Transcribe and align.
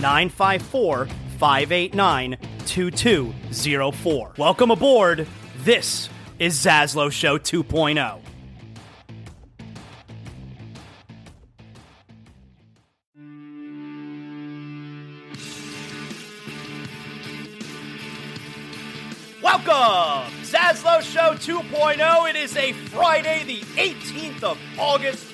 954 0.00 1.06
589 1.38 2.36
2204. 2.66 4.32
Welcome 4.36 4.70
aboard. 4.70 5.26
This 5.58 6.08
is 6.38 6.54
Zaslow 6.58 7.10
Show 7.10 7.38
2.0. 7.38 8.20
Welcome, 19.42 20.32
Zaslow 20.42 21.00
Show 21.00 21.34
2.0. 21.34 22.30
It 22.30 22.36
is 22.36 22.56
a 22.56 22.72
Friday, 22.72 23.44
the 23.44 23.60
18th 23.80 24.42
of 24.42 24.58
August. 24.78 25.24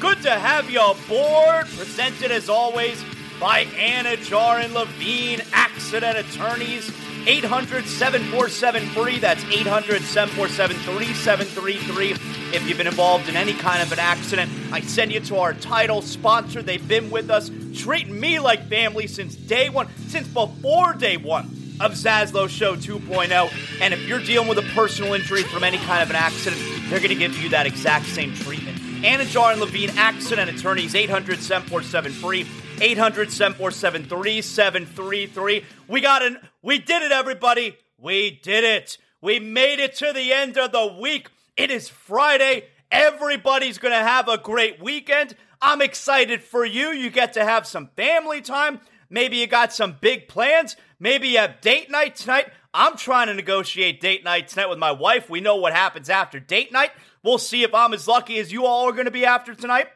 Good 0.00 0.20
to 0.22 0.30
have 0.30 0.68
you 0.68 0.80
aboard. 0.80 1.66
Presented 1.76 2.30
as 2.30 2.48
always 2.48 3.02
by 3.40 3.64
Anidjar 3.64 4.62
and 4.62 4.74
Levine, 4.74 5.40
accident 5.52 6.18
attorneys. 6.18 6.92
800 7.26 7.84
747 7.84 8.82
free. 8.90 9.18
That's 9.18 9.42
800 9.44 10.02
747 10.02 10.76
3733. 10.76 12.10
If 12.54 12.68
you've 12.68 12.78
been 12.78 12.86
involved 12.86 13.28
in 13.28 13.36
any 13.36 13.52
kind 13.54 13.82
of 13.82 13.92
an 13.92 13.98
accident, 13.98 14.50
I 14.72 14.80
send 14.80 15.12
you 15.12 15.20
to 15.20 15.38
our 15.38 15.54
title 15.54 16.02
sponsor. 16.02 16.62
They've 16.62 16.86
been 16.86 17.10
with 17.10 17.30
us, 17.30 17.50
treating 17.74 18.18
me 18.18 18.40
like 18.40 18.68
family 18.68 19.06
since 19.06 19.34
day 19.34 19.68
one, 19.68 19.88
since 20.08 20.28
before 20.28 20.94
day 20.94 21.16
one 21.16 21.44
of 21.80 21.92
Zaslow 21.92 22.48
Show 22.48 22.76
2.0. 22.76 23.80
And 23.80 23.94
if 23.94 24.06
you're 24.06 24.20
dealing 24.20 24.48
with 24.48 24.58
a 24.58 24.74
personal 24.74 25.14
injury 25.14 25.42
from 25.42 25.64
any 25.64 25.78
kind 25.78 26.02
of 26.02 26.10
an 26.10 26.16
accident, 26.16 26.60
they're 26.88 27.00
going 27.00 27.10
to 27.10 27.14
give 27.14 27.36
you 27.38 27.50
that 27.50 27.66
exact 27.66 28.06
same 28.06 28.34
treatment. 28.34 28.78
Anajar 29.02 29.52
and 29.52 29.60
Levine, 29.60 29.90
accident 29.96 30.50
attorneys, 30.50 30.94
800 30.94 31.38
747 31.38 32.12
free. 32.12 32.46
800 32.80 33.30
747 33.30 34.04
3733. 34.06 35.64
We 35.86 36.00
got 36.00 36.22
an, 36.22 36.38
we 36.62 36.78
did 36.78 37.02
it, 37.02 37.12
everybody. 37.12 37.76
We 37.98 38.40
did 38.42 38.64
it. 38.64 38.96
We 39.20 39.38
made 39.38 39.80
it 39.80 39.96
to 39.96 40.12
the 40.14 40.32
end 40.32 40.56
of 40.56 40.72
the 40.72 40.96
week. 41.00 41.28
It 41.56 41.70
is 41.70 41.90
Friday. 41.90 42.64
Everybody's 42.90 43.76
going 43.76 43.92
to 43.92 44.02
have 44.02 44.28
a 44.28 44.38
great 44.38 44.82
weekend. 44.82 45.36
I'm 45.60 45.82
excited 45.82 46.42
for 46.42 46.64
you. 46.64 46.88
You 46.88 47.10
get 47.10 47.34
to 47.34 47.44
have 47.44 47.66
some 47.66 47.90
family 47.96 48.40
time. 48.40 48.80
Maybe 49.10 49.36
you 49.36 49.46
got 49.46 49.74
some 49.74 49.96
big 50.00 50.26
plans. 50.28 50.76
Maybe 50.98 51.28
you 51.28 51.38
have 51.38 51.60
date 51.60 51.90
night 51.90 52.16
tonight. 52.16 52.48
I'm 52.72 52.96
trying 52.96 53.26
to 53.26 53.34
negotiate 53.34 54.00
date 54.00 54.24
night 54.24 54.48
tonight 54.48 54.70
with 54.70 54.78
my 54.78 54.92
wife. 54.92 55.28
We 55.28 55.40
know 55.40 55.56
what 55.56 55.74
happens 55.74 56.08
after 56.08 56.40
date 56.40 56.72
night. 56.72 56.92
We'll 57.22 57.38
see 57.38 57.62
if 57.62 57.74
I'm 57.74 57.92
as 57.92 58.08
lucky 58.08 58.38
as 58.38 58.50
you 58.50 58.64
all 58.64 58.88
are 58.88 58.92
going 58.92 59.04
to 59.04 59.10
be 59.10 59.26
after 59.26 59.54
tonight. 59.54 59.88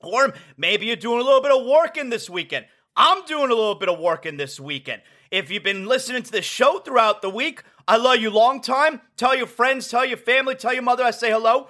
Or 0.00 0.34
maybe 0.56 0.86
you're 0.86 0.96
doing 0.96 1.20
a 1.20 1.24
little 1.24 1.40
bit 1.40 1.52
of 1.52 1.66
working 1.66 2.10
this 2.10 2.28
weekend. 2.28 2.66
I'm 2.96 3.24
doing 3.26 3.50
a 3.50 3.54
little 3.54 3.74
bit 3.74 3.88
of 3.88 3.98
working 3.98 4.36
this 4.36 4.58
weekend. 4.58 5.02
If 5.30 5.50
you've 5.50 5.62
been 5.62 5.86
listening 5.86 6.22
to 6.22 6.32
the 6.32 6.42
show 6.42 6.78
throughout 6.78 7.20
the 7.20 7.30
week, 7.30 7.62
I 7.88 7.96
love 7.96 8.18
you 8.18 8.30
long 8.30 8.60
time. 8.60 9.00
Tell 9.16 9.34
your 9.36 9.46
friends, 9.46 9.88
tell 9.88 10.04
your 10.04 10.16
family, 10.16 10.54
tell 10.54 10.72
your 10.72 10.82
mother 10.82 11.04
I 11.04 11.10
say 11.10 11.30
hello. 11.30 11.68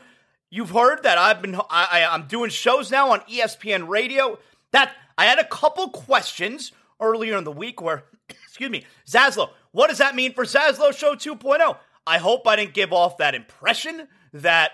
you've 0.50 0.70
heard 0.70 1.02
that 1.02 1.18
I've 1.18 1.42
been 1.42 1.56
I, 1.56 1.60
I, 1.70 2.06
I'm 2.14 2.26
doing 2.26 2.50
shows 2.50 2.90
now 2.90 3.12
on 3.12 3.20
ESPN 3.20 3.88
Radio. 3.88 4.38
That 4.72 4.92
I 5.18 5.24
had 5.24 5.38
a 5.38 5.44
couple 5.44 5.88
questions 5.88 6.72
earlier 7.00 7.36
in 7.36 7.44
the 7.44 7.52
week 7.52 7.80
where, 7.80 8.04
excuse 8.28 8.70
me, 8.70 8.84
Zaslow, 9.06 9.50
what 9.72 9.88
does 9.88 9.98
that 9.98 10.14
mean 10.14 10.32
for 10.32 10.44
Zaslow 10.44 10.96
Show 10.96 11.14
2.0? 11.14 11.76
I 12.06 12.18
hope 12.18 12.46
I 12.46 12.56
didn't 12.56 12.74
give 12.74 12.92
off 12.92 13.18
that 13.18 13.34
impression 13.34 14.06
that 14.32 14.72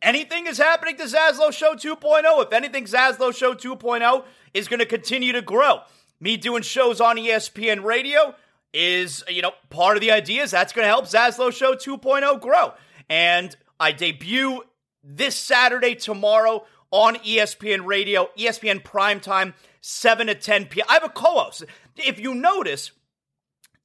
anything 0.00 0.46
is 0.46 0.58
happening 0.58 0.96
to 0.96 1.04
Zaslow 1.04 1.52
Show 1.52 1.74
2.0. 1.74 2.44
If 2.44 2.52
anything, 2.52 2.84
Zaslow 2.84 3.34
Show 3.34 3.54
2.0 3.54 4.24
is 4.54 4.68
going 4.68 4.80
to 4.80 4.86
continue 4.86 5.32
to 5.32 5.42
grow. 5.42 5.80
Me 6.20 6.36
doing 6.36 6.62
shows 6.62 7.00
on 7.00 7.16
ESPN 7.16 7.82
Radio 7.82 8.34
is, 8.72 9.24
you 9.28 9.42
know, 9.42 9.52
part 9.70 9.96
of 9.96 10.00
the 10.00 10.10
idea 10.10 10.42
is 10.42 10.50
that's 10.50 10.72
going 10.72 10.84
to 10.84 10.88
help 10.88 11.06
Zaslow 11.06 11.52
Show 11.52 11.74
2.0 11.74 12.40
grow. 12.40 12.72
And 13.08 13.54
I 13.80 13.92
debut 13.92 14.62
this 15.02 15.34
Saturday, 15.34 15.94
tomorrow 15.94 16.64
on 16.90 17.16
ESPN 17.16 17.86
Radio, 17.86 18.28
ESPN 18.38 18.82
Primetime, 18.82 19.54
7 19.80 20.28
to 20.28 20.34
10 20.34 20.66
p.m. 20.66 20.86
I 20.88 20.94
have 20.94 21.04
a 21.04 21.08
co 21.08 21.40
host. 21.40 21.64
If 21.96 22.20
you 22.20 22.34
notice, 22.34 22.92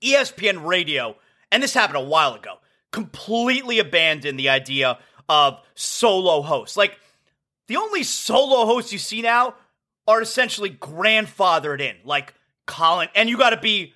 ESPN 0.04 0.66
Radio, 0.66 1.16
and 1.52 1.64
this 1.64 1.74
happened 1.74 1.98
a 1.98 2.08
while 2.08 2.36
ago, 2.36 2.58
completely 2.92 3.80
abandoned 3.80 4.40
the 4.40 4.50
idea 4.50 5.00
of 5.30 5.60
solo 5.76 6.42
hosts. 6.42 6.78
Like, 6.78 7.00
the 7.68 7.78
only 7.78 8.04
solo 8.04 8.66
hosts 8.66 8.94
you 8.94 9.00
see 9.00 9.22
now 9.22 9.56
are 10.08 10.22
essentially 10.22 10.70
grandfathered 10.70 11.82
in, 11.82 11.96
like 12.04 12.34
Colin, 12.66 13.10
and 13.16 13.30
you 13.30 13.38
got 13.38 13.50
to 13.50 13.58
be 13.58 13.94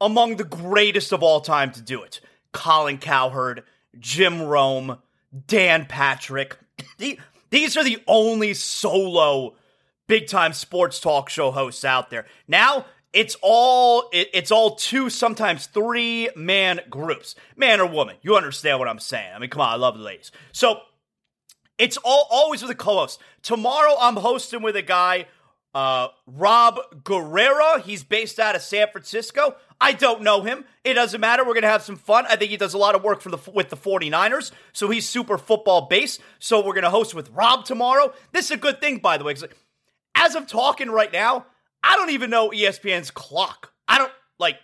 among 0.00 0.36
the 0.36 0.44
greatest 0.44 1.12
of 1.12 1.22
all 1.22 1.40
time 1.40 1.70
to 1.72 1.82
do 1.82 2.02
it. 2.02 2.20
Colin 2.52 2.98
Cowherd, 2.98 3.64
Jim 3.98 4.42
Rome, 4.42 4.98
Dan 5.46 5.84
Patrick. 5.86 6.56
These 7.50 7.76
are 7.76 7.84
the 7.84 8.02
only 8.06 8.54
solo 8.54 9.54
big 10.06 10.26
time 10.26 10.52
sports 10.52 10.98
talk 10.98 11.28
show 11.28 11.50
hosts 11.50 11.84
out 11.84 12.10
there. 12.10 12.26
Now 12.48 12.86
it's 13.12 13.36
all 13.42 14.08
it, 14.12 14.28
it's 14.32 14.50
all 14.50 14.76
two, 14.76 15.10
sometimes 15.10 15.66
three 15.66 16.28
man 16.36 16.80
groups, 16.88 17.34
man 17.56 17.80
or 17.80 17.86
woman. 17.86 18.16
You 18.22 18.36
understand 18.36 18.78
what 18.78 18.88
I'm 18.88 18.98
saying? 18.98 19.32
I 19.34 19.38
mean, 19.38 19.50
come 19.50 19.62
on, 19.62 19.68
I 19.68 19.76
love 19.76 19.96
the 19.96 20.04
ladies. 20.04 20.32
So 20.52 20.80
it's 21.78 21.96
all 21.98 22.26
always 22.30 22.62
with 22.62 22.70
a 22.70 22.74
co-host. 22.74 23.20
Tomorrow 23.42 23.96
I'm 24.00 24.16
hosting 24.16 24.62
with 24.62 24.76
a 24.76 24.82
guy 24.82 25.26
uh, 25.74 26.08
Rob 26.26 26.80
Guerrera, 27.04 27.80
he's 27.82 28.02
based 28.02 28.40
out 28.40 28.56
of 28.56 28.62
San 28.62 28.88
Francisco. 28.90 29.54
I 29.80 29.92
don't 29.92 30.22
know 30.22 30.42
him. 30.42 30.64
It 30.82 30.94
doesn't 30.94 31.20
matter. 31.20 31.44
We're 31.44 31.54
to 31.60 31.68
have 31.68 31.82
some 31.82 31.96
fun. 31.96 32.26
I 32.28 32.36
think 32.36 32.50
he 32.50 32.56
does 32.56 32.74
a 32.74 32.78
lot 32.78 32.94
of 32.94 33.04
work 33.04 33.20
for 33.20 33.30
the 33.30 33.38
with 33.52 33.70
the 33.70 33.76
49ers, 33.76 34.50
so 34.72 34.90
he's 34.90 35.08
super 35.08 35.38
football 35.38 35.82
based. 35.82 36.20
So 36.38 36.64
we're 36.64 36.80
to 36.80 36.90
host 36.90 37.14
with 37.14 37.30
Rob 37.30 37.64
tomorrow. 37.64 38.12
This 38.32 38.46
is 38.46 38.50
a 38.52 38.56
good 38.56 38.80
thing, 38.80 38.98
by 38.98 39.16
the 39.16 39.24
way, 39.24 39.36
as 40.14 40.34
of 40.34 40.46
talking 40.46 40.90
right 40.90 41.12
now, 41.12 41.46
I 41.82 41.96
don't 41.96 42.10
even 42.10 42.30
know 42.30 42.50
ESPN's 42.50 43.10
clock. 43.10 43.72
I 43.88 43.98
don't, 43.98 44.12
like, 44.38 44.56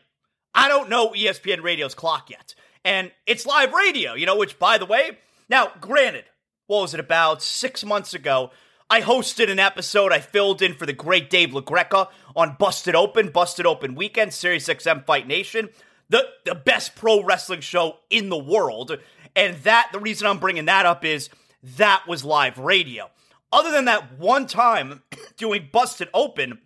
I 0.54 0.68
don't 0.68 0.88
know 0.88 1.10
ESPN 1.10 1.62
radio's 1.62 1.94
clock 1.94 2.30
yet. 2.30 2.54
And 2.84 3.10
it's 3.26 3.46
live 3.46 3.72
radio, 3.72 4.14
you 4.14 4.26
know, 4.26 4.36
which, 4.36 4.58
by 4.58 4.78
the 4.78 4.86
way, 4.86 5.18
now, 5.48 5.72
granted, 5.80 6.24
what 6.66 6.82
was 6.82 6.94
it, 6.94 7.00
about 7.00 7.42
six 7.42 7.84
months 7.84 8.14
ago, 8.14 8.50
I 8.88 9.00
hosted 9.00 9.50
an 9.50 9.58
episode. 9.58 10.12
I 10.12 10.20
filled 10.20 10.62
in 10.62 10.74
for 10.74 10.86
the 10.86 10.92
great 10.92 11.28
Dave 11.28 11.50
LaGreca 11.50 12.08
on 12.36 12.56
Busted 12.58 12.94
Open, 12.94 13.30
Busted 13.30 13.66
Open 13.66 13.94
Weekend, 13.94 14.32
Sirius 14.32 14.68
XM 14.68 15.04
Fight 15.04 15.26
Nation, 15.26 15.70
the, 16.08 16.24
the 16.44 16.54
best 16.54 16.94
pro 16.94 17.22
wrestling 17.22 17.60
show 17.60 17.98
in 18.10 18.28
the 18.28 18.38
world. 18.38 18.96
And 19.34 19.56
that, 19.64 19.88
the 19.92 19.98
reason 19.98 20.26
I'm 20.26 20.38
bringing 20.38 20.66
that 20.66 20.86
up 20.86 21.04
is 21.04 21.28
that 21.76 22.04
was 22.06 22.24
live 22.24 22.58
radio. 22.58 23.10
Other 23.52 23.70
than 23.70 23.86
that 23.86 24.18
one 24.18 24.46
time 24.46 25.02
doing 25.36 25.68
Busted 25.72 26.08
Open, 26.14 26.58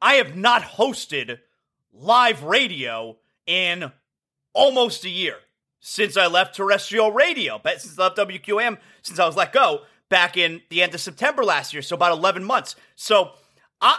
I 0.00 0.14
have 0.14 0.36
not 0.36 0.62
hosted 0.62 1.38
live 1.92 2.42
radio 2.42 3.16
in 3.46 3.90
almost 4.52 5.04
a 5.04 5.10
year 5.10 5.36
since 5.80 6.16
I 6.16 6.26
left 6.26 6.56
terrestrial 6.56 7.12
radio, 7.12 7.60
but 7.62 7.80
since 7.80 7.98
I 7.98 8.04
left 8.04 8.18
WQAM, 8.18 8.78
since 9.02 9.18
I 9.18 9.26
was 9.26 9.36
let 9.36 9.52
go 9.52 9.82
back 10.08 10.36
in 10.36 10.62
the 10.70 10.82
end 10.82 10.94
of 10.94 11.00
September 11.00 11.44
last 11.44 11.72
year, 11.72 11.82
so 11.82 11.94
about 11.94 12.12
11 12.12 12.44
months. 12.44 12.76
So 12.96 13.32
I 13.80 13.98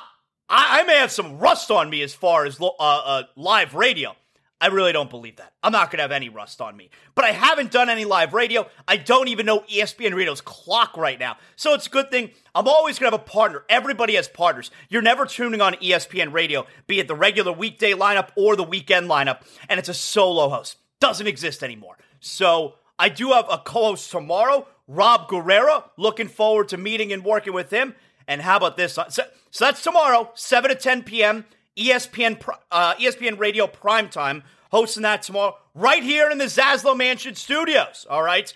I, 0.50 0.80
I 0.80 0.84
may 0.84 0.98
have 0.98 1.12
some 1.12 1.38
rust 1.38 1.70
on 1.72 1.90
me 1.90 2.02
as 2.02 2.14
far 2.14 2.46
as 2.46 2.60
uh, 2.60 2.68
uh, 2.80 3.24
live 3.36 3.76
radio. 3.76 4.16
I 4.62 4.68
really 4.68 4.92
don't 4.92 5.10
believe 5.10 5.38
that. 5.38 5.54
I'm 5.64 5.72
not 5.72 5.90
going 5.90 6.00
to 6.00 6.04
have 6.04 6.12
any 6.12 6.28
rust 6.28 6.60
on 6.60 6.76
me. 6.76 6.90
But 7.16 7.24
I 7.24 7.32
haven't 7.32 7.72
done 7.72 7.90
any 7.90 8.04
live 8.04 8.34
radio. 8.34 8.68
I 8.88 8.98
don't 8.98 9.30
even 9.30 9.46
know 9.46 9.60
ESPN 9.62 10.14
Radio's 10.14 10.42
clock 10.42 10.98
right 10.98 11.18
now. 11.18 11.38
So 11.56 11.74
it's 11.74 11.88
a 11.88 11.90
good 11.90 12.12
thing. 12.12 12.32
I'm 12.54 12.68
always 12.68 13.00
going 13.00 13.10
to 13.12 13.18
have 13.18 13.26
a 13.26 13.32
partner. 13.32 13.64
Everybody 13.70 14.16
has 14.16 14.28
partners. 14.28 14.70
You're 14.90 15.02
never 15.02 15.26
tuning 15.26 15.62
on 15.62 15.76
ESPN 15.76 16.34
Radio, 16.34 16.68
be 16.88 17.00
it 17.00 17.08
the 17.08 17.16
regular 17.16 17.54
weekday 17.54 17.94
lineup 17.94 18.30
or 18.36 18.58
the 18.58 18.64
weekend 18.64 19.10
lineup, 19.10 19.42
and 19.70 19.80
it's 19.80 19.90
a 19.90 19.94
solo 19.94 20.50
host. 20.50 20.78
Doesn't 21.00 21.28
exist 21.28 21.64
anymore. 21.64 21.98
So 22.20 22.76
I 22.98 23.08
do 23.08 23.32
have 23.32 23.46
a 23.50 23.60
co 23.60 23.86
host 23.86 24.12
tomorrow 24.12 24.68
Rob 24.90 25.30
Guerrera. 25.30 25.86
Looking 25.96 26.28
forward 26.28 26.68
to 26.70 26.78
meeting 26.78 27.14
and 27.14 27.24
working 27.24 27.54
with 27.54 27.70
him. 27.72 27.96
And 28.28 28.42
how 28.42 28.58
about 28.58 28.76
this? 28.76 28.94
So, 28.94 29.06
so 29.08 29.66
that's 29.66 29.82
tomorrow, 29.82 30.32
7 30.36 30.70
to 30.70 30.76
10 30.76 31.04
p.m. 31.04 31.46
ESPN 31.80 32.44
uh, 32.72 32.96
ESPN 32.96 33.40
Radio 33.40 33.68
Prime 33.68 34.10
Time. 34.10 34.44
Hosting 34.72 35.02
that 35.02 35.24
tomorrow, 35.24 35.58
right 35.74 36.04
here 36.04 36.30
in 36.30 36.38
the 36.38 36.46
Zaslow 36.46 36.96
Mansion 36.96 37.34
studios. 37.34 38.06
All 38.08 38.22
right. 38.22 38.54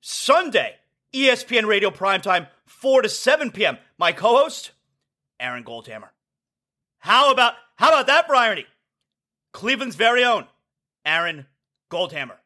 Sunday, 0.00 0.76
ESPN 1.12 1.66
Radio 1.66 1.90
Prime 1.90 2.22
Time, 2.22 2.46
4 2.64 3.02
to 3.02 3.10
7 3.10 3.50
p.m. 3.50 3.76
My 3.98 4.12
co-host, 4.12 4.70
Aaron 5.38 5.62
Goldhammer. 5.62 6.08
How 7.00 7.30
about 7.30 7.54
how 7.76 7.88
about 7.88 8.06
that, 8.06 8.26
Bryony? 8.26 8.64
Cleveland's 9.52 9.96
very 9.96 10.24
own 10.24 10.46
Aaron 11.04 11.46
Goldhammer. 11.90 12.36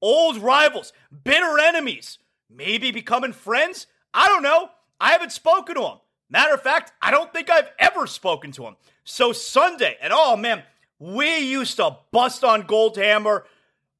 Old 0.00 0.38
rivals, 0.38 0.94
bitter 1.24 1.58
enemies 1.58 2.18
maybe 2.50 2.90
becoming 2.90 3.32
friends. 3.32 3.86
I 4.14 4.28
don't 4.28 4.42
know. 4.42 4.70
I 5.00 5.12
haven't 5.12 5.32
spoken 5.32 5.74
to 5.76 5.82
him. 5.82 5.98
Matter 6.28 6.54
of 6.54 6.62
fact, 6.62 6.92
I 7.00 7.10
don't 7.10 7.32
think 7.32 7.50
I've 7.50 7.70
ever 7.78 8.06
spoken 8.06 8.52
to 8.52 8.64
him. 8.64 8.76
So 9.04 9.32
Sunday, 9.32 9.96
and 10.00 10.12
oh 10.14 10.36
man, 10.36 10.62
we 10.98 11.38
used 11.38 11.76
to 11.76 11.98
bust 12.10 12.42
on 12.42 12.64
Goldhammer. 12.64 13.42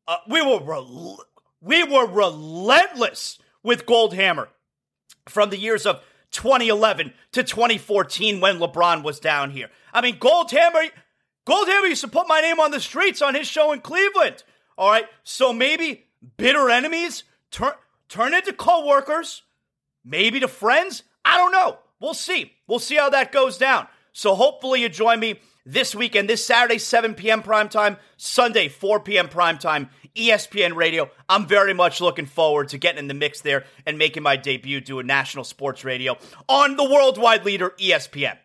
Uh, 0.09 0.17
we 0.29 0.43
were 0.43 0.61
rel- 0.61 1.25
we 1.61 1.85
were 1.85 2.07
relentless 2.07 3.39
with 3.63 3.87
Goldhammer 3.87 4.49
from 5.29 5.51
the 5.51 5.59
years 5.59 5.87
of 5.87 6.03
2011 6.33 7.13
to 7.33 7.43
2014 7.43 8.41
when 8.41 8.59
LeBron 8.59 9.03
was 9.03 9.21
down 9.21 9.51
here. 9.51 9.71
I 9.93 10.01
mean, 10.01 10.19
Goldhammer, 10.19 10.91
Goldhammer 11.47 11.89
used 11.89 12.03
to 12.03 12.09
put 12.09 12.29
my 12.29 12.41
name 12.41 12.61
on 12.61 12.71
the 12.71 12.81
streets 12.81 13.23
on 13.23 13.35
his 13.35 13.47
show 13.47 13.73
in 13.73 13.81
Cleveland. 13.81 14.43
All 14.77 14.91
right, 14.91 15.07
so 15.23 15.53
maybe 15.53 16.05
bitter 16.37 16.69
enemies 16.71 17.25
turn 17.51 17.73
turn 18.09 18.35
into 18.35 18.53
co-workers, 18.53 19.43
maybe 20.05 20.41
to 20.41 20.49
friends. 20.49 21.03
I 21.25 21.37
don't 21.37 21.53
know. 21.53 21.79
We'll 22.01 22.15
see. 22.15 22.53
We'll 22.67 22.79
see 22.79 22.97
how 22.97 23.11
that 23.11 23.33
goes 23.33 23.59
down. 23.59 23.89
So 24.13 24.35
hopefully 24.35 24.83
you 24.83 24.89
join 24.89 25.21
me 25.21 25.41
this 25.65 25.95
weekend, 25.95 26.31
this 26.31 26.45
Saturday, 26.45 26.79
7 26.79 27.15
p.m. 27.15 27.43
prime 27.43 27.69
time, 27.69 27.97
Sunday, 28.17 28.69
4 28.69 29.01
p.m. 29.01 29.29
prime 29.29 29.59
time, 29.59 29.91
ESPN 30.15 30.75
Radio. 30.75 31.11
I'm 31.29 31.47
very 31.47 31.75
much 31.75 32.01
looking 32.01 32.27
forward 32.27 32.69
to 32.69 32.79
getting 32.79 33.01
in 33.01 33.09
the 33.09 33.15
mix 33.15 33.41
there 33.41 33.65
and 33.85 33.99
making 33.99 34.23
my 34.23 34.37
debut 34.37 34.81
doing 34.81 35.07
national 35.07 35.45
sports 35.45 35.85
radio 35.85 36.17
on 36.49 36.77
the 36.77 36.85
worldwide 36.85 37.45
leader, 37.45 37.75
ESPN. 37.79 38.39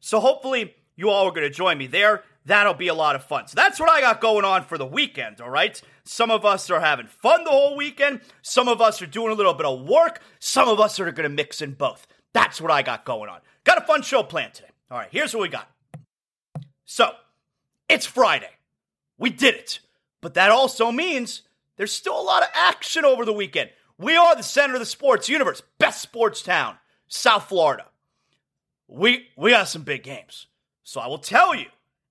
So 0.00 0.18
hopefully 0.18 0.74
you 0.96 1.10
all 1.10 1.26
are 1.26 1.32
going 1.32 1.42
to 1.42 1.50
join 1.50 1.78
me 1.78 1.86
there. 1.86 2.24
That'll 2.44 2.74
be 2.74 2.88
a 2.88 2.94
lot 2.94 3.14
of 3.14 3.24
fun. 3.24 3.46
So 3.46 3.54
that's 3.54 3.78
what 3.78 3.88
I 3.88 4.00
got 4.00 4.20
going 4.20 4.44
on 4.44 4.64
for 4.64 4.76
the 4.76 4.86
weekend, 4.86 5.40
all 5.40 5.50
right? 5.50 5.80
Some 6.04 6.30
of 6.30 6.44
us 6.44 6.68
are 6.70 6.80
having 6.80 7.06
fun 7.06 7.44
the 7.44 7.50
whole 7.50 7.76
weekend. 7.76 8.20
Some 8.42 8.66
of 8.66 8.80
us 8.80 9.00
are 9.00 9.06
doing 9.06 9.30
a 9.30 9.36
little 9.36 9.54
bit 9.54 9.66
of 9.66 9.86
work. 9.86 10.20
Some 10.40 10.68
of 10.68 10.80
us 10.80 10.98
are 10.98 11.12
going 11.12 11.28
to 11.28 11.28
mix 11.28 11.62
in 11.62 11.74
both. 11.74 12.08
That's 12.34 12.60
what 12.60 12.70
I 12.70 12.82
got 12.82 13.04
going 13.04 13.28
on. 13.28 13.40
Got 13.64 13.78
a 13.78 13.86
fun 13.86 14.02
show 14.02 14.22
planned 14.22 14.54
today. 14.54 14.68
All 14.90 14.98
right, 14.98 15.08
here's 15.10 15.34
what 15.34 15.42
we 15.42 15.48
got. 15.48 15.68
So, 16.84 17.10
it's 17.88 18.06
Friday. 18.06 18.50
We 19.18 19.30
did 19.30 19.54
it. 19.54 19.80
But 20.20 20.34
that 20.34 20.50
also 20.50 20.90
means 20.92 21.42
there's 21.76 21.92
still 21.92 22.18
a 22.18 22.22
lot 22.22 22.42
of 22.42 22.48
action 22.54 23.04
over 23.04 23.24
the 23.24 23.32
weekend. 23.32 23.70
We 23.98 24.16
are 24.16 24.34
the 24.34 24.42
center 24.42 24.74
of 24.74 24.80
the 24.80 24.86
sports 24.86 25.28
universe, 25.28 25.62
best 25.78 26.00
sports 26.00 26.42
town, 26.42 26.76
South 27.08 27.48
Florida. 27.48 27.86
We 28.88 29.28
we 29.36 29.50
got 29.50 29.68
some 29.68 29.82
big 29.82 30.02
games. 30.02 30.46
So 30.82 31.00
I 31.00 31.06
will 31.06 31.18
tell 31.18 31.54
you 31.54 31.66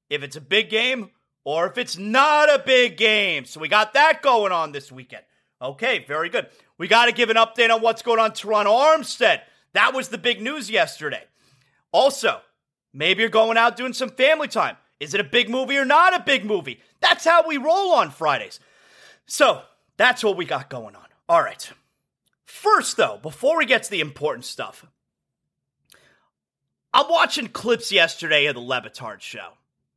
if 0.10 0.24
it's 0.24 0.36
a 0.36 0.42
big 0.42 0.70
game 0.70 1.10
or 1.44 1.68
if 1.68 1.78
it's 1.78 1.98
not 1.98 2.50
a 2.50 2.64
big 2.64 2.98
game. 2.98 3.46
So 3.46 3.60
we 3.60 3.68
got 3.68 3.94
that 3.94 4.22
going 4.22 4.52
on 4.52 4.72
this 4.72 4.92
weekend. 4.92 5.24
Okay, 5.62 6.00
very 6.08 6.30
good. 6.30 6.48
We 6.78 6.88
got 6.88 7.06
to 7.06 7.12
give 7.12 7.30
an 7.30 7.38
update 7.38 7.70
on 7.70 7.82
what's 7.82 8.02
going 8.02 8.20
on 8.20 8.32
Terron 8.32 8.66
Armstead. 8.66 9.42
That 9.74 9.94
was 9.94 10.10
the 10.10 10.18
big 10.18 10.42
news 10.42 10.70
yesterday. 10.70 11.24
Also, 11.92 12.42
maybe 12.94 13.22
you're 13.22 13.30
going 13.30 13.58
out 13.58 13.78
doing 13.78 13.94
some 13.94 14.10
family 14.10 14.48
time. 14.48 14.78
Is 15.00 15.14
it 15.14 15.20
a 15.20 15.26
big 15.26 15.50
movie 15.50 15.78
or 15.78 15.86
not 15.86 16.16
a 16.16 16.24
big 16.24 16.46
movie? 16.46 16.80
That's 17.00 17.26
how 17.26 17.48
we 17.48 17.58
roll 17.58 17.94
on 17.94 18.12
Fridays. 18.12 18.60
So, 19.26 19.62
that's 19.98 20.24
what 20.24 20.38
we 20.38 20.46
got 20.46 20.70
going 20.70 20.96
on. 20.96 21.06
All 21.28 21.42
right. 21.42 21.72
First, 22.46 22.98
though, 22.98 23.18
before 23.22 23.58
we 23.58 23.66
get 23.66 23.84
to 23.84 23.92
the 23.92 24.02
important 24.02 24.46
stuff, 24.46 24.86
I'm 26.94 27.10
watching 27.10 27.48
clips 27.48 27.92
yesterday 27.92 28.48
of 28.48 28.56
the 28.56 28.62
Le 28.62 28.82
Batard 28.82 29.22
show. 29.22 29.54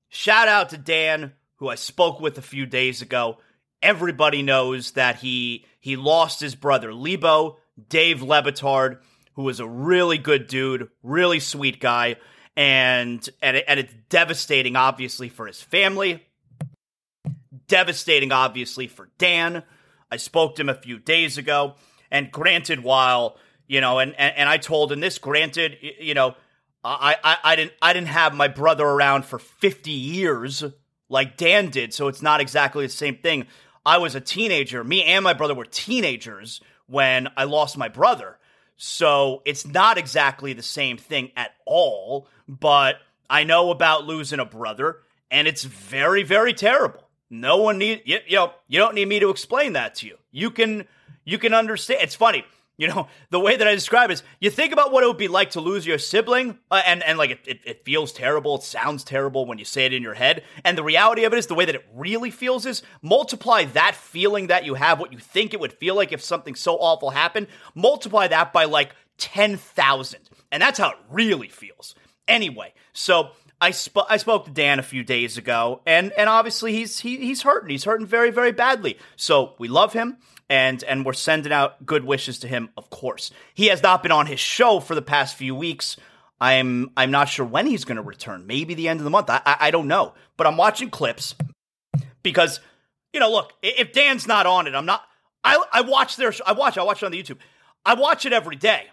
Shout 0.09 0.47
out 0.47 0.71
to 0.71 0.79
Dan, 0.79 1.33
who 1.57 1.69
I 1.69 1.75
spoke 1.75 2.21
with 2.21 2.39
a 2.39 2.43
few 2.43 2.67
days 2.67 3.03
ago. 3.03 3.39
Everybody 3.83 4.43
knows 4.43 4.93
that 4.93 5.17
he 5.17 5.67
he 5.81 5.97
lost 5.97 6.41
his 6.41 6.55
brother 6.55 6.95
Lebo, 6.95 7.59
Dave 7.89 8.23
Le 8.23 8.43
Batard, 8.43 9.01
who 9.35 9.43
was 9.43 9.61
a 9.61 9.67
really 9.67 10.19
good 10.19 10.47
dude, 10.47 10.89
really 11.03 11.41
sweet 11.41 11.81
guy, 11.81 12.17
and 12.57 13.29
and, 13.43 13.57
it, 13.57 13.65
and 13.69 13.81
it's 13.81 13.95
devastating, 14.09 14.77
obviously, 14.77 15.29
for 15.29 15.47
his 15.47 15.61
family. 15.63 16.25
Devastating, 17.67 18.33
obviously, 18.33 18.87
for 18.87 19.11
Dan. 19.19 19.63
I 20.11 20.17
spoke 20.17 20.57
to 20.57 20.63
him 20.63 20.69
a 20.69 20.75
few 20.75 20.99
days 20.99 21.39
ago, 21.39 21.75
and 22.11 22.31
granted, 22.31 22.83
while 22.83 23.37
you 23.67 23.81
know, 23.81 23.99
and 23.99 24.15
and, 24.19 24.37
and 24.37 24.49
I 24.49 24.59
told 24.59 24.93
him 24.93 25.01
this. 25.01 25.19
Granted, 25.19 25.79
you 26.01 26.15
know, 26.15 26.35
I, 26.85 27.17
I 27.25 27.37
I 27.45 27.57
didn't 27.57 27.73
I 27.81 27.93
didn't 27.93 28.09
have 28.09 28.35
my 28.35 28.49
brother 28.49 28.87
around 28.87 29.25
for 29.25 29.39
fifty 29.39 29.93
years 29.93 30.65
like 31.09 31.37
Dan 31.37 31.71
did, 31.71 31.95
so 31.95 32.09
it's 32.09 32.23
not 32.23 32.41
exactly 32.41 32.87
the 32.87 32.93
same 32.93 33.17
thing. 33.17 33.47
I 33.87 33.99
was 33.99 34.15
a 34.15 34.21
teenager. 34.21 34.83
Me 34.83 35.05
and 35.05 35.25
my 35.25 35.35
brother 35.35 35.55
were 35.55 35.67
teenagers 35.67 36.61
when 36.87 37.29
I 37.37 37.45
lost 37.45 37.77
my 37.77 37.89
brother. 37.89 38.39
So 38.77 39.43
it's 39.45 39.67
not 39.67 39.99
exactly 39.99 40.53
the 40.53 40.63
same 40.63 40.97
thing 40.97 41.31
at 41.37 41.53
all, 41.65 42.29
but 42.49 42.97
I 43.31 43.45
know 43.45 43.71
about 43.71 44.05
losing 44.05 44.41
a 44.41 44.45
brother, 44.45 44.99
and 45.31 45.47
it's 45.47 45.65
very, 45.65 46.23
very 46.23 46.53
terrible. 46.53 47.09
No 47.31 47.57
one 47.57 47.79
need 47.79 48.03
you, 48.05 48.19
you 48.27 48.37
know 48.37 48.53
you 48.69 48.79
don't 48.79 48.95
need 48.95 49.09
me 49.09 49.21
to 49.21 49.31
explain 49.31 49.73
that 49.75 49.97
to 49.97 50.07
you. 50.07 50.19
You 50.31 50.51
can 50.51 50.87
you 51.25 51.39
can 51.39 51.55
understand. 51.55 52.01
It's 52.03 52.15
funny. 52.15 52.45
You 52.77 52.89
know, 52.89 53.07
the 53.31 53.39
way 53.39 53.57
that 53.57 53.69
I 53.69 53.75
describe 53.75 54.11
it 54.11 54.15
is 54.15 54.23
you 54.41 54.51
think 54.51 54.73
about 54.73 54.91
what 54.91 55.05
it 55.05 55.07
would 55.07 55.17
be 55.17 55.29
like 55.29 55.51
to 55.51 55.61
lose 55.61 55.87
your 55.87 55.99
sibling, 55.99 56.59
uh, 56.73 56.83
and, 56.85 57.05
and 57.05 57.17
like 57.17 57.31
it, 57.31 57.41
it, 57.47 57.61
it, 57.65 57.85
feels 57.85 58.13
terrible, 58.13 58.57
it 58.57 58.65
sounds 58.65 59.05
terrible 59.05 59.47
when 59.47 59.59
you 59.59 59.65
say 59.65 59.85
it 59.85 59.93
in 59.93 60.03
your 60.03 60.15
head. 60.15 60.43
And 60.65 60.77
the 60.77 60.83
reality 60.83 61.25
of 61.25 61.33
it 61.33 61.39
is 61.39 61.47
the 61.47 61.55
way 61.55 61.67
that 61.67 61.75
it 61.77 61.87
really 61.95 62.33
feels 62.33 62.67
is 62.67 62.83
multiply 63.01 63.65
that 63.67 63.95
feeling 63.95 64.49
that 64.49 64.65
you 64.65 64.75
have, 64.75 64.99
what 64.99 65.13
you 65.13 65.21
think 65.21 65.55
it 65.55 65.61
would 65.61 65.73
feel 65.75 65.95
like 65.95 66.13
if 66.13 66.21
something 66.21 66.57
so 66.57 66.75
awful 66.75 67.11
happened, 67.11 67.47
multiply 67.77 68.27
that 68.27 68.53
by 68.53 68.65
like 68.65 68.95
10,000. 69.19 70.21
And 70.51 70.61
that's 70.61 70.79
how 70.79 70.91
it 70.91 70.97
really 71.11 71.49
feels. 71.49 71.95
Anyway, 72.27 72.75
so 72.93 73.31
I, 73.61 73.71
sp- 73.71 74.11
I 74.11 74.17
spoke 74.17 74.47
to 74.47 74.51
Dan 74.51 74.81
a 74.81 74.83
few 74.83 75.05
days 75.05 75.39
ago, 75.39 75.81
and, 75.87 76.11
and 76.13 76.29
obviously 76.29 76.73
he's, 76.73 76.99
he, 76.99 77.19
he's 77.19 77.43
hurting. 77.43 77.71
He's 77.71 77.85
hurting 77.85 78.07
very, 78.07 78.31
very 78.31 78.51
badly. 78.51 78.99
So 79.15 79.55
we 79.59 79.69
love 79.69 79.93
him 79.93 80.17
and 80.49 80.83
and 80.85 81.05
we're 81.05 81.13
sending 81.13 81.53
out 81.53 81.85
good 81.85 82.05
wishes 82.05 82.41
to 82.41 82.49
him, 82.49 82.71
of 82.77 82.91
course. 82.91 83.31
He 83.55 83.67
has 83.67 83.83
not 83.83 84.03
been 84.03 84.13
on 84.13 84.27
his 84.27 84.41
show 84.41 84.81
for 84.81 84.95
the 84.95 85.03
past 85.03 85.37
few 85.37 85.55
weeks. 85.55 85.97
I'm 86.41 86.91
I'm 86.97 87.11
not 87.11 87.29
sure 87.29 87.47
when 87.47 87.67
he's 87.67 87.85
going 87.85 87.97
to 87.97 88.03
return. 88.03 88.47
Maybe 88.47 88.75
the 88.75 88.89
end 88.89 89.01
of 89.01 89.05
the 89.05 89.11
month. 89.11 89.31
I, 89.31 89.41
I, 89.45 89.57
I 89.61 89.71
don't 89.71 89.89
know. 89.89 90.15
But 90.37 90.47
I'm 90.47 90.57
watching 90.57 90.91
clips 90.91 91.35
because 92.23 92.61
you 93.13 93.21
know, 93.21 93.31
look, 93.31 93.53
if 93.63 93.93
Dan's 93.93 94.27
not 94.27 94.47
on 94.47 94.67
it, 94.67 94.75
I'm 94.75 94.87
not. 94.87 95.03
I 95.43 95.63
I 95.73 95.81
watch 95.83 96.17
their 96.17 96.33
I 96.47 96.53
watch 96.53 96.77
I 96.77 96.83
watch 96.83 97.03
it 97.03 97.07
on 97.07 97.13
the 97.13 97.23
YouTube. 97.23 97.39
I 97.87 97.95
watch 97.95 98.27
it 98.27 98.33
every 98.33 98.57
day. 98.57 98.85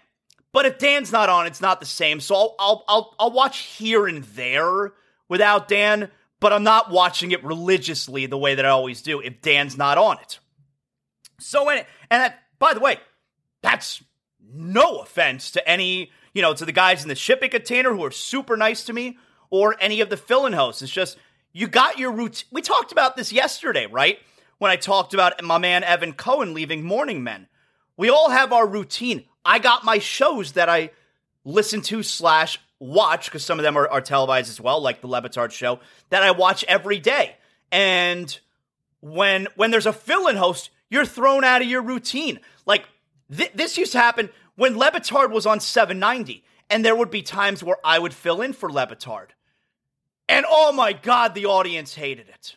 But 0.52 0.66
if 0.66 0.78
Dan's 0.78 1.10
not 1.10 1.28
on, 1.30 1.46
it's 1.46 1.62
not 1.62 1.80
the 1.80 1.86
same. 1.86 2.20
So 2.20 2.34
I'll 2.34 2.54
I'll 2.58 2.84
I'll, 2.88 3.14
I'll 3.18 3.30
watch 3.32 3.58
here 3.58 4.06
and 4.06 4.22
there 4.24 4.92
without 5.28 5.66
Dan, 5.66 6.10
but 6.40 6.52
I'm 6.52 6.62
not 6.62 6.90
watching 6.90 7.32
it 7.32 7.42
religiously 7.42 8.26
the 8.26 8.38
way 8.38 8.54
that 8.54 8.64
I 8.64 8.68
always 8.68 9.02
do 9.02 9.20
if 9.20 9.40
Dan's 9.40 9.76
not 9.76 9.98
on 9.98 10.18
it. 10.18 10.38
So 11.44 11.68
and 11.68 11.84
and 12.10 12.22
that, 12.22 12.42
by 12.58 12.74
the 12.74 12.80
way, 12.80 12.98
that's 13.62 14.02
no 14.54 14.98
offense 14.98 15.50
to 15.52 15.68
any 15.68 16.10
you 16.34 16.42
know 16.42 16.54
to 16.54 16.64
the 16.64 16.72
guys 16.72 17.02
in 17.02 17.08
the 17.08 17.14
shipping 17.14 17.50
container 17.50 17.92
who 17.92 18.04
are 18.04 18.10
super 18.10 18.56
nice 18.56 18.84
to 18.84 18.92
me 18.92 19.18
or 19.50 19.76
any 19.80 20.00
of 20.00 20.08
the 20.08 20.16
fill-in 20.16 20.52
hosts. 20.52 20.82
It's 20.82 20.92
just 20.92 21.18
you 21.52 21.68
got 21.68 21.98
your 21.98 22.12
routine. 22.12 22.48
We 22.50 22.62
talked 22.62 22.92
about 22.92 23.16
this 23.16 23.32
yesterday, 23.32 23.86
right? 23.86 24.18
When 24.58 24.70
I 24.70 24.76
talked 24.76 25.12
about 25.14 25.42
my 25.42 25.58
man 25.58 25.84
Evan 25.84 26.12
Cohen 26.12 26.54
leaving 26.54 26.84
Morning 26.84 27.22
Men. 27.22 27.48
We 27.96 28.08
all 28.08 28.30
have 28.30 28.52
our 28.52 28.66
routine. 28.66 29.24
I 29.44 29.58
got 29.58 29.84
my 29.84 29.98
shows 29.98 30.52
that 30.52 30.68
I 30.68 30.90
listen 31.44 31.82
to 31.82 32.02
slash 32.02 32.58
watch 32.78 33.26
because 33.26 33.44
some 33.44 33.58
of 33.58 33.62
them 33.62 33.76
are, 33.76 33.88
are, 33.88 34.00
televised 34.00 34.48
as 34.48 34.60
well, 34.60 34.80
like 34.80 35.00
the 35.00 35.06
Le 35.06 35.22
Batard 35.22 35.52
show 35.52 35.80
that 36.10 36.22
I 36.22 36.30
watch 36.30 36.64
every 36.64 36.98
day. 36.98 37.36
And 37.70 38.38
when 39.00 39.46
when 39.56 39.70
there's 39.70 39.86
a 39.86 39.92
fill-in 39.92 40.36
host, 40.36 40.70
you're 40.92 41.06
thrown 41.06 41.42
out 41.42 41.62
of 41.62 41.68
your 41.68 41.80
routine. 41.80 42.38
Like 42.66 42.86
th- 43.34 43.52
this 43.54 43.78
used 43.78 43.92
to 43.92 43.98
happen 43.98 44.28
when 44.56 44.76
Le 44.76 44.90
Batard 44.90 45.30
was 45.30 45.46
on 45.46 45.58
790, 45.58 46.44
and 46.68 46.84
there 46.84 46.94
would 46.94 47.10
be 47.10 47.22
times 47.22 47.64
where 47.64 47.78
I 47.82 47.98
would 47.98 48.12
fill 48.12 48.42
in 48.42 48.52
for 48.52 48.70
Le 48.70 48.86
Batard. 48.86 49.28
And 50.28 50.44
oh 50.48 50.70
my 50.72 50.92
God, 50.92 51.34
the 51.34 51.46
audience 51.46 51.94
hated 51.94 52.28
it. 52.28 52.56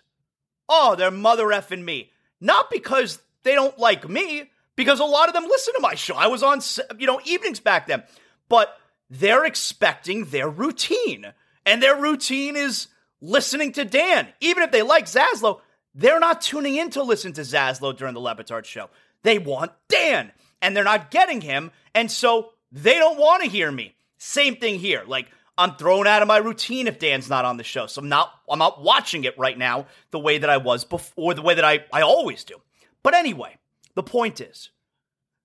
Oh, 0.68 0.96
they're 0.96 1.12
mother 1.12 1.46
effing 1.46 1.84
me. 1.84 2.12
Not 2.42 2.70
because 2.70 3.20
they 3.44 3.56
don't 3.56 3.80
like 3.80 4.10
me, 4.10 4.51
because 4.75 5.00
a 5.00 5.06
lot 5.06 5.30
of 5.30 5.34
them 5.34 5.46
listen 5.46 5.74
to 5.75 5.80
my 5.80 5.96
show. 5.96 6.15
I 6.15 6.27
was 6.27 6.44
on, 6.44 6.60
you 7.00 7.08
know, 7.08 7.22
evenings 7.24 7.62
back 7.62 7.88
then. 7.88 8.04
But 8.50 8.77
they're 9.10 9.46
expecting 9.46 10.25
their 10.25 10.50
routine. 10.50 11.34
And 11.65 11.82
their 11.82 12.00
routine 12.00 12.56
is 12.56 12.88
listening 13.22 13.72
to 13.74 13.86
Dan. 13.86 14.27
Even 14.42 14.63
if 14.63 14.72
they 14.72 14.82
like 14.82 15.06
Zaslow, 15.06 15.62
they're 15.95 16.19
not 16.19 16.41
tuning 16.41 16.75
in 16.75 16.89
to 16.91 17.03
listen 17.03 17.33
to 17.33 17.41
Zaslow 17.41 17.95
during 17.95 18.13
the 18.13 18.19
Le 18.19 18.63
show. 18.63 18.89
They 19.23 19.39
want 19.39 19.71
Dan, 19.87 20.31
and 20.61 20.75
they're 20.75 20.83
not 20.83 21.09
getting 21.09 21.41
him, 21.41 21.71
and 21.95 22.11
so 22.11 22.51
they 22.71 22.95
don't 22.95 23.17
want 23.17 23.43
to 23.43 23.49
hear 23.49 23.71
me. 23.71 23.95
Same 24.17 24.57
thing 24.57 24.77
here. 24.77 25.03
Like 25.07 25.31
I'm 25.57 25.75
thrown 25.75 26.05
out 26.05 26.21
of 26.21 26.27
my 26.27 26.37
routine 26.37 26.87
if 26.87 26.99
Dan's 26.99 27.29
not 27.29 27.45
on 27.45 27.57
the 27.57 27.63
show. 27.63 27.87
So 27.87 28.01
I'm 28.01 28.09
not 28.09 28.31
I'm 28.49 28.59
not 28.59 28.83
watching 28.83 29.23
it 29.23 29.37
right 29.37 29.57
now 29.57 29.87
the 30.11 30.19
way 30.19 30.37
that 30.37 30.49
I 30.49 30.57
was 30.57 30.83
before, 30.83 31.33
the 31.33 31.41
way 31.41 31.55
that 31.55 31.65
I, 31.65 31.85
I 31.91 32.01
always 32.01 32.43
do. 32.43 32.55
But 33.01 33.13
anyway, 33.13 33.57
the 33.95 34.03
point 34.03 34.41
is, 34.41 34.69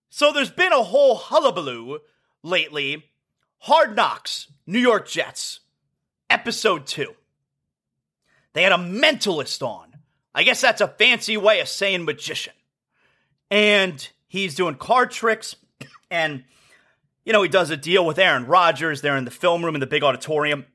so 0.08 0.32
there's 0.32 0.50
been 0.50 0.72
a 0.72 0.82
whole 0.82 1.14
hullabaloo 1.14 2.00
lately. 2.42 3.06
Hard 3.64 3.94
Knocks, 3.94 4.48
New 4.66 4.78
York 4.78 5.06
Jets, 5.06 5.60
episode 6.30 6.86
two. 6.86 7.14
They 8.54 8.62
had 8.62 8.72
a 8.72 8.76
mentalist 8.76 9.62
on 9.62 9.89
I 10.34 10.42
guess 10.42 10.60
that's 10.60 10.80
a 10.80 10.88
fancy 10.88 11.36
way 11.36 11.60
of 11.60 11.68
saying 11.68 12.04
magician. 12.04 12.52
And 13.50 14.08
he's 14.28 14.54
doing 14.54 14.76
card 14.76 15.10
tricks, 15.10 15.56
and 16.10 16.44
you 17.24 17.32
know, 17.32 17.42
he 17.42 17.48
does 17.48 17.70
a 17.70 17.76
deal 17.76 18.06
with 18.06 18.18
Aaron 18.18 18.46
Rodgers. 18.46 19.00
They're 19.00 19.16
in 19.16 19.24
the 19.24 19.30
film 19.30 19.64
room 19.64 19.74
in 19.74 19.80
the 19.80 19.86
big 19.86 20.02
auditorium. 20.02 20.66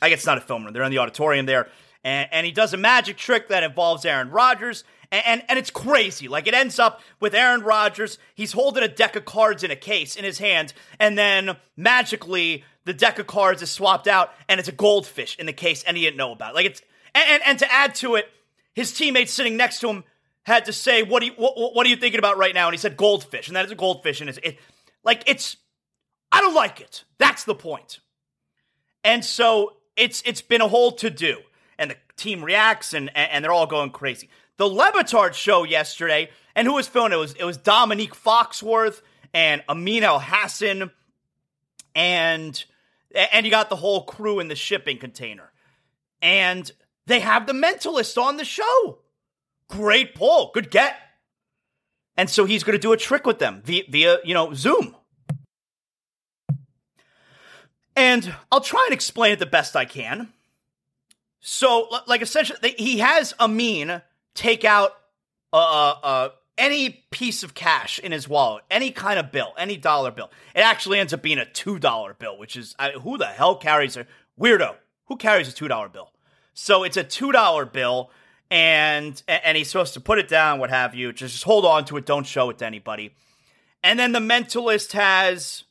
I 0.00 0.10
guess 0.10 0.20
it's 0.20 0.26
not 0.26 0.38
a 0.38 0.42
film 0.42 0.64
room, 0.64 0.72
they're 0.72 0.82
in 0.82 0.90
the 0.90 0.98
auditorium 0.98 1.46
there. 1.46 1.68
And, 2.04 2.28
and 2.30 2.46
he 2.46 2.52
does 2.52 2.72
a 2.72 2.76
magic 2.76 3.16
trick 3.16 3.48
that 3.48 3.64
involves 3.64 4.04
Aaron 4.04 4.30
Rodgers. 4.30 4.84
And, 5.10 5.22
and, 5.26 5.42
and 5.48 5.58
it's 5.58 5.70
crazy. 5.70 6.28
Like 6.28 6.46
it 6.46 6.54
ends 6.54 6.78
up 6.78 7.00
with 7.20 7.34
Aaron 7.34 7.62
Rodgers. 7.62 8.18
He's 8.34 8.52
holding 8.52 8.84
a 8.84 8.88
deck 8.88 9.16
of 9.16 9.24
cards 9.24 9.64
in 9.64 9.70
a 9.70 9.76
case 9.76 10.14
in 10.14 10.24
his 10.24 10.38
hand, 10.38 10.72
and 11.00 11.16
then 11.18 11.56
magically 11.76 12.64
the 12.84 12.92
deck 12.92 13.18
of 13.18 13.26
cards 13.26 13.62
is 13.62 13.70
swapped 13.70 14.06
out, 14.06 14.32
and 14.48 14.60
it's 14.60 14.68
a 14.68 14.72
goldfish 14.72 15.36
in 15.38 15.46
the 15.46 15.52
case, 15.52 15.82
and 15.82 15.96
he 15.96 16.04
didn't 16.04 16.16
know 16.16 16.32
about. 16.32 16.52
It. 16.52 16.54
Like 16.54 16.66
it's 16.66 16.82
and, 17.14 17.24
and, 17.28 17.42
and 17.46 17.58
to 17.58 17.72
add 17.72 17.94
to 17.96 18.14
it, 18.14 18.30
his 18.78 18.92
teammates 18.92 19.32
sitting 19.32 19.56
next 19.56 19.80
to 19.80 19.88
him 19.88 20.04
had 20.44 20.66
to 20.66 20.72
say, 20.72 21.02
"What 21.02 21.20
do 21.20 21.26
you 21.26 21.32
what, 21.32 21.74
what 21.74 21.84
are 21.84 21.90
you 21.90 21.96
thinking 21.96 22.20
about 22.20 22.38
right 22.38 22.54
now?" 22.54 22.68
And 22.68 22.74
he 22.74 22.78
said, 22.78 22.96
"Goldfish," 22.96 23.48
and 23.48 23.56
that 23.56 23.64
is 23.64 23.72
a 23.72 23.74
goldfish, 23.74 24.20
and 24.20 24.30
it's 24.30 24.38
it, 24.42 24.58
like 25.02 25.24
it's 25.26 25.56
I 26.30 26.40
don't 26.40 26.54
like 26.54 26.80
it. 26.80 27.02
That's 27.18 27.42
the 27.42 27.56
point. 27.56 27.98
And 29.02 29.24
so 29.24 29.78
it's 29.96 30.22
it's 30.24 30.42
been 30.42 30.60
a 30.60 30.68
whole 30.68 30.92
to 30.92 31.10
do, 31.10 31.40
and 31.76 31.90
the 31.90 31.96
team 32.16 32.44
reacts, 32.44 32.94
and 32.94 33.10
and 33.16 33.44
they're 33.44 33.52
all 33.52 33.66
going 33.66 33.90
crazy. 33.90 34.28
The 34.58 34.68
Le 34.68 34.92
Batard 34.92 35.34
show 35.34 35.64
yesterday, 35.64 36.30
and 36.54 36.68
who 36.68 36.74
was 36.74 36.86
filming 36.86 37.14
it 37.14 37.20
was 37.20 37.32
it 37.34 37.44
was 37.44 37.56
Dominique 37.56 38.14
Foxworth 38.14 39.02
and 39.34 39.60
Amin 39.68 40.04
Elhassan, 40.04 40.92
and 41.96 42.64
and 43.32 43.44
you 43.44 43.50
got 43.50 43.70
the 43.70 43.76
whole 43.76 44.04
crew 44.04 44.38
in 44.38 44.46
the 44.46 44.56
shipping 44.56 44.98
container, 44.98 45.50
and 46.22 46.70
they 47.08 47.20
have 47.20 47.46
the 47.46 47.52
mentalist 47.52 48.20
on 48.20 48.36
the 48.36 48.44
show. 48.44 48.98
Great 49.68 50.14
pull. 50.14 50.50
Good 50.54 50.70
get. 50.70 50.96
And 52.16 52.28
so 52.28 52.44
he's 52.44 52.64
going 52.64 52.76
to 52.76 52.80
do 52.80 52.92
a 52.92 52.96
trick 52.96 53.26
with 53.26 53.38
them 53.38 53.62
via, 53.64 53.84
via, 53.88 54.18
you 54.24 54.34
know, 54.34 54.52
Zoom. 54.52 54.94
And 57.96 58.34
I'll 58.52 58.60
try 58.60 58.84
and 58.86 58.94
explain 58.94 59.32
it 59.32 59.38
the 59.38 59.46
best 59.46 59.74
I 59.74 59.84
can. 59.84 60.32
So, 61.40 61.88
like, 62.06 62.22
essentially, 62.22 62.74
he 62.76 62.98
has 62.98 63.34
Amin 63.40 64.02
take 64.34 64.64
out 64.64 64.92
uh, 65.52 65.56
uh, 65.56 65.94
uh, 66.02 66.28
any 66.58 66.90
piece 67.10 67.42
of 67.42 67.54
cash 67.54 67.98
in 67.98 68.12
his 68.12 68.28
wallet, 68.28 68.64
any 68.70 68.90
kind 68.90 69.18
of 69.18 69.32
bill, 69.32 69.54
any 69.56 69.76
dollar 69.76 70.10
bill. 70.10 70.30
It 70.54 70.60
actually 70.60 70.98
ends 70.98 71.14
up 71.14 71.22
being 71.22 71.38
a 71.38 71.44
$2 71.44 72.18
bill, 72.18 72.38
which 72.38 72.56
is 72.56 72.74
I, 72.78 72.90
who 72.90 73.16
the 73.16 73.26
hell 73.26 73.56
carries 73.56 73.96
a 73.96 74.06
weirdo? 74.38 74.74
Who 75.06 75.16
carries 75.16 75.48
a 75.48 75.52
$2 75.52 75.92
bill? 75.92 76.10
So 76.60 76.82
it's 76.82 76.96
a 76.96 77.04
two 77.04 77.30
dollar 77.30 77.64
bill, 77.64 78.10
and 78.50 79.22
and 79.28 79.56
he's 79.56 79.70
supposed 79.70 79.94
to 79.94 80.00
put 80.00 80.18
it 80.18 80.26
down, 80.26 80.58
what 80.58 80.70
have 80.70 80.92
you. 80.92 81.12
Just 81.12 81.44
hold 81.44 81.64
on 81.64 81.84
to 81.84 81.96
it, 81.98 82.04
don't 82.04 82.26
show 82.26 82.50
it 82.50 82.58
to 82.58 82.66
anybody. 82.66 83.14
And 83.84 83.96
then 83.96 84.10
the 84.10 84.18
mentalist 84.18 84.90
has 84.92 85.62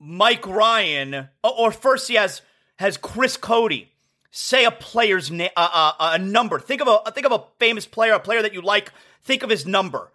Mike 0.00 0.44
Ryan, 0.44 1.28
or 1.44 1.70
first 1.70 2.08
he 2.08 2.16
has 2.16 2.42
has 2.80 2.96
Chris 2.96 3.36
Cote 3.36 3.86
say 4.32 4.64
a 4.64 4.72
player's 4.72 5.30
name, 5.30 5.50
uh, 5.56 5.68
uh, 5.72 6.10
a 6.14 6.18
number. 6.18 6.58
Think 6.58 6.82
of 6.82 6.88
a 6.88 7.10
think 7.12 7.24
of 7.24 7.32
a 7.32 7.44
famous 7.60 7.86
player, 7.86 8.14
a 8.14 8.20
player 8.20 8.42
that 8.42 8.52
you 8.52 8.60
like. 8.60 8.92
Think 9.22 9.44
of 9.44 9.48
his 9.48 9.64
number, 9.64 10.10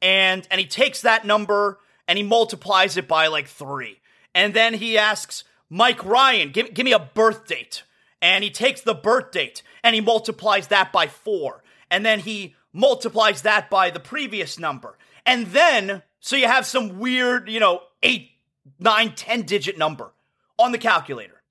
and 0.00 0.48
and 0.50 0.58
he 0.58 0.66
takes 0.66 1.02
that 1.02 1.26
number 1.26 1.78
and 2.08 2.16
he 2.16 2.24
multiplies 2.24 2.96
it 2.96 3.08
by 3.08 3.26
like 3.26 3.46
three, 3.46 4.00
and 4.34 4.54
then 4.54 4.72
he 4.72 4.96
asks 4.96 5.44
Mike 5.68 6.02
Ryan, 6.02 6.50
give 6.50 6.72
give 6.72 6.86
me 6.86 6.92
a 6.92 6.98
birth 6.98 7.46
date, 7.46 7.82
and 8.22 8.42
he 8.42 8.48
takes 8.50 8.80
the 8.80 8.94
birth 8.94 9.32
date 9.32 9.62
and 9.84 9.94
he 9.94 10.00
multiplies 10.00 10.68
that 10.68 10.92
by 10.92 11.08
four, 11.08 11.62
and 11.90 12.06
then 12.06 12.20
he 12.20 12.54
multiplies 12.72 13.42
that 13.42 13.68
by 13.68 13.90
the 13.90 14.00
previous 14.00 14.58
number, 14.58 14.96
and 15.26 15.48
then 15.48 16.02
so 16.20 16.36
you 16.36 16.46
have 16.46 16.64
some 16.64 17.00
weird, 17.00 17.50
you 17.50 17.58
know, 17.58 17.82
eight, 18.02 18.30
nine, 18.78 19.12
ten 19.14 19.42
digit 19.42 19.76
number 19.76 20.12
on 20.56 20.70
the 20.70 20.78
calculator. 20.78 21.42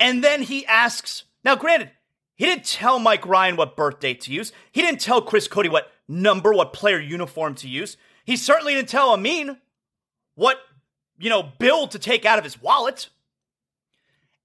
And 0.00 0.22
then 0.24 0.42
he 0.42 0.66
asks, 0.66 1.22
now 1.44 1.54
granted, 1.54 1.92
he 2.34 2.44
didn't 2.44 2.64
tell 2.64 2.98
Mike 2.98 3.24
Ryan 3.26 3.56
what 3.56 3.76
birth 3.76 4.00
date 4.00 4.22
to 4.22 4.32
use. 4.32 4.52
He 4.72 4.82
didn't 4.82 5.00
tell 5.00 5.22
Chris 5.22 5.46
Cote 5.46 5.70
what 5.70 5.92
number, 6.08 6.52
what 6.52 6.72
player 6.72 7.00
uniform 7.00 7.54
to 7.56 7.68
use. 7.68 7.96
He 8.24 8.36
certainly 8.36 8.74
didn't 8.74 8.88
tell 8.88 9.10
Amin 9.10 9.58
what, 10.34 10.58
you 11.18 11.30
know, 11.30 11.42
bill 11.42 11.86
to 11.88 11.98
take 11.98 12.24
out 12.24 12.38
of 12.38 12.44
his 12.44 12.60
wallet. 12.60 13.08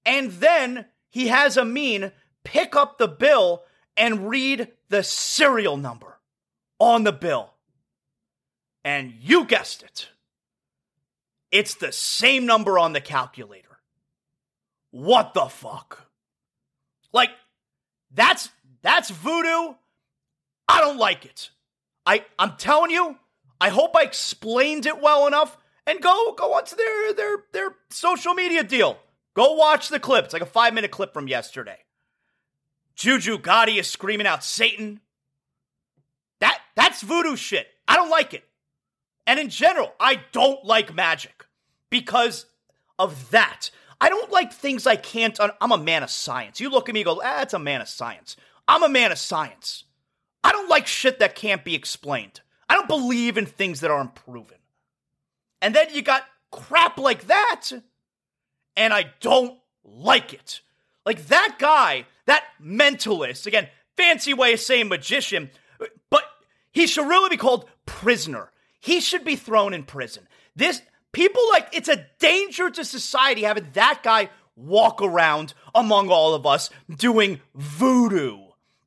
And 0.06 0.32
then 0.32 0.86
he 1.08 1.28
has 1.28 1.56
Amin 1.56 2.12
pick 2.44 2.76
up 2.76 2.98
the 2.98 3.08
bill 3.08 3.64
and 3.96 4.28
read 4.28 4.68
the 4.88 5.02
serial 5.02 5.76
number 5.76 6.18
on 6.78 7.04
the 7.04 7.12
bill. 7.12 7.50
And 8.84 9.14
you 9.20 9.44
guessed 9.44 9.82
it. 9.82 10.08
It's 11.50 11.74
the 11.74 11.92
same 11.92 12.46
number 12.46 12.78
on 12.78 12.92
the 12.92 13.00
calculator. 13.00 13.78
What 14.90 15.34
the 15.34 15.46
fuck? 15.46 16.10
Like, 17.12 17.30
that's 18.12 18.50
that's 18.82 19.10
voodoo. 19.10 19.74
I 20.68 20.80
don't 20.80 20.98
like 20.98 21.24
it. 21.24 21.50
I 22.04 22.24
I'm 22.38 22.56
telling 22.56 22.90
you, 22.90 23.16
I 23.60 23.70
hope 23.70 23.96
I 23.96 24.02
explained 24.02 24.86
it 24.86 25.00
well 25.00 25.26
enough. 25.26 25.56
And 25.86 26.00
go 26.00 26.34
go 26.36 26.54
onto 26.54 26.76
their 26.76 27.14
their 27.14 27.36
their 27.52 27.76
social 27.90 28.34
media 28.34 28.62
deal. 28.64 28.98
Go 29.34 29.54
watch 29.54 29.88
the 29.88 30.00
clip. 30.00 30.24
It's 30.24 30.32
like 30.32 30.42
a 30.42 30.46
five 30.46 30.74
minute 30.74 30.90
clip 30.90 31.12
from 31.12 31.28
yesterday. 31.28 31.78
Juju 32.94 33.38
Gotti 33.38 33.78
is 33.78 33.88
screaming 33.88 34.26
out 34.26 34.44
Satan. 34.44 35.00
That 36.40 36.60
that's 36.76 37.02
voodoo 37.02 37.36
shit. 37.36 37.66
I 37.86 37.96
don't 37.96 38.10
like 38.10 38.34
it. 38.34 38.44
And 39.26 39.40
in 39.40 39.48
general, 39.48 39.92
I 39.98 40.20
don't 40.32 40.64
like 40.64 40.94
magic 40.94 41.44
because 41.90 42.46
of 42.98 43.30
that. 43.30 43.70
I 44.00 44.08
don't 44.08 44.30
like 44.30 44.52
things 44.52 44.86
I 44.86 44.96
can't. 44.96 45.38
Un- 45.40 45.52
I'm 45.60 45.72
a 45.72 45.78
man 45.78 46.02
of 46.02 46.10
science. 46.10 46.60
You 46.60 46.70
look 46.70 46.88
at 46.88 46.94
me 46.94 47.00
and 47.00 47.06
go, 47.06 47.22
ah, 47.24 47.42
it's 47.42 47.54
a 47.54 47.58
man 47.58 47.80
of 47.80 47.88
science. 47.88 48.36
I'm 48.68 48.82
a 48.82 48.88
man 48.88 49.12
of 49.12 49.18
science. 49.18 49.84
I 50.42 50.52
don't 50.52 50.68
like 50.68 50.86
shit 50.86 51.18
that 51.20 51.34
can't 51.34 51.64
be 51.64 51.74
explained. 51.74 52.40
I 52.68 52.74
don't 52.74 52.88
believe 52.88 53.38
in 53.38 53.46
things 53.46 53.80
that 53.80 53.90
aren't 53.90 54.14
proven. 54.14 54.58
And 55.62 55.74
then 55.74 55.88
you 55.92 56.02
got 56.02 56.24
crap 56.50 56.98
like 56.98 57.26
that, 57.28 57.70
and 58.76 58.92
I 58.92 59.12
don't 59.20 59.58
like 59.84 60.32
it. 60.32 60.60
Like 61.06 61.26
that 61.26 61.56
guy, 61.58 62.06
that 62.26 62.44
mentalist, 62.62 63.46
again, 63.46 63.68
fancy 63.96 64.34
way 64.34 64.54
of 64.54 64.60
saying 64.60 64.88
magician, 64.88 65.50
but 66.10 66.24
he 66.72 66.86
should 66.86 67.08
really 67.08 67.30
be 67.30 67.36
called 67.36 67.68
prisoner. 67.86 68.50
He 68.80 69.00
should 69.00 69.24
be 69.24 69.36
thrown 69.36 69.74
in 69.74 69.84
prison. 69.84 70.26
This 70.56 70.82
People 71.14 71.42
like 71.52 71.68
it's 71.70 71.88
a 71.88 72.06
danger 72.18 72.68
to 72.70 72.84
society 72.84 73.44
having 73.44 73.68
that 73.74 74.00
guy 74.02 74.30
walk 74.56 75.00
around 75.00 75.54
among 75.72 76.10
all 76.10 76.34
of 76.34 76.44
us 76.44 76.70
doing 76.90 77.40
voodoo. 77.54 78.38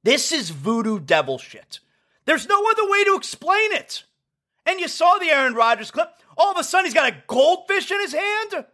This 0.03 0.33
is 0.33 0.49
voodoo 0.49 0.99
devil 0.99 1.37
shit. 1.37 1.79
There's 2.25 2.47
no 2.47 2.61
other 2.69 2.89
way 2.89 3.05
to 3.05 3.15
explain 3.15 3.71
it. 3.71 4.03
And 4.65 4.81
you 4.81 4.89
saw 4.89 5.17
the 5.17 5.29
Aaron 5.29 5.53
Rodgers 5.53 5.89
clip. 5.89 6.09
All 6.37 6.51
of 6.51 6.57
a 6.57 6.65
sudden, 6.65 6.85
he's 6.85 6.93
got 6.93 7.13
a 7.13 7.23
goldfish 7.27 7.89
in 7.89 8.01
his 8.01 8.13
hand. 8.13 8.65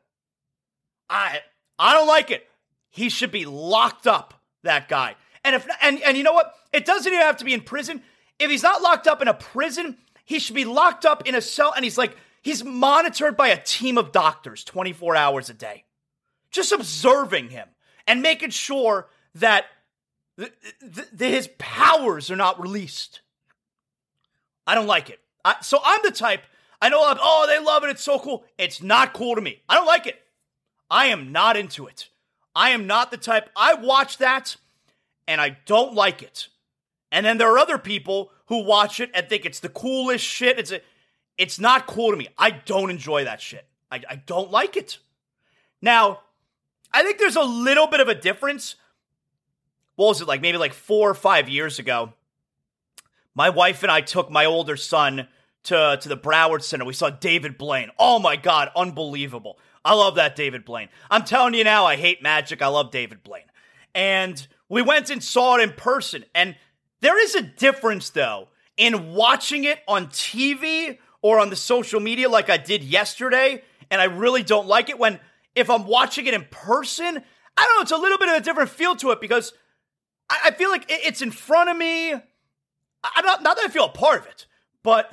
I 1.14 1.40
I 1.80 1.94
don't 1.94 2.08
like 2.08 2.32
it. 2.32 2.48
He 2.90 3.10
should 3.10 3.32
be 3.32 3.46
locked 3.46 4.08
up. 4.08 4.34
That 4.64 4.88
guy. 4.88 5.16
And 5.44 5.56
if 5.56 5.68
and 5.82 6.02
and 6.02 6.18
you 6.18 6.24
know 6.24 6.34
what? 6.34 6.54
It 6.72 6.86
doesn't 6.86 7.12
even 7.12 7.26
have 7.26 7.38
to 7.38 7.46
be 7.46 7.54
in 7.54 7.62
prison. 7.62 8.02
If 8.40 8.50
he's 8.50 8.64
not 8.64 8.82
locked 8.82 9.08
up 9.08 9.22
in 9.22 9.28
a 9.28 9.34
prison, 9.34 9.98
he 10.26 10.40
should 10.40 10.56
be 10.56 10.66
locked 10.66 11.06
up 11.06 11.28
in 11.28 11.36
a 11.36 11.42
cell. 11.42 11.74
And 11.76 11.84
he's 11.84 11.98
like 11.98 12.16
He's 12.44 12.62
monitored 12.62 13.38
by 13.38 13.48
a 13.48 13.64
team 13.64 13.98
of 13.98 14.12
doctors 14.12 14.66
24 14.66 15.16
hours 15.16 15.50
a 15.50 15.54
day, 15.54 15.86
just 16.52 16.74
observing 16.74 17.50
him 17.50 17.70
and 18.06 18.22
making 18.22 18.50
sure 18.50 19.08
that 19.36 19.66
th- 20.38 20.52
his 21.18 21.48
powers 21.58 22.30
are 22.30 22.36
not 22.36 22.62
released. 22.62 23.22
I 24.68 24.76
don't 24.76 24.88
like 24.88 25.10
it. 25.10 25.22
I, 25.46 25.56
so 25.62 25.80
I'm 25.84 26.02
the 26.04 26.12
type, 26.12 26.42
I 26.82 26.90
know, 26.90 27.10
of, 27.10 27.18
oh, 27.22 27.46
they 27.48 27.64
love 27.64 27.86
it. 27.86 27.92
It's 27.92 28.04
so 28.04 28.20
cool. 28.20 28.44
It's 28.58 28.82
not 28.82 29.14
cool 29.14 29.36
to 29.36 29.42
me. 29.42 29.62
I 29.70 29.76
don't 29.76 29.88
like 29.88 30.06
it. 30.06 30.22
I 30.94 31.08
am 31.08 31.32
not 31.32 31.58
into 31.58 31.88
it. 31.88 32.10
I 32.56 32.70
am 32.70 32.86
not 32.86 33.10
the 33.10 33.18
type, 33.18 33.50
I 33.56 33.74
watch 33.74 34.20
that 34.20 34.58
and 35.28 35.42
I 35.42 35.58
don't 35.66 35.96
like 35.96 36.22
it. 36.22 36.50
And 37.12 37.26
then 37.26 37.40
there 37.40 37.52
are 37.52 37.58
other 37.58 37.80
people 37.80 38.32
who 38.46 38.64
watch 38.64 39.00
it 39.00 39.10
and 39.16 39.28
think 39.28 39.44
it's 39.44 39.60
the 39.60 39.70
coolest 39.70 40.24
shit. 40.24 40.60
It's 40.60 40.72
a, 40.72 40.82
it's 41.36 41.60
not 41.60 41.88
cool 41.88 42.12
to 42.12 42.18
me. 42.18 42.28
I 42.38 42.52
don't 42.52 42.92
enjoy 42.92 43.24
that 43.24 43.42
shit. 43.42 43.66
I, 43.92 44.04
I 44.08 44.16
don't 44.18 44.52
like 44.52 44.78
it. 44.78 45.00
Now, 45.82 46.20
I 46.92 47.02
think 47.02 47.18
there's 47.18 47.38
a 47.38 47.44
little 47.44 47.88
bit 47.88 48.00
of 48.00 48.08
a 48.08 48.16
difference. 48.16 48.76
What 49.96 50.10
was 50.10 50.22
it 50.22 50.28
like? 50.28 50.42
Maybe 50.42 50.60
like 50.60 50.74
four 50.74 51.10
or 51.10 51.16
five 51.16 51.50
years 51.50 51.80
ago. 51.80 52.14
My 53.34 53.50
wife 53.50 53.82
and 53.82 53.92
I 53.92 54.02
took 54.02 54.30
my 54.30 54.46
older 54.46 54.78
son 54.78 55.28
to, 55.64 55.98
to 56.00 56.10
the 56.10 56.18
Broward 56.18 56.62
Center. 56.62 56.86
We 56.86 56.94
saw 56.94 57.10
David 57.10 57.58
Blaine. 57.58 57.90
Oh 57.98 58.20
my 58.20 58.36
God, 58.36 58.70
unbelievable. 58.76 59.58
I 59.86 59.94
love 59.96 60.16
that 60.16 60.36
David 60.36 60.66
Blaine. 60.66 60.90
I'm 61.12 61.24
telling 61.24 61.54
you 61.54 61.64
now, 61.64 61.86
I 61.86 61.96
hate 61.96 62.22
magic. 62.22 62.62
I 62.62 62.68
love 62.68 62.92
David 62.92 63.24
Blaine. 63.24 63.44
And 63.94 64.46
we 64.70 64.82
went 64.82 65.10
and 65.10 65.24
saw 65.24 65.58
it 65.58 65.62
in 65.62 65.72
person. 65.72 66.26
And 66.34 66.56
there 67.02 67.22
is 67.22 67.36
a 67.36 67.42
difference, 67.42 68.10
though, 68.10 68.48
in 68.78 69.14
watching 69.14 69.66
it 69.66 69.80
on 69.88 70.08
TV 70.08 70.98
or 71.22 71.40
on 71.40 71.50
the 71.50 71.56
social 71.56 72.00
media 72.00 72.30
like 72.30 72.50
I 72.50 72.58
did 72.58 72.84
yesterday, 72.84 73.64
and 73.92 74.02
I 74.02 74.06
really 74.06 74.44
don't 74.44 74.68
like 74.68 74.90
it 74.90 75.00
when 75.00 75.20
if 75.56 75.70
I'm 75.70 75.86
watching 75.86 76.26
it 76.26 76.34
in 76.34 76.46
person, 76.50 77.24
I 77.58 77.66
don't 77.66 77.76
know, 77.78 77.82
it's 77.82 77.92
a 77.92 77.98
little 77.98 78.18
bit 78.18 78.30
of 78.30 78.36
a 78.36 78.42
different 78.42 78.70
feel 78.70 78.96
to 78.98 79.12
it 79.12 79.22
because 79.22 79.54
I, 80.30 80.40
I 80.46 80.52
feel 80.52 80.70
like 80.70 80.86
it's 80.90 81.22
in 81.22 81.32
front 81.32 81.70
of 81.70 81.78
me. 81.78 82.14
I'm 82.14 83.26
not, 83.26 83.44
not 83.44 83.58
that 83.58 83.66
I 83.66 83.68
feel 83.68 83.86
a 83.86 83.90
part 83.90 84.22
of 84.22 84.28
it, 84.28 84.48
but 84.82 85.12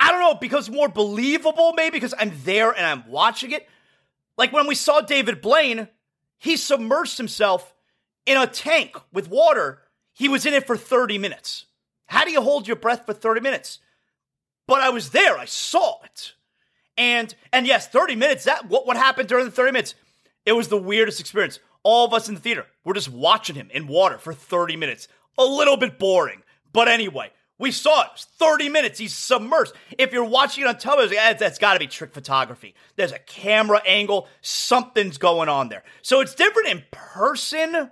I 0.00 0.10
don't 0.10 0.20
know, 0.20 0.34
because 0.34 0.68
more 0.68 0.88
believable 0.88 1.74
maybe 1.76 1.96
because 1.96 2.14
I'm 2.18 2.32
there 2.44 2.72
and 2.72 2.84
I'm 2.84 3.08
watching 3.08 3.52
it. 3.52 3.68
Like 4.36 4.52
when 4.52 4.66
we 4.66 4.74
saw 4.74 5.00
David 5.00 5.40
Blaine, 5.40 5.86
he 6.38 6.54
submersed 6.54 7.18
himself 7.18 7.74
in 8.26 8.36
a 8.36 8.46
tank 8.46 8.96
with 9.12 9.28
water. 9.28 9.82
He 10.12 10.28
was 10.28 10.46
in 10.46 10.54
it 10.54 10.66
for 10.66 10.76
30 10.76 11.18
minutes. 11.18 11.66
How 12.06 12.24
do 12.24 12.32
you 12.32 12.40
hold 12.40 12.66
your 12.66 12.76
breath 12.76 13.06
for 13.06 13.12
30 13.12 13.40
minutes? 13.40 13.78
but 14.70 14.82
I 14.82 14.90
was 14.90 15.10
there. 15.10 15.36
I 15.36 15.46
saw 15.46 16.00
it. 16.04 16.34
And 16.96 17.34
and 17.52 17.66
yes, 17.66 17.88
30 17.88 18.14
minutes, 18.14 18.44
that 18.44 18.68
what, 18.68 18.86
what 18.86 18.96
happened 18.96 19.28
during 19.28 19.44
the 19.44 19.50
30 19.50 19.72
minutes? 19.72 19.96
It 20.46 20.52
was 20.52 20.68
the 20.68 20.78
weirdest 20.78 21.18
experience. 21.18 21.58
All 21.82 22.06
of 22.06 22.14
us 22.14 22.28
in 22.28 22.36
the 22.36 22.40
theater, 22.40 22.66
we're 22.84 22.94
just 22.94 23.10
watching 23.10 23.56
him 23.56 23.68
in 23.72 23.88
water 23.88 24.16
for 24.16 24.32
30 24.32 24.76
minutes. 24.76 25.08
A 25.38 25.44
little 25.44 25.76
bit 25.76 25.98
boring. 25.98 26.44
But 26.72 26.86
anyway, 26.86 27.32
we 27.60 27.70
saw 27.70 28.02
it. 28.02 28.08
it 28.14 28.26
30 28.38 28.70
minutes. 28.70 28.98
He's 28.98 29.12
submersed. 29.12 29.74
If 29.98 30.12
you're 30.12 30.24
watching 30.24 30.64
it 30.64 30.66
on 30.66 30.78
television, 30.78 31.18
that's 31.38 31.58
got 31.58 31.74
to 31.74 31.78
be 31.78 31.86
trick 31.86 32.14
photography. 32.14 32.74
There's 32.96 33.12
a 33.12 33.18
camera 33.18 33.82
angle. 33.86 34.28
Something's 34.40 35.18
going 35.18 35.50
on 35.50 35.68
there. 35.68 35.84
So 36.00 36.20
it's 36.20 36.34
different 36.34 36.68
in 36.70 36.82
person 36.90 37.90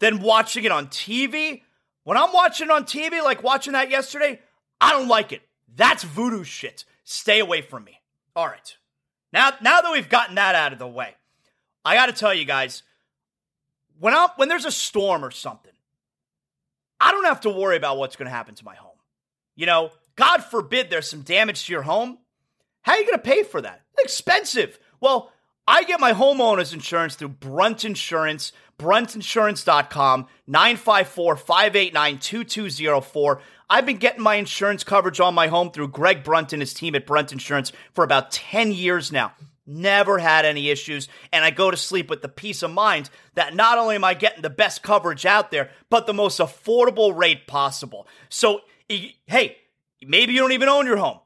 than 0.00 0.20
watching 0.20 0.64
it 0.64 0.70
on 0.70 0.88
TV. 0.88 1.62
When 2.04 2.18
I'm 2.18 2.32
watching 2.34 2.66
it 2.66 2.70
on 2.70 2.84
TV, 2.84 3.24
like 3.24 3.42
watching 3.42 3.72
that 3.72 3.88
yesterday, 3.88 4.38
I 4.80 4.92
don't 4.92 5.08
like 5.08 5.32
it. 5.32 5.40
That's 5.74 6.04
voodoo 6.04 6.44
shit. 6.44 6.84
Stay 7.04 7.40
away 7.40 7.62
from 7.62 7.84
me. 7.84 8.02
All 8.36 8.46
right. 8.46 8.76
Now, 9.32 9.52
now 9.62 9.80
that 9.80 9.92
we've 9.92 10.10
gotten 10.10 10.34
that 10.34 10.54
out 10.54 10.74
of 10.74 10.78
the 10.78 10.86
way, 10.86 11.14
I 11.86 11.94
got 11.94 12.06
to 12.06 12.12
tell 12.12 12.34
you 12.34 12.44
guys, 12.44 12.82
when 13.98 14.12
I 14.12 14.28
when 14.36 14.50
there's 14.50 14.66
a 14.66 14.70
storm 14.70 15.24
or 15.24 15.30
something, 15.30 15.71
I 17.02 17.10
don't 17.10 17.24
have 17.24 17.40
to 17.40 17.50
worry 17.50 17.76
about 17.76 17.98
what's 17.98 18.14
going 18.14 18.26
to 18.26 18.34
happen 18.34 18.54
to 18.54 18.64
my 18.64 18.76
home. 18.76 18.96
You 19.56 19.66
know, 19.66 19.90
God 20.14 20.38
forbid 20.44 20.88
there's 20.88 21.10
some 21.10 21.22
damage 21.22 21.66
to 21.66 21.72
your 21.72 21.82
home. 21.82 22.18
How 22.82 22.92
are 22.92 22.98
you 22.98 23.06
going 23.06 23.18
to 23.18 23.22
pay 23.22 23.42
for 23.42 23.60
that? 23.60 23.82
Expensive. 23.98 24.78
Well, 25.00 25.32
I 25.66 25.82
get 25.82 25.98
my 25.98 26.12
homeowner's 26.12 26.72
insurance 26.72 27.16
through 27.16 27.30
Brunt 27.30 27.84
Insurance, 27.84 28.52
bruntinsurance.com, 28.78 30.26
954 30.46 31.36
589 31.36 32.18
2204. 32.18 33.40
I've 33.68 33.86
been 33.86 33.96
getting 33.96 34.22
my 34.22 34.36
insurance 34.36 34.84
coverage 34.84 35.18
on 35.18 35.34
my 35.34 35.48
home 35.48 35.72
through 35.72 35.88
Greg 35.88 36.22
Brunt 36.22 36.52
and 36.52 36.62
his 36.62 36.72
team 36.72 36.94
at 36.94 37.06
Brunt 37.06 37.32
Insurance 37.32 37.72
for 37.92 38.04
about 38.04 38.30
10 38.30 38.72
years 38.72 39.10
now. 39.10 39.32
Never 39.64 40.18
had 40.18 40.44
any 40.44 40.70
issues, 40.70 41.08
and 41.32 41.44
I 41.44 41.50
go 41.50 41.70
to 41.70 41.76
sleep 41.76 42.10
with 42.10 42.20
the 42.20 42.28
peace 42.28 42.64
of 42.64 42.72
mind 42.72 43.10
that 43.34 43.54
not 43.54 43.78
only 43.78 43.94
am 43.94 44.02
I 44.02 44.14
getting 44.14 44.42
the 44.42 44.50
best 44.50 44.82
coverage 44.82 45.24
out 45.24 45.52
there, 45.52 45.70
but 45.88 46.06
the 46.06 46.12
most 46.12 46.40
affordable 46.40 47.16
rate 47.16 47.46
possible. 47.46 48.08
So, 48.28 48.62
hey, 48.88 49.56
maybe 50.04 50.32
you 50.32 50.40
don't 50.40 50.52
even 50.52 50.68
own 50.68 50.86
your 50.86 50.96
home. 50.96 51.20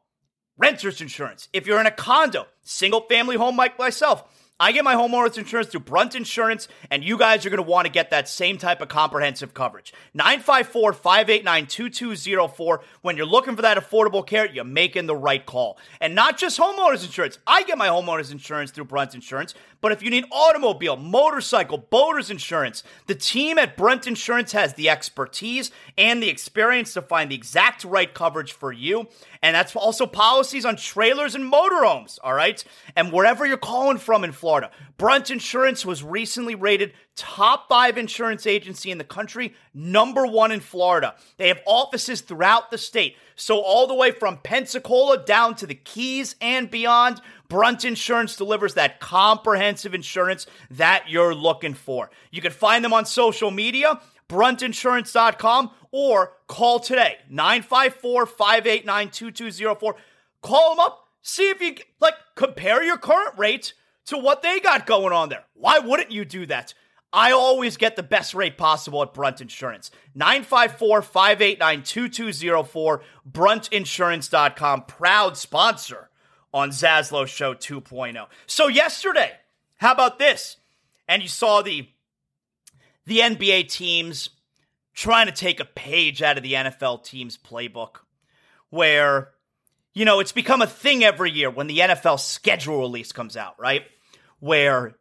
Renter's 0.58 1.00
insurance. 1.00 1.48
If 1.54 1.66
you're 1.66 1.80
in 1.80 1.86
a 1.86 1.90
condo, 1.90 2.46
single 2.62 3.00
family 3.02 3.36
home 3.36 3.56
like 3.56 3.78
myself, 3.78 4.24
I 4.58 4.72
get 4.72 4.84
my 4.84 4.94
homeowner's 4.94 5.36
insurance 5.36 5.68
through 5.68 5.80
Brunt 5.80 6.14
Insurance, 6.14 6.66
and 6.90 7.04
you 7.04 7.18
guys 7.18 7.44
are 7.44 7.50
going 7.50 7.62
to 7.62 7.70
want 7.70 7.84
to 7.84 7.92
get 7.92 8.08
that 8.08 8.26
same 8.26 8.56
type 8.56 8.80
of 8.80 8.88
comprehensive 8.88 9.52
coverage. 9.52 9.92
954 10.14 10.94
589 10.94 11.66
2204. 11.66 12.80
When 13.02 13.18
you're 13.18 13.26
looking 13.26 13.54
for 13.54 13.60
that 13.60 13.76
affordable 13.76 14.26
care, 14.26 14.46
you're 14.46 14.64
making 14.64 15.04
the 15.04 15.16
right 15.16 15.44
call. 15.44 15.76
And 16.00 16.14
not 16.14 16.38
just 16.38 16.58
homeowner's 16.58 17.04
insurance. 17.04 17.38
I 17.46 17.64
get 17.64 17.76
my 17.76 17.88
homeowner's 17.88 18.30
insurance 18.30 18.70
through 18.70 18.86
Brunt 18.86 19.14
Insurance, 19.14 19.54
but 19.80 19.92
if 19.92 20.02
you 20.02 20.10
need 20.10 20.24
automobile, 20.30 20.96
motorcycle, 20.96 21.78
boaters 21.78 22.30
insurance, 22.30 22.82
the 23.06 23.14
team 23.14 23.58
at 23.58 23.76
Brunt 23.76 24.06
Insurance 24.06 24.52
has 24.52 24.74
the 24.74 24.88
expertise 24.88 25.70
and 25.96 26.22
the 26.22 26.28
experience 26.28 26.92
to 26.94 27.02
find 27.02 27.30
the 27.30 27.34
exact 27.34 27.84
right 27.84 28.12
coverage 28.12 28.52
for 28.52 28.72
you. 28.72 29.08
And 29.42 29.54
that's 29.54 29.76
also 29.76 30.06
policies 30.06 30.64
on 30.64 30.76
trailers 30.76 31.34
and 31.34 31.50
motorhomes, 31.50 32.18
all 32.24 32.34
right? 32.34 32.62
And 32.96 33.12
wherever 33.12 33.46
you're 33.46 33.56
calling 33.56 33.98
from 33.98 34.24
in 34.24 34.32
Florida, 34.32 34.70
Brunt 34.98 35.30
Insurance 35.30 35.84
was 35.84 36.02
recently 36.02 36.54
rated 36.54 36.92
top 37.16 37.68
five 37.68 37.98
insurance 37.98 38.46
agency 38.46 38.90
in 38.90 38.98
the 38.98 39.04
country, 39.04 39.54
number 39.74 40.26
one 40.26 40.52
in 40.52 40.60
Florida. 40.60 41.14
They 41.38 41.48
have 41.48 41.60
offices 41.66 42.20
throughout 42.20 42.70
the 42.70 42.78
state. 42.78 43.16
So, 43.38 43.60
all 43.60 43.86
the 43.86 43.94
way 43.94 44.12
from 44.12 44.38
Pensacola 44.38 45.22
down 45.22 45.56
to 45.56 45.66
the 45.66 45.74
Keys 45.74 46.36
and 46.40 46.70
beyond, 46.70 47.20
Brunt 47.48 47.84
Insurance 47.84 48.36
delivers 48.36 48.74
that 48.74 49.00
comprehensive 49.00 49.94
insurance 49.94 50.46
that 50.70 51.08
you're 51.08 51.34
looking 51.34 51.74
for. 51.74 52.10
You 52.30 52.40
can 52.40 52.52
find 52.52 52.84
them 52.84 52.92
on 52.92 53.06
social 53.06 53.50
media, 53.50 54.00
bruntinsurance.com, 54.28 55.70
or 55.92 56.32
call 56.48 56.80
today, 56.80 57.16
954 57.30 58.26
589 58.26 59.10
2204. 59.10 59.96
Call 60.42 60.70
them 60.74 60.80
up, 60.80 61.08
see 61.22 61.48
if 61.48 61.60
you 61.60 61.76
like 62.00 62.14
compare 62.34 62.82
your 62.82 62.98
current 62.98 63.38
rate 63.38 63.74
to 64.06 64.18
what 64.18 64.42
they 64.42 64.60
got 64.60 64.86
going 64.86 65.12
on 65.12 65.28
there. 65.28 65.44
Why 65.54 65.78
wouldn't 65.78 66.10
you 66.10 66.24
do 66.24 66.46
that? 66.46 66.74
I 67.12 67.32
always 67.32 67.76
get 67.76 67.96
the 67.96 68.02
best 68.02 68.34
rate 68.34 68.58
possible 68.58 69.02
at 69.02 69.14
Brunt 69.14 69.40
Insurance. 69.40 69.90
954 70.14 71.02
589 71.02 71.82
2204, 71.82 73.02
bruntinsurance.com, 73.30 74.82
proud 74.82 75.36
sponsor 75.36 76.10
on 76.56 76.70
Zaslow 76.70 77.26
Show 77.26 77.52
2.0. 77.52 78.26
So, 78.46 78.66
yesterday, 78.66 79.32
how 79.76 79.92
about 79.92 80.18
this? 80.18 80.56
And 81.06 81.22
you 81.22 81.28
saw 81.28 81.60
the 81.60 81.88
the 83.04 83.18
NBA 83.18 83.68
teams 83.68 84.30
trying 84.94 85.26
to 85.26 85.32
take 85.32 85.60
a 85.60 85.64
page 85.66 86.22
out 86.22 86.38
of 86.38 86.42
the 86.42 86.54
NFL 86.54 87.04
team's 87.04 87.36
playbook 87.36 87.98
where 88.70 89.32
you 89.92 90.04
know, 90.04 90.20
it's 90.20 90.32
become 90.32 90.60
a 90.60 90.66
thing 90.66 91.04
every 91.04 91.30
year 91.30 91.50
when 91.50 91.68
the 91.68 91.78
NFL 91.78 92.20
schedule 92.20 92.80
release 92.80 93.12
comes 93.12 93.36
out, 93.36 93.58
right? 93.58 93.84
Where 94.40 94.94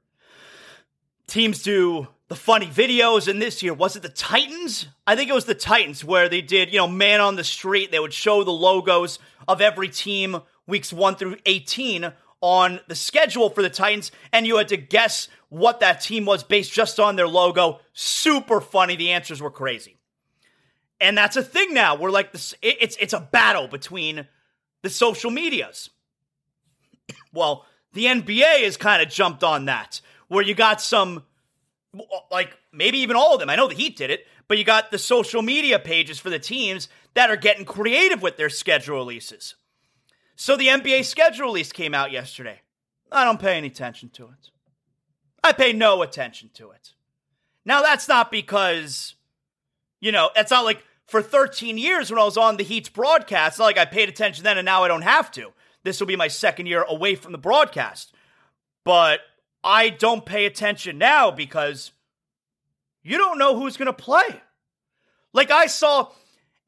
teams 1.28 1.64
do 1.64 2.08
the 2.28 2.36
funny 2.36 2.68
videos 2.68 3.28
and 3.28 3.42
this 3.42 3.64
year 3.64 3.74
was 3.74 3.96
it 3.96 4.04
the 4.04 4.10
Titans? 4.10 4.88
I 5.08 5.16
think 5.16 5.30
it 5.30 5.34
was 5.34 5.46
the 5.46 5.56
Titans 5.56 6.04
where 6.04 6.30
they 6.30 6.42
did, 6.42 6.72
you 6.72 6.80
know, 6.80 6.88
man 6.88 7.22
on 7.22 7.36
the 7.36 7.44
street, 7.44 7.92
they 7.92 8.00
would 8.00 8.14
show 8.14 8.44
the 8.44 8.52
logos 8.52 9.20
of 9.48 9.62
every 9.62 9.90
team 9.90 10.42
weeks 10.68 10.92
1 10.92 11.16
through 11.16 11.38
18 11.46 12.12
on 12.42 12.80
the 12.88 12.96
schedule 12.96 13.50
for 13.50 13.62
the 13.62 13.70
Titans 13.70 14.12
and 14.32 14.46
you 14.46 14.58
had 14.58 14.68
to 14.68 14.78
guess 14.78 15.28
what 15.50 15.80
that 15.80 16.02
team 16.02 16.26
was 16.26 16.44
based 16.44 16.72
just 16.72 17.00
on 17.00 17.16
their 17.16 17.28
logo. 17.28 17.80
Super 17.94 18.62
funny. 18.62 18.96
The 18.96 19.12
answers 19.12 19.42
were 19.42 19.52
crazy. 19.52 19.98
And 21.00 21.18
that's 21.18 21.36
a 21.36 21.44
thing 21.44 21.74
now. 21.74 21.96
We're 21.96 22.12
like 22.12 22.32
this 22.32 22.54
it's 22.62 22.96
it's 22.98 23.14
a 23.14 23.20
battle 23.20 23.68
between 23.68 24.28
the 24.82 24.90
social 24.90 25.32
medias. 25.32 25.90
well, 27.34 27.66
the 27.94 28.06
NBA 28.06 28.64
has 28.64 28.78
kind 28.78 29.02
of 29.02 29.10
jumped 29.10 29.44
on 29.44 29.66
that 29.66 30.02
where 30.28 30.44
you 30.44 30.54
got 30.54 30.82
some 30.82 31.24
like 32.32 32.58
maybe 32.72 33.00
even 33.00 33.16
all 33.16 33.34
of 33.34 33.40
them. 33.40 33.50
I 33.50 33.56
know 33.56 33.68
the 33.68 33.76
Heat 33.76 33.98
did 33.98 34.10
it, 34.10 34.26
but 34.48 34.58
you 34.58 34.64
got 34.64 34.92
the 34.92 34.98
social 34.98 35.42
media 35.42 35.80
pages 35.80 36.20
for 36.20 36.30
the 36.30 36.40
teams 36.40 36.90
that 37.14 37.30
are 37.30 37.38
getting 37.38 37.66
creative 37.66 38.22
with 38.22 38.38
their 38.38 38.50
schedule 38.50 38.98
releases. 38.98 39.56
So 40.36 40.56
the 40.56 40.68
NBA 40.68 41.06
schedule 41.06 41.48
release 41.48 41.72
came 41.72 41.94
out 41.94 42.12
yesterday. 42.12 42.62
I 43.12 43.24
don't 43.24 43.40
pay 43.40 43.58
any 43.58 43.68
attention 43.68 44.10
to 44.10 44.26
it. 44.26 44.50
I 45.44 45.54
pay 45.54 45.74
no 45.74 46.02
attention 46.02 46.50
to 46.56 46.72
it. 46.72 46.94
Now 47.64 47.82
that's 47.82 48.08
not 48.08 48.32
because 48.32 49.16
you 50.02 50.12
know, 50.12 50.30
it's 50.36 50.52
not 50.52 50.66
like 50.66 50.84
for 51.08 51.22
13 51.22 51.78
years 51.78 52.12
when 52.12 52.20
I 52.20 52.26
was 52.26 52.38
on 52.38 52.58
the 52.58 52.64
Heat's 52.64 52.90
broadcast, 52.90 53.54
it's 53.54 53.60
not 53.60 53.66
like 53.66 53.78
I 53.78 53.86
paid 53.86 54.10
attention 54.10 54.44
then 54.44 54.58
and 54.58 54.66
now 54.66 54.84
I 54.84 54.88
don't 54.88 55.02
have 55.02 55.32
to. 55.32 55.52
This 55.84 56.00
will 56.00 56.08
be 56.08 56.16
my 56.16 56.28
second 56.28 56.66
year 56.66 56.84
away 56.84 57.16
from 57.16 57.32
the 57.32 57.38
broadcast. 57.38 58.14
But 58.84 59.22
I 59.64 59.90
don't 59.90 60.26
pay 60.26 60.46
attention 60.46 60.98
now 60.98 61.32
because 61.32 61.92
you 63.04 63.18
don't 63.18 63.38
know 63.38 63.58
who's 63.58 63.78
going 63.78 63.88
to 63.88 63.94
play. 63.94 64.42
Like 65.34 65.52
I 65.52 65.68
saw 65.68 66.10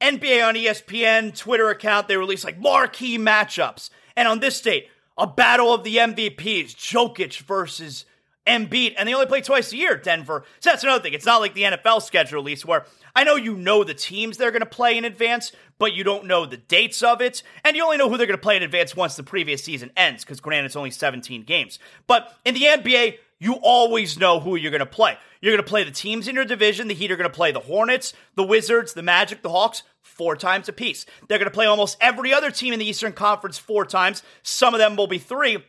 NBA 0.01 0.47
on 0.47 0.55
ESPN 0.55 1.35
Twitter 1.35 1.69
account, 1.69 2.07
they 2.07 2.17
released 2.17 2.43
like 2.43 2.59
marquee 2.59 3.17
matchups. 3.17 3.89
And 4.15 4.27
on 4.27 4.39
this 4.39 4.61
date, 4.61 4.89
a 5.17 5.27
battle 5.27 5.73
of 5.73 5.83
the 5.83 5.97
MVPs, 5.97 6.75
Jokic 6.75 7.39
versus 7.41 8.05
Embiid, 8.47 8.95
and 8.97 9.07
they 9.07 9.13
only 9.13 9.25
play 9.25 9.41
twice 9.41 9.73
a 9.73 9.77
year, 9.77 9.97
Denver. 9.97 10.45
So 10.59 10.69
that's 10.69 10.83
another 10.83 11.03
thing. 11.03 11.13
It's 11.13 11.25
not 11.25 11.41
like 11.41 11.53
the 11.53 11.63
NFL 11.63 12.01
schedule 12.01 12.39
release 12.41 12.65
where 12.65 12.85
I 13.15 13.23
know 13.23 13.35
you 13.35 13.55
know 13.55 13.83
the 13.83 13.93
teams 13.93 14.37
they're 14.37 14.51
going 14.51 14.61
to 14.61 14.65
play 14.65 14.97
in 14.97 15.03
advance, 15.03 15.51
but 15.79 15.93
you 15.93 16.03
don't 16.03 16.25
know 16.25 16.45
the 16.45 16.57
dates 16.57 17.03
of 17.03 17.19
it, 17.19 17.43
and 17.65 17.75
you 17.75 17.83
only 17.83 17.97
know 17.97 18.09
who 18.09 18.17
they're 18.17 18.27
going 18.27 18.37
to 18.37 18.41
play 18.41 18.55
in 18.55 18.63
advance 18.63 18.95
once 18.95 19.15
the 19.15 19.23
previous 19.23 19.63
season 19.63 19.91
ends, 19.97 20.23
because 20.23 20.39
granted, 20.39 20.67
it's 20.67 20.75
only 20.75 20.91
17 20.91 21.43
games. 21.43 21.77
But 22.07 22.33
in 22.45 22.53
the 22.53 22.61
NBA, 22.61 23.17
you 23.39 23.53
always 23.55 24.17
know 24.17 24.39
who 24.39 24.55
you're 24.55 24.71
going 24.71 24.79
to 24.79 24.85
play. 24.85 25.17
You're 25.41 25.53
going 25.53 25.63
to 25.63 25.69
play 25.69 25.83
the 25.83 25.91
teams 25.91 26.27
in 26.27 26.35
your 26.35 26.45
division. 26.45 26.87
The 26.87 26.95
Heat 26.95 27.11
are 27.11 27.15
going 27.15 27.29
to 27.29 27.35
play 27.35 27.51
the 27.51 27.59
Hornets, 27.59 28.13
the 28.35 28.43
Wizards, 28.43 28.93
the 28.93 29.03
Magic, 29.03 29.41
the 29.43 29.49
Hawks 29.49 29.83
four 30.01 30.35
times 30.35 30.67
apiece. 30.67 31.05
They're 31.27 31.37
going 31.37 31.49
to 31.49 31.53
play 31.53 31.67
almost 31.67 31.97
every 32.01 32.33
other 32.33 32.49
team 32.49 32.73
in 32.73 32.79
the 32.79 32.87
Eastern 32.87 33.13
Conference 33.13 33.57
four 33.57 33.85
times. 33.85 34.23
Some 34.41 34.73
of 34.73 34.79
them 34.79 34.95
will 34.95 35.07
be 35.07 35.19
three. 35.19 35.63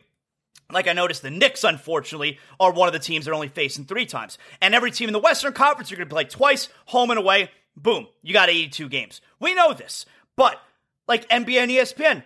Like 0.71 0.87
I 0.87 0.93
noticed, 0.93 1.21
the 1.21 1.31
Knicks, 1.31 1.63
unfortunately, 1.63 2.39
are 2.59 2.71
one 2.71 2.87
of 2.87 2.93
the 2.93 2.99
teams 2.99 3.25
they're 3.25 3.33
only 3.33 3.47
facing 3.47 3.85
three 3.85 4.05
times. 4.05 4.37
And 4.61 4.75
every 4.75 4.91
team 4.91 5.09
in 5.09 5.13
the 5.13 5.19
Western 5.19 5.53
Conference, 5.53 5.89
you're 5.89 5.97
going 5.97 6.09
to 6.09 6.13
play 6.13 6.25
twice, 6.25 6.69
home 6.85 7.09
and 7.09 7.19
away. 7.19 7.51
Boom, 7.75 8.07
you 8.21 8.33
got 8.33 8.49
82 8.49 8.89
games. 8.89 9.21
We 9.39 9.55
know 9.55 9.73
this. 9.73 10.05
But 10.35 10.61
like 11.07 11.27
NBA 11.29 11.57
and 11.57 11.71
ESPN, 11.71 12.23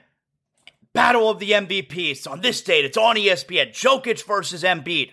battle 0.94 1.30
of 1.30 1.40
the 1.40 1.52
MVPs 1.52 2.30
on 2.30 2.42
this 2.42 2.62
date. 2.62 2.86
It's 2.86 2.98
on 2.98 3.16
ESPN. 3.16 3.70
Jokic 3.70 4.26
versus 4.26 4.64
Embiid. 4.64 5.12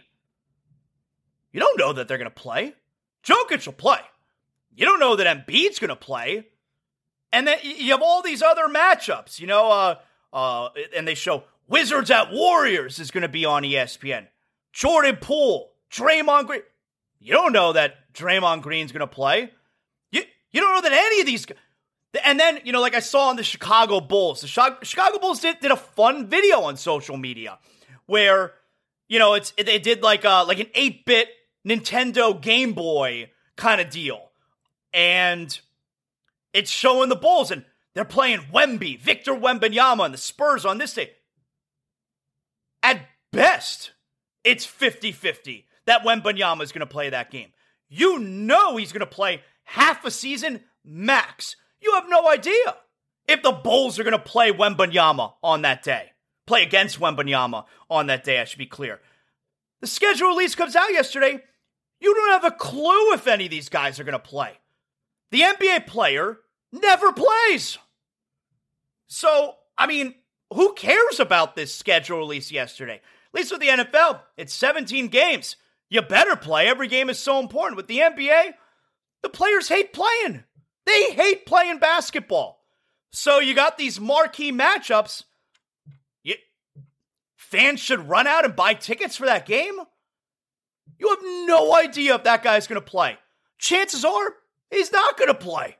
You 1.52 1.60
don't 1.60 1.78
know 1.78 1.92
that 1.92 2.08
they're 2.08 2.18
going 2.18 2.30
to 2.30 2.34
play. 2.34 2.74
Jokic 3.24 3.66
will 3.66 3.72
play. 3.72 4.00
You 4.74 4.86
don't 4.86 5.00
know 5.00 5.16
that 5.16 5.26
Embiid's 5.26 5.78
going 5.78 5.88
to 5.88 5.96
play. 5.96 6.46
And 7.32 7.46
then 7.46 7.58
you 7.62 7.92
have 7.92 8.02
all 8.02 8.22
these 8.22 8.42
other 8.42 8.66
matchups, 8.66 9.38
you 9.40 9.46
know, 9.46 9.70
uh, 9.70 9.94
uh, 10.32 10.68
and 10.96 11.06
they 11.06 11.14
show 11.14 11.44
Wizards 11.68 12.10
at 12.10 12.32
Warriors 12.32 12.98
is 12.98 13.10
going 13.10 13.22
to 13.22 13.28
be 13.28 13.44
on 13.44 13.62
ESPN. 13.62 14.26
Jordan 14.72 15.16
Poole, 15.20 15.70
Draymond 15.90 16.46
Green. 16.46 16.62
You 17.20 17.34
don't 17.34 17.52
know 17.52 17.72
that 17.72 18.12
Draymond 18.14 18.62
Green's 18.62 18.92
going 18.92 19.00
to 19.00 19.06
play. 19.06 19.52
You 20.10 20.22
you 20.50 20.60
don't 20.60 20.74
know 20.74 20.88
that 20.88 20.92
any 20.92 21.20
of 21.20 21.26
these. 21.26 21.46
And 22.24 22.40
then 22.40 22.60
you 22.64 22.72
know, 22.72 22.80
like 22.80 22.94
I 22.94 23.00
saw 23.00 23.28
on 23.28 23.36
the 23.36 23.44
Chicago 23.44 24.00
Bulls, 24.00 24.40
the 24.40 24.48
Chicago 24.48 25.18
Bulls 25.18 25.40
did, 25.40 25.60
did 25.60 25.70
a 25.70 25.76
fun 25.76 26.26
video 26.26 26.62
on 26.62 26.76
social 26.76 27.16
media 27.16 27.58
where 28.06 28.54
you 29.08 29.18
know 29.18 29.34
it's 29.34 29.52
they 29.52 29.78
did 29.78 30.02
like 30.02 30.24
a 30.24 30.44
like 30.46 30.58
an 30.58 30.68
eight 30.74 31.04
bit 31.04 31.28
Nintendo 31.66 32.40
Game 32.40 32.72
Boy 32.72 33.30
kind 33.56 33.80
of 33.80 33.90
deal, 33.90 34.30
and 34.92 35.58
it's 36.52 36.70
showing 36.70 37.08
the 37.08 37.16
Bulls 37.16 37.50
and 37.50 37.64
they're 37.94 38.04
playing 38.04 38.40
Wemby, 38.52 38.98
Victor 38.98 39.32
Wembanyama, 39.32 40.04
and 40.04 40.14
the 40.14 40.18
Spurs 40.18 40.64
on 40.64 40.78
this 40.78 40.94
day. 40.94 41.10
At 42.82 43.00
best, 43.32 43.92
it's 44.44 44.64
50 44.64 45.12
50 45.12 45.66
that 45.86 46.02
Wembanyama 46.02 46.62
is 46.62 46.72
going 46.72 46.80
to 46.80 46.86
play 46.86 47.10
that 47.10 47.30
game. 47.30 47.48
You 47.88 48.18
know 48.18 48.76
he's 48.76 48.92
going 48.92 49.00
to 49.00 49.06
play 49.06 49.42
half 49.64 50.04
a 50.04 50.10
season 50.10 50.60
max. 50.84 51.56
You 51.80 51.94
have 51.94 52.08
no 52.08 52.28
idea 52.28 52.76
if 53.26 53.42
the 53.42 53.52
Bulls 53.52 53.98
are 53.98 54.04
going 54.04 54.12
to 54.12 54.18
play 54.18 54.52
Wembanyama 54.52 55.34
on 55.42 55.62
that 55.62 55.82
day. 55.82 56.12
Play 56.46 56.62
against 56.62 57.00
Wembanyama 57.00 57.64
on 57.88 58.06
that 58.06 58.24
day, 58.24 58.40
I 58.40 58.44
should 58.44 58.58
be 58.58 58.66
clear. 58.66 59.00
The 59.80 59.86
schedule 59.86 60.28
release 60.28 60.54
comes 60.54 60.76
out 60.76 60.92
yesterday. 60.92 61.42
You 62.00 62.14
don't 62.14 62.42
have 62.42 62.52
a 62.52 62.56
clue 62.56 63.12
if 63.12 63.26
any 63.26 63.44
of 63.44 63.50
these 63.50 63.68
guys 63.68 64.00
are 64.00 64.04
going 64.04 64.12
to 64.12 64.18
play. 64.18 64.58
The 65.30 65.42
NBA 65.42 65.86
player 65.86 66.38
never 66.72 67.12
plays. 67.12 67.78
So, 69.06 69.56
I 69.76 69.86
mean, 69.86 70.14
who 70.52 70.72
cares 70.74 71.20
about 71.20 71.56
this 71.56 71.74
schedule 71.74 72.18
release 72.18 72.50
yesterday? 72.50 72.94
At 73.32 73.34
least 73.34 73.52
with 73.52 73.60
the 73.60 73.68
NFL, 73.68 74.20
it's 74.36 74.54
17 74.54 75.08
games. 75.08 75.56
You 75.88 76.02
better 76.02 76.36
play. 76.36 76.66
Every 76.66 76.88
game 76.88 77.10
is 77.10 77.18
so 77.18 77.38
important. 77.38 77.76
With 77.76 77.86
the 77.86 77.98
NBA, 77.98 78.54
the 79.22 79.28
players 79.28 79.68
hate 79.68 79.92
playing. 79.92 80.44
They 80.86 81.12
hate 81.12 81.46
playing 81.46 81.78
basketball. 81.78 82.64
So 83.12 83.38
you 83.40 83.54
got 83.54 83.76
these 83.76 84.00
marquee 84.00 84.52
matchups. 84.52 85.24
You, 86.22 86.36
fans 87.36 87.80
should 87.80 88.08
run 88.08 88.26
out 88.26 88.44
and 88.44 88.56
buy 88.56 88.74
tickets 88.74 89.16
for 89.16 89.26
that 89.26 89.46
game. 89.46 89.74
You 91.00 91.08
have 91.08 91.46
no 91.46 91.74
idea 91.74 92.14
if 92.14 92.24
that 92.24 92.42
guy's 92.42 92.66
going 92.66 92.80
to 92.80 92.86
play. 92.86 93.16
Chances 93.58 94.04
are 94.04 94.34
he's 94.70 94.92
not 94.92 95.16
going 95.16 95.28
to 95.28 95.34
play. 95.34 95.76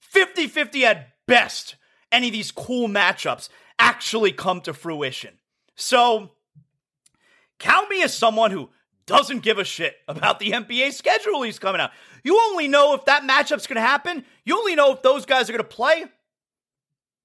50 0.00 0.48
50 0.48 0.84
at 0.84 1.08
best, 1.26 1.76
any 2.10 2.26
of 2.26 2.32
these 2.32 2.50
cool 2.50 2.88
matchups 2.88 3.48
actually 3.78 4.32
come 4.32 4.60
to 4.62 4.74
fruition. 4.74 5.38
So, 5.76 6.32
count 7.60 7.88
me 7.88 8.02
as 8.02 8.12
someone 8.12 8.50
who 8.50 8.70
doesn't 9.06 9.40
give 9.40 9.58
a 9.58 9.64
shit 9.64 9.94
about 10.08 10.40
the 10.40 10.50
NBA 10.50 10.92
schedule 10.92 11.42
he's 11.42 11.60
coming 11.60 11.80
out. 11.80 11.92
You 12.24 12.38
only 12.50 12.66
know 12.66 12.94
if 12.94 13.04
that 13.04 13.22
matchup's 13.22 13.68
going 13.68 13.76
to 13.76 13.80
happen. 13.80 14.24
You 14.44 14.58
only 14.58 14.74
know 14.74 14.92
if 14.92 15.02
those 15.02 15.26
guys 15.26 15.48
are 15.48 15.52
going 15.52 15.64
to 15.64 15.76
play 15.76 16.04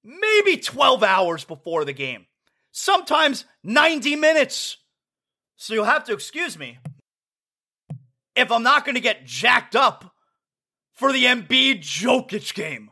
maybe 0.04 0.56
12 0.58 1.02
hours 1.02 1.44
before 1.44 1.84
the 1.84 1.92
game, 1.92 2.26
sometimes 2.70 3.44
90 3.64 4.14
minutes. 4.16 4.76
So 5.56 5.74
you'll 5.74 5.84
have 5.84 6.04
to 6.04 6.12
excuse 6.12 6.56
me 6.56 6.78
if 8.36 8.52
I'm 8.52 8.62
not 8.62 8.84
going 8.84 8.94
to 8.94 9.00
get 9.00 9.24
jacked 9.24 9.74
up 9.74 10.14
for 10.92 11.12
the 11.12 11.24
Embiid 11.24 11.80
Jokic 11.80 12.54
game 12.54 12.90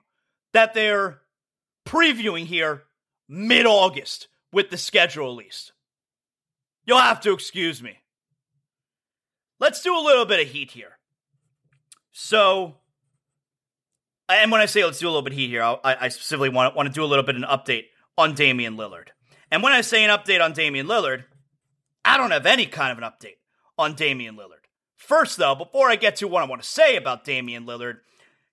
that 0.52 0.74
they're 0.74 1.20
previewing 1.86 2.46
here 2.46 2.84
mid 3.28 3.66
August 3.66 4.28
with 4.52 4.70
the 4.70 4.78
schedule 4.78 5.26
released. 5.26 5.72
You'll 6.86 6.98
have 6.98 7.20
to 7.20 7.32
excuse 7.32 7.82
me. 7.82 7.98
Let's 9.60 9.82
do 9.82 9.96
a 9.96 10.00
little 10.00 10.26
bit 10.26 10.40
of 10.40 10.48
heat 10.48 10.70
here. 10.70 10.98
So, 12.12 12.76
and 14.28 14.50
when 14.50 14.60
I 14.60 14.66
say 14.66 14.84
let's 14.84 14.98
do 14.98 15.06
a 15.06 15.10
little 15.10 15.22
bit 15.22 15.32
of 15.32 15.38
heat 15.38 15.48
here, 15.48 15.62
I, 15.62 15.78
I 15.84 16.08
specifically 16.08 16.48
want, 16.48 16.76
want 16.76 16.86
to 16.86 16.92
do 16.92 17.04
a 17.04 17.06
little 17.06 17.24
bit 17.24 17.36
of 17.36 17.42
an 17.42 17.48
update 17.48 17.86
on 18.16 18.34
Damian 18.34 18.76
Lillard. 18.76 19.08
And 19.50 19.62
when 19.62 19.72
I 19.72 19.80
say 19.80 20.04
an 20.04 20.10
update 20.10 20.42
on 20.42 20.52
Damian 20.52 20.86
Lillard, 20.86 21.24
I 22.04 22.16
don't 22.16 22.30
have 22.30 22.46
any 22.46 22.66
kind 22.66 22.92
of 22.92 22.98
an 22.98 23.04
update 23.04 23.38
on 23.78 23.94
Damian 23.94 24.36
Lillard. 24.36 24.63
First, 24.96 25.36
though, 25.36 25.54
before 25.54 25.88
I 25.88 25.96
get 25.96 26.16
to 26.16 26.28
what 26.28 26.42
I 26.42 26.46
want 26.46 26.62
to 26.62 26.68
say 26.68 26.96
about 26.96 27.24
Damian 27.24 27.66
Lillard, 27.66 27.98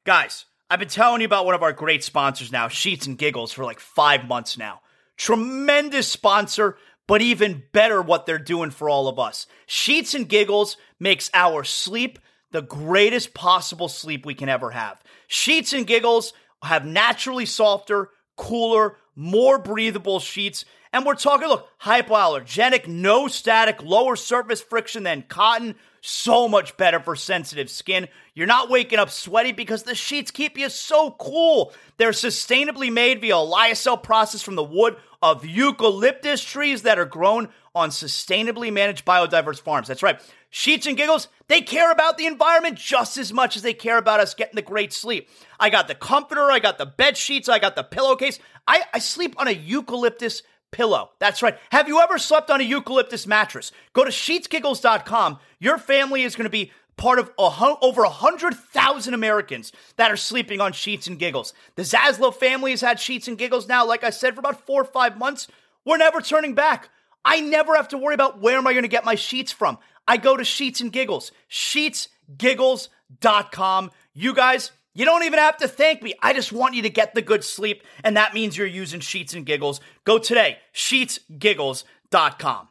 guys, 0.05 0.45
I've 0.69 0.79
been 0.79 0.87
telling 0.87 1.21
you 1.21 1.25
about 1.25 1.45
one 1.45 1.55
of 1.55 1.63
our 1.63 1.73
great 1.73 2.03
sponsors 2.03 2.51
now, 2.51 2.67
Sheets 2.67 3.07
and 3.07 3.17
Giggles, 3.17 3.51
for 3.51 3.65
like 3.65 3.79
five 3.79 4.27
months 4.27 4.57
now. 4.57 4.81
Tremendous 5.17 6.07
sponsor, 6.07 6.77
but 7.07 7.21
even 7.21 7.63
better 7.73 8.01
what 8.01 8.25
they're 8.25 8.39
doing 8.39 8.71
for 8.71 8.89
all 8.89 9.07
of 9.07 9.19
us. 9.19 9.47
Sheets 9.65 10.13
and 10.13 10.27
Giggles 10.27 10.77
makes 10.99 11.29
our 11.33 11.63
sleep 11.63 12.19
the 12.51 12.61
greatest 12.61 13.33
possible 13.33 13.87
sleep 13.87 14.25
we 14.25 14.33
can 14.33 14.49
ever 14.49 14.71
have. 14.71 15.01
Sheets 15.27 15.73
and 15.73 15.87
Giggles 15.87 16.33
have 16.63 16.85
naturally 16.85 17.45
softer, 17.45 18.09
cooler, 18.35 18.97
more 19.15 19.57
breathable 19.57 20.19
sheets. 20.19 20.65
And 20.93 21.05
we're 21.05 21.15
talking, 21.15 21.47
look, 21.47 21.67
hypoallergenic, 21.81 22.87
no 22.87 23.27
static, 23.27 23.81
lower 23.81 24.15
surface 24.15 24.61
friction 24.61 25.03
than 25.03 25.23
cotton. 25.27 25.75
So 26.01 26.47
much 26.47 26.75
better 26.77 26.99
for 26.99 27.15
sensitive 27.15 27.69
skin. 27.69 28.07
You're 28.33 28.47
not 28.47 28.71
waking 28.71 28.97
up 28.97 29.11
sweaty 29.11 29.51
because 29.51 29.83
the 29.83 29.93
sheets 29.93 30.31
keep 30.31 30.57
you 30.57 30.67
so 30.69 31.11
cool. 31.11 31.73
They're 31.97 32.09
sustainably 32.09 32.91
made 32.91 33.21
via 33.21 33.35
a 33.35 33.39
lyocell 33.39 34.01
process 34.01 34.41
from 34.41 34.55
the 34.55 34.63
wood 34.63 34.97
of 35.21 35.45
eucalyptus 35.45 36.43
trees 36.43 36.81
that 36.81 36.97
are 36.97 37.05
grown 37.05 37.49
on 37.75 37.89
sustainably 37.89 38.73
managed 38.73 39.05
biodiverse 39.05 39.61
farms. 39.61 39.87
That's 39.87 40.01
right. 40.01 40.19
Sheets 40.49 40.87
and 40.87 40.97
Giggles, 40.97 41.27
they 41.47 41.61
care 41.61 41.91
about 41.91 42.17
the 42.17 42.25
environment 42.25 42.77
just 42.77 43.17
as 43.17 43.31
much 43.31 43.55
as 43.55 43.61
they 43.61 43.73
care 43.73 43.97
about 43.97 44.19
us 44.19 44.33
getting 44.33 44.55
the 44.55 44.61
great 44.63 44.91
sleep. 44.91 45.29
I 45.59 45.69
got 45.69 45.87
the 45.87 45.95
comforter, 45.95 46.51
I 46.51 46.59
got 46.59 46.79
the 46.79 46.85
bed 46.85 47.15
sheets, 47.15 47.47
I 47.47 47.59
got 47.59 47.75
the 47.75 47.83
pillowcase. 47.83 48.39
I, 48.67 48.83
I 48.93 48.99
sleep 48.99 49.35
on 49.37 49.47
a 49.47 49.51
eucalyptus 49.51 50.43
pillow. 50.71 51.11
That's 51.19 51.41
right. 51.41 51.57
Have 51.71 51.87
you 51.87 51.99
ever 51.99 52.17
slept 52.17 52.49
on 52.49 52.61
a 52.61 52.63
eucalyptus 52.63 53.27
mattress? 53.27 53.71
Go 53.93 54.03
to 54.03 54.11
sheetsgiggles.com. 54.11 55.39
Your 55.59 55.77
family 55.77 56.23
is 56.23 56.35
going 56.35 56.45
to 56.45 56.49
be 56.49 56.71
part 56.97 57.19
of 57.19 57.31
a, 57.37 57.75
over 57.81 58.03
100,000 58.03 59.13
Americans 59.13 59.71
that 59.95 60.11
are 60.11 60.17
sleeping 60.17 60.61
on 60.61 60.73
sheets 60.73 61.07
and 61.07 61.19
giggles. 61.19 61.53
The 61.75 61.83
Zaslow 61.83 62.33
family 62.33 62.71
has 62.71 62.81
had 62.81 62.99
sheets 62.99 63.27
and 63.27 63.37
giggles 63.37 63.67
now, 63.67 63.85
like 63.85 64.03
I 64.03 64.09
said, 64.09 64.33
for 64.33 64.39
about 64.39 64.65
four 64.65 64.81
or 64.81 64.85
five 64.85 65.17
months. 65.17 65.47
We're 65.83 65.97
never 65.97 66.21
turning 66.21 66.53
back. 66.53 66.89
I 67.23 67.41
never 67.41 67.75
have 67.75 67.87
to 67.89 67.97
worry 67.97 68.13
about 68.13 68.39
where 68.39 68.57
am 68.57 68.67
I 68.67 68.73
going 68.73 68.83
to 68.83 68.89
get 68.89 69.05
my 69.05 69.15
sheets 69.15 69.51
from. 69.51 69.77
I 70.07 70.17
go 70.17 70.35
to 70.35 70.43
Sheets 70.43 70.81
and 70.81 70.91
Giggles, 70.91 71.31
sheetsgiggles.com. 71.49 73.91
You 74.13 74.33
guys, 74.33 74.71
you 74.93 75.05
don't 75.05 75.23
even 75.23 75.39
have 75.39 75.57
to 75.57 75.67
thank 75.67 76.03
me. 76.03 76.13
I 76.21 76.33
just 76.33 76.51
want 76.51 76.75
you 76.75 76.81
to 76.81 76.89
get 76.89 77.13
the 77.13 77.21
good 77.21 77.43
sleep, 77.43 77.83
and 78.03 78.17
that 78.17 78.33
means 78.33 78.57
you're 78.57 78.67
using 78.67 78.99
Sheets 78.99 79.33
and 79.33 79.45
Giggles. 79.45 79.79
Go 80.03 80.17
today, 80.17 80.57
sheetsgiggles.com. 80.73 82.67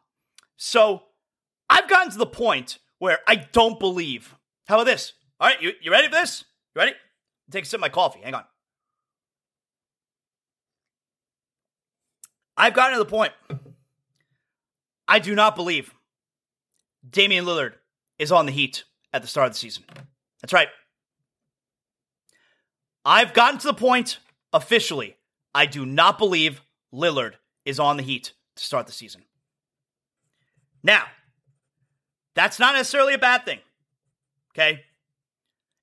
So 0.56 1.02
I've 1.70 1.88
gotten 1.88 2.12
to 2.12 2.18
the 2.18 2.26
point 2.26 2.78
where 2.98 3.18
I 3.26 3.36
don't 3.36 3.78
believe. 3.78 4.34
How 4.66 4.74
about 4.76 4.84
this? 4.84 5.14
All 5.40 5.48
right, 5.48 5.60
you, 5.62 5.72
you 5.80 5.90
ready 5.90 6.08
for 6.08 6.14
this? 6.14 6.44
You 6.74 6.80
ready? 6.80 6.92
Take 7.50 7.64
a 7.64 7.66
sip 7.66 7.78
of 7.78 7.80
my 7.80 7.88
coffee. 7.88 8.20
Hang 8.22 8.34
on. 8.34 8.44
I've 12.56 12.74
gotten 12.74 12.98
to 12.98 13.02
the 13.02 13.08
point. 13.08 13.32
I 15.08 15.18
do 15.18 15.34
not 15.34 15.56
believe 15.56 15.94
Damian 17.08 17.46
Lillard 17.46 17.72
is 18.18 18.30
on 18.30 18.44
the 18.44 18.52
Heat 18.52 18.84
at 19.12 19.22
the 19.22 19.28
start 19.28 19.46
of 19.46 19.54
the 19.54 19.58
season. 19.58 19.84
That's 20.42 20.52
right. 20.52 20.68
I've 23.04 23.32
gotten 23.34 23.58
to 23.60 23.68
the 23.68 23.74
point 23.74 24.18
officially. 24.52 25.16
I 25.54 25.66
do 25.66 25.84
not 25.86 26.18
believe 26.18 26.62
Lillard 26.92 27.34
is 27.64 27.80
on 27.80 27.96
the 27.96 28.02
Heat 28.02 28.32
to 28.56 28.64
start 28.64 28.86
the 28.86 28.92
season. 28.92 29.22
Now, 30.82 31.04
that's 32.34 32.58
not 32.58 32.74
necessarily 32.74 33.14
a 33.14 33.18
bad 33.18 33.44
thing. 33.44 33.58
Okay? 34.52 34.84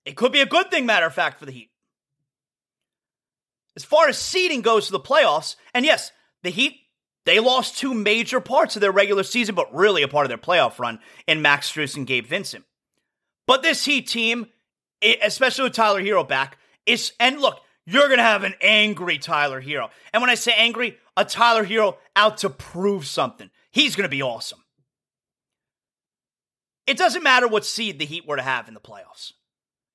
It 0.06 0.16
could 0.16 0.32
be 0.32 0.42
a 0.42 0.46
good 0.46 0.72
thing, 0.72 0.86
matter 0.86 1.06
of 1.06 1.14
fact, 1.14 1.40
for 1.40 1.46
the 1.46 1.52
Heat. 1.52 1.70
As 3.76 3.84
far 3.84 4.08
as 4.08 4.18
seeding 4.18 4.62
goes 4.62 4.88
to 4.88 4.92
the 4.92 5.00
playoffs, 5.00 5.56
and 5.74 5.86
yes, 5.86 6.12
the 6.44 6.50
Heat 6.50 6.80
they 7.28 7.42
lost 7.42 7.78
two 7.78 7.94
major 7.94 8.40
parts 8.40 8.78
of 8.78 8.82
their 8.82 8.94
regular 8.94 9.22
season, 9.22 9.54
but 9.54 9.76
really 9.76 10.02
a 10.02 10.08
part 10.08 10.26
of 10.26 10.30
their 10.30 10.38
playoff 10.38 10.80
run 10.80 11.00
in 11.28 11.42
Max 11.42 11.70
Strus 11.70 11.98
and 11.98 12.08
Gabe 12.08 12.26
Vincent. 12.26 12.64
But 13.46 13.62
this 13.62 13.84
Heat 13.84 14.08
team, 14.08 14.48
especially 15.04 15.66
with 15.66 15.74
Tyler 15.74 16.02
Herro 16.02 16.26
back, 16.26 16.58
and 17.20 17.40
look, 17.40 17.60
you're 17.86 18.10
gonna 18.10 18.22
have 18.22 18.44
an 18.44 18.56
angry 18.62 19.18
Tyler 19.18 19.62
Herro. 19.62 19.90
And 20.14 20.22
when 20.22 20.30
I 20.30 20.36
say 20.36 20.54
angry, 20.56 20.98
a 21.16 21.26
Tyler 21.26 21.66
Herro 21.66 21.98
out 22.16 22.38
to 22.40 22.50
prove 22.50 23.06
something. 23.06 23.50
He's 23.72 23.96
gonna 23.96 24.10
be 24.10 24.22
awesome. 24.22 24.60
It 26.88 26.98
doesn't 26.98 27.24
matter 27.24 27.48
what 27.48 27.66
seed 27.66 28.00
the 28.00 28.06
Heat 28.06 28.26
were 28.26 28.38
to 28.38 28.42
have 28.42 28.68
in 28.68 28.74
the 28.74 28.80
playoffs. 28.80 29.34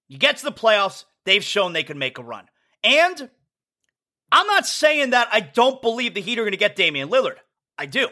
You 0.08 0.18
get 0.18 0.36
to 0.36 0.44
the 0.44 0.52
playoffs, 0.52 1.04
they've 1.24 1.42
shown 1.42 1.72
they 1.72 1.82
can 1.82 1.98
make 1.98 2.18
a 2.18 2.22
run. 2.22 2.48
And 2.84 3.30
I'm 4.30 4.46
not 4.46 4.66
saying 4.66 5.10
that 5.10 5.28
I 5.32 5.40
don't 5.40 5.80
believe 5.80 6.12
the 6.14 6.20
Heat 6.20 6.38
are 6.38 6.42
going 6.42 6.52
to 6.52 6.58
get 6.58 6.76
Damian 6.76 7.08
Lillard. 7.08 7.36
I 7.78 7.86
do. 7.86 8.08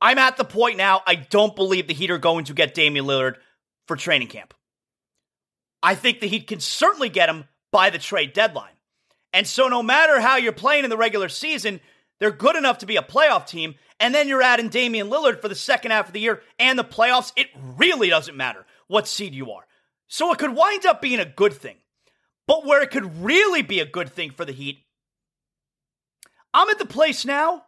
I'm 0.00 0.18
at 0.18 0.36
the 0.36 0.44
point 0.44 0.76
now, 0.76 1.00
I 1.06 1.14
don't 1.14 1.56
believe 1.56 1.86
the 1.86 1.94
Heat 1.94 2.10
are 2.10 2.18
going 2.18 2.44
to 2.46 2.54
get 2.54 2.74
Damian 2.74 3.06
Lillard 3.06 3.36
for 3.86 3.96
training 3.96 4.28
camp. 4.28 4.52
I 5.82 5.94
think 5.94 6.20
the 6.20 6.28
Heat 6.28 6.46
can 6.46 6.60
certainly 6.60 7.08
get 7.08 7.28
him 7.28 7.44
by 7.72 7.90
the 7.90 7.98
trade 7.98 8.32
deadline. 8.32 8.74
And 9.32 9.46
so, 9.46 9.66
no 9.66 9.82
matter 9.82 10.20
how 10.20 10.36
you're 10.36 10.52
playing 10.52 10.84
in 10.84 10.90
the 10.90 10.96
regular 10.96 11.28
season, 11.28 11.80
they're 12.20 12.30
good 12.30 12.54
enough 12.54 12.78
to 12.78 12.86
be 12.86 12.96
a 12.96 13.02
playoff 13.02 13.46
team. 13.46 13.74
And 13.98 14.14
then 14.14 14.28
you're 14.28 14.42
adding 14.42 14.68
Damian 14.68 15.08
Lillard 15.08 15.40
for 15.40 15.48
the 15.48 15.54
second 15.54 15.90
half 15.90 16.08
of 16.08 16.12
the 16.12 16.20
year 16.20 16.42
and 16.58 16.78
the 16.78 16.84
playoffs. 16.84 17.32
It 17.36 17.48
really 17.56 18.08
doesn't 18.10 18.36
matter 18.36 18.66
what 18.88 19.08
seed 19.08 19.34
you 19.34 19.50
are. 19.50 19.66
So, 20.06 20.30
it 20.32 20.38
could 20.38 20.54
wind 20.54 20.86
up 20.86 21.00
being 21.02 21.18
a 21.18 21.24
good 21.24 21.54
thing. 21.54 21.76
But 22.46 22.66
where 22.66 22.82
it 22.82 22.90
could 22.90 23.24
really 23.24 23.62
be 23.62 23.80
a 23.80 23.86
good 23.86 24.12
thing 24.12 24.30
for 24.30 24.44
the 24.44 24.52
Heat 24.52 24.84
I'm 26.54 26.68
at 26.68 26.78
the 26.78 26.86
place 26.86 27.24
now. 27.24 27.64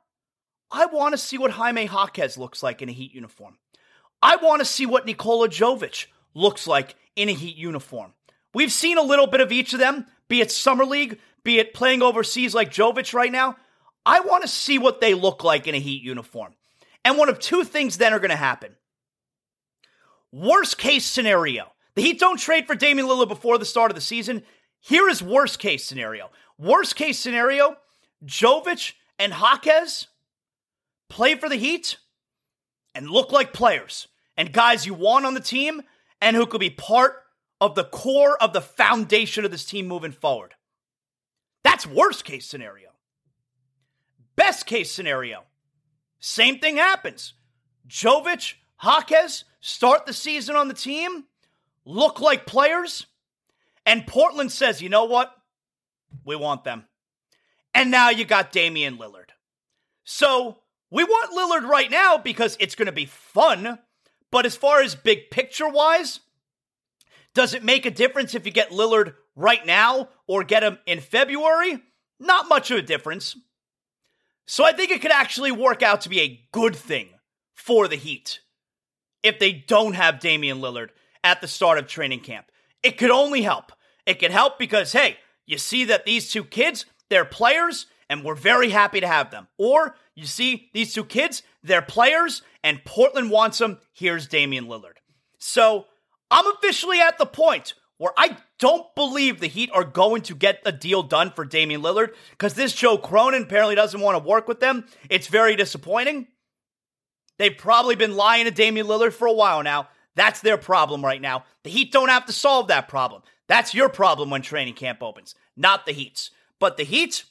I 0.70 0.86
want 0.86 1.12
to 1.12 1.18
see 1.18 1.38
what 1.38 1.52
Jaime 1.52 1.84
Jaquez 1.86 2.36
looks 2.36 2.62
like 2.62 2.82
in 2.82 2.88
a 2.88 2.92
Heat 2.92 3.14
uniform. 3.14 3.58
I 4.22 4.36
want 4.36 4.60
to 4.60 4.64
see 4.64 4.86
what 4.86 5.06
Nikola 5.06 5.48
Jovic 5.48 6.06
looks 6.34 6.66
like 6.66 6.96
in 7.16 7.28
a 7.28 7.32
Heat 7.32 7.56
uniform. 7.56 8.12
We've 8.54 8.72
seen 8.72 8.96
a 8.96 9.02
little 9.02 9.26
bit 9.26 9.40
of 9.40 9.52
each 9.52 9.72
of 9.72 9.80
them, 9.80 10.06
be 10.28 10.40
it 10.40 10.50
Summer 10.50 10.84
League, 10.84 11.18
be 11.42 11.58
it 11.58 11.74
playing 11.74 12.02
overseas 12.02 12.54
like 12.54 12.70
Jovic 12.70 13.12
right 13.12 13.32
now. 13.32 13.56
I 14.06 14.20
want 14.20 14.42
to 14.42 14.48
see 14.48 14.78
what 14.78 15.00
they 15.00 15.14
look 15.14 15.44
like 15.44 15.66
in 15.66 15.74
a 15.74 15.80
Heat 15.80 16.02
uniform. 16.02 16.54
And 17.04 17.18
one 17.18 17.28
of 17.28 17.38
two 17.38 17.64
things 17.64 17.98
then 17.98 18.14
are 18.14 18.18
going 18.18 18.30
to 18.30 18.36
happen. 18.36 18.76
Worst 20.32 20.78
case 20.78 21.04
scenario. 21.04 21.72
The 21.96 22.02
Heat 22.02 22.18
don't 22.18 22.38
trade 22.38 22.66
for 22.66 22.74
Damian 22.74 23.06
Lillard 23.08 23.28
before 23.28 23.58
the 23.58 23.64
start 23.64 23.90
of 23.90 23.94
the 23.94 24.00
season. 24.00 24.42
Here 24.80 25.08
is 25.08 25.22
worst 25.22 25.58
case 25.58 25.84
scenario. 25.84 26.30
Worst 26.58 26.96
case 26.96 27.18
scenario, 27.18 27.76
Jovic 28.24 28.92
and 29.18 29.32
Jaquez 29.32 30.08
play 31.08 31.34
for 31.34 31.48
the 31.48 31.56
Heat 31.56 31.98
and 32.94 33.08
look 33.08 33.32
like 33.32 33.52
players 33.52 34.08
and 34.36 34.52
guys 34.52 34.86
you 34.86 34.94
want 34.94 35.26
on 35.26 35.34
the 35.34 35.40
team 35.40 35.82
and 36.20 36.36
who 36.36 36.46
could 36.46 36.60
be 36.60 36.70
part 36.70 37.23
of 37.60 37.74
the 37.74 37.84
core 37.84 38.40
of 38.42 38.52
the 38.52 38.60
foundation 38.60 39.44
of 39.44 39.50
this 39.50 39.64
team 39.64 39.86
moving 39.86 40.12
forward. 40.12 40.54
That's 41.62 41.86
worst 41.86 42.24
case 42.24 42.46
scenario. 42.46 42.90
Best 44.36 44.66
case 44.66 44.90
scenario, 44.92 45.44
same 46.18 46.58
thing 46.58 46.76
happens. 46.76 47.34
Jovic, 47.88 48.54
Jaquez 48.82 49.44
start 49.60 50.06
the 50.06 50.12
season 50.12 50.56
on 50.56 50.68
the 50.68 50.74
team, 50.74 51.24
look 51.84 52.20
like 52.20 52.46
players, 52.46 53.06
and 53.86 54.06
Portland 54.06 54.50
says, 54.50 54.82
you 54.82 54.88
know 54.88 55.04
what? 55.04 55.34
We 56.24 56.36
want 56.36 56.64
them. 56.64 56.86
And 57.74 57.90
now 57.90 58.10
you 58.10 58.24
got 58.24 58.52
Damian 58.52 58.98
Lillard. 58.98 59.30
So 60.04 60.58
we 60.90 61.04
want 61.04 61.32
Lillard 61.32 61.68
right 61.68 61.90
now 61.90 62.18
because 62.18 62.56
it's 62.60 62.74
going 62.74 62.86
to 62.86 62.92
be 62.92 63.06
fun. 63.06 63.78
But 64.30 64.46
as 64.46 64.56
far 64.56 64.80
as 64.80 64.94
big 64.94 65.30
picture 65.30 65.68
wise, 65.68 66.20
does 67.34 67.54
it 67.54 67.64
make 67.64 67.84
a 67.84 67.90
difference 67.90 68.34
if 68.34 68.46
you 68.46 68.52
get 68.52 68.70
Lillard 68.70 69.14
right 69.34 69.64
now 69.66 70.08
or 70.26 70.44
get 70.44 70.62
him 70.62 70.78
in 70.86 71.00
February? 71.00 71.82
Not 72.20 72.48
much 72.48 72.70
of 72.70 72.78
a 72.78 72.82
difference. 72.82 73.36
So 74.46 74.64
I 74.64 74.72
think 74.72 74.90
it 74.90 75.02
could 75.02 75.10
actually 75.10 75.52
work 75.52 75.82
out 75.82 76.02
to 76.02 76.08
be 76.08 76.20
a 76.20 76.40
good 76.52 76.76
thing 76.76 77.08
for 77.54 77.88
the 77.88 77.96
Heat 77.96 78.40
if 79.22 79.38
they 79.38 79.52
don't 79.52 79.94
have 79.94 80.20
Damian 80.20 80.58
Lillard 80.58 80.90
at 81.22 81.40
the 81.40 81.48
start 81.48 81.78
of 81.78 81.86
training 81.86 82.20
camp. 82.20 82.46
It 82.82 82.98
could 82.98 83.10
only 83.10 83.42
help. 83.42 83.72
It 84.06 84.18
could 84.18 84.30
help 84.30 84.58
because, 84.58 84.92
hey, 84.92 85.16
you 85.46 85.58
see 85.58 85.86
that 85.86 86.04
these 86.04 86.30
two 86.30 86.44
kids, 86.44 86.84
they're 87.08 87.24
players, 87.24 87.86
and 88.10 88.22
we're 88.22 88.34
very 88.34 88.70
happy 88.70 89.00
to 89.00 89.06
have 89.06 89.30
them. 89.30 89.48
Or 89.56 89.96
you 90.14 90.26
see 90.26 90.68
these 90.74 90.92
two 90.92 91.04
kids, 91.04 91.42
they're 91.62 91.82
players, 91.82 92.42
and 92.62 92.84
Portland 92.84 93.30
wants 93.30 93.58
them. 93.58 93.78
Here's 93.92 94.28
Damian 94.28 94.66
Lillard. 94.66 94.98
So 95.38 95.86
I'm 96.34 96.48
officially 96.48 97.00
at 97.00 97.16
the 97.16 97.26
point 97.26 97.74
where 97.96 98.12
I 98.16 98.36
don't 98.58 98.92
believe 98.96 99.38
the 99.38 99.46
Heat 99.46 99.70
are 99.72 99.84
going 99.84 100.22
to 100.22 100.34
get 100.34 100.60
a 100.66 100.72
deal 100.72 101.04
done 101.04 101.30
for 101.30 101.44
Damian 101.44 101.80
Lillard 101.80 102.08
because 102.30 102.54
this 102.54 102.72
Joe 102.72 102.98
Cronin 102.98 103.44
apparently 103.44 103.76
doesn't 103.76 104.00
want 104.00 104.20
to 104.20 104.28
work 104.28 104.48
with 104.48 104.58
them. 104.58 104.84
It's 105.08 105.28
very 105.28 105.54
disappointing. 105.54 106.26
They've 107.38 107.56
probably 107.56 107.94
been 107.94 108.16
lying 108.16 108.46
to 108.46 108.50
Damian 108.50 108.88
Lillard 108.88 109.12
for 109.12 109.28
a 109.28 109.32
while 109.32 109.62
now. 109.62 109.88
That's 110.16 110.40
their 110.40 110.56
problem 110.56 111.04
right 111.04 111.20
now. 111.20 111.44
The 111.62 111.70
Heat 111.70 111.92
don't 111.92 112.08
have 112.08 112.26
to 112.26 112.32
solve 112.32 112.66
that 112.66 112.88
problem. 112.88 113.22
That's 113.46 113.72
your 113.72 113.88
problem 113.88 114.28
when 114.28 114.42
training 114.42 114.74
camp 114.74 115.04
opens, 115.04 115.36
not 115.56 115.86
the 115.86 115.92
Heat's. 115.92 116.32
But 116.58 116.76
the 116.76 116.84
Heat, 116.84 117.22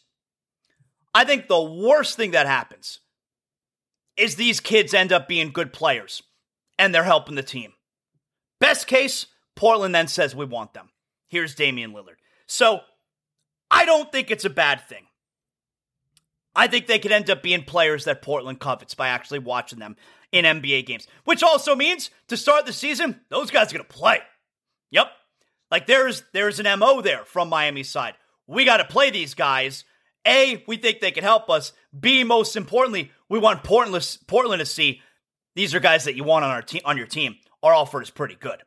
I 1.13 1.25
think 1.25 1.49
the 1.49 1.61
worst 1.61 2.15
thing 2.15 2.31
that 2.31 2.47
happens 2.47 2.99
is 4.15 4.37
these 4.37 4.61
kids 4.61 4.93
end 4.93 5.11
up 5.11 5.27
being 5.27 5.51
good 5.51 5.73
players 5.73 6.23
and 6.79 6.95
they're 6.95 7.03
helping 7.03 7.35
the 7.35 7.43
team. 7.43 7.73
Best 8.63 8.87
case, 8.87 9.25
Portland 9.57 9.93
then 9.93 10.07
says 10.07 10.33
we 10.33 10.45
want 10.45 10.73
them. 10.73 10.87
Here's 11.27 11.53
Damian 11.53 11.91
Lillard. 11.91 12.15
So 12.47 12.79
I 13.69 13.83
don't 13.83 14.09
think 14.09 14.31
it's 14.31 14.45
a 14.45 14.49
bad 14.49 14.87
thing. 14.87 15.03
I 16.55 16.67
think 16.67 16.87
they 16.87 16.97
could 16.97 17.11
end 17.11 17.29
up 17.29 17.43
being 17.43 17.65
players 17.65 18.05
that 18.05 18.21
Portland 18.21 18.61
covets 18.61 18.95
by 18.95 19.09
actually 19.09 19.39
watching 19.39 19.79
them 19.79 19.97
in 20.31 20.45
NBA 20.45 20.85
games, 20.85 21.07
which 21.25 21.43
also 21.43 21.75
means 21.75 22.09
to 22.29 22.37
start 22.37 22.65
the 22.65 22.71
season, 22.71 23.19
those 23.27 23.51
guys 23.51 23.69
are 23.69 23.77
going 23.77 23.85
to 23.85 23.93
play. 23.93 24.19
Yep. 24.91 25.07
Like 25.69 25.85
there's 25.85 26.23
there's 26.31 26.61
an 26.61 26.79
MO 26.79 27.01
there 27.01 27.25
from 27.25 27.49
Miami's 27.49 27.89
side. 27.89 28.13
We 28.47 28.63
got 28.63 28.77
to 28.77 28.85
play 28.85 29.09
these 29.09 29.33
guys. 29.33 29.83
A, 30.25 30.63
we 30.69 30.77
think 30.77 31.01
they 31.01 31.11
can 31.11 31.25
help 31.25 31.49
us. 31.49 31.73
B, 31.99 32.23
most 32.23 32.55
importantly, 32.55 33.11
we 33.27 33.39
want 33.39 33.65
Portland 33.65 34.17
Portland 34.25 34.61
to 34.61 34.65
see 34.65 35.01
these 35.53 35.75
are 35.75 35.81
guys 35.81 36.05
that 36.05 36.15
you 36.15 36.23
want 36.23 36.45
on 36.45 36.51
our 36.51 36.61
team 36.61 36.81
on 36.85 36.95
your 36.95 37.07
team. 37.07 37.35
Our 37.63 37.73
offer 37.73 38.01
is 38.01 38.09
pretty 38.09 38.35
good. 38.35 38.61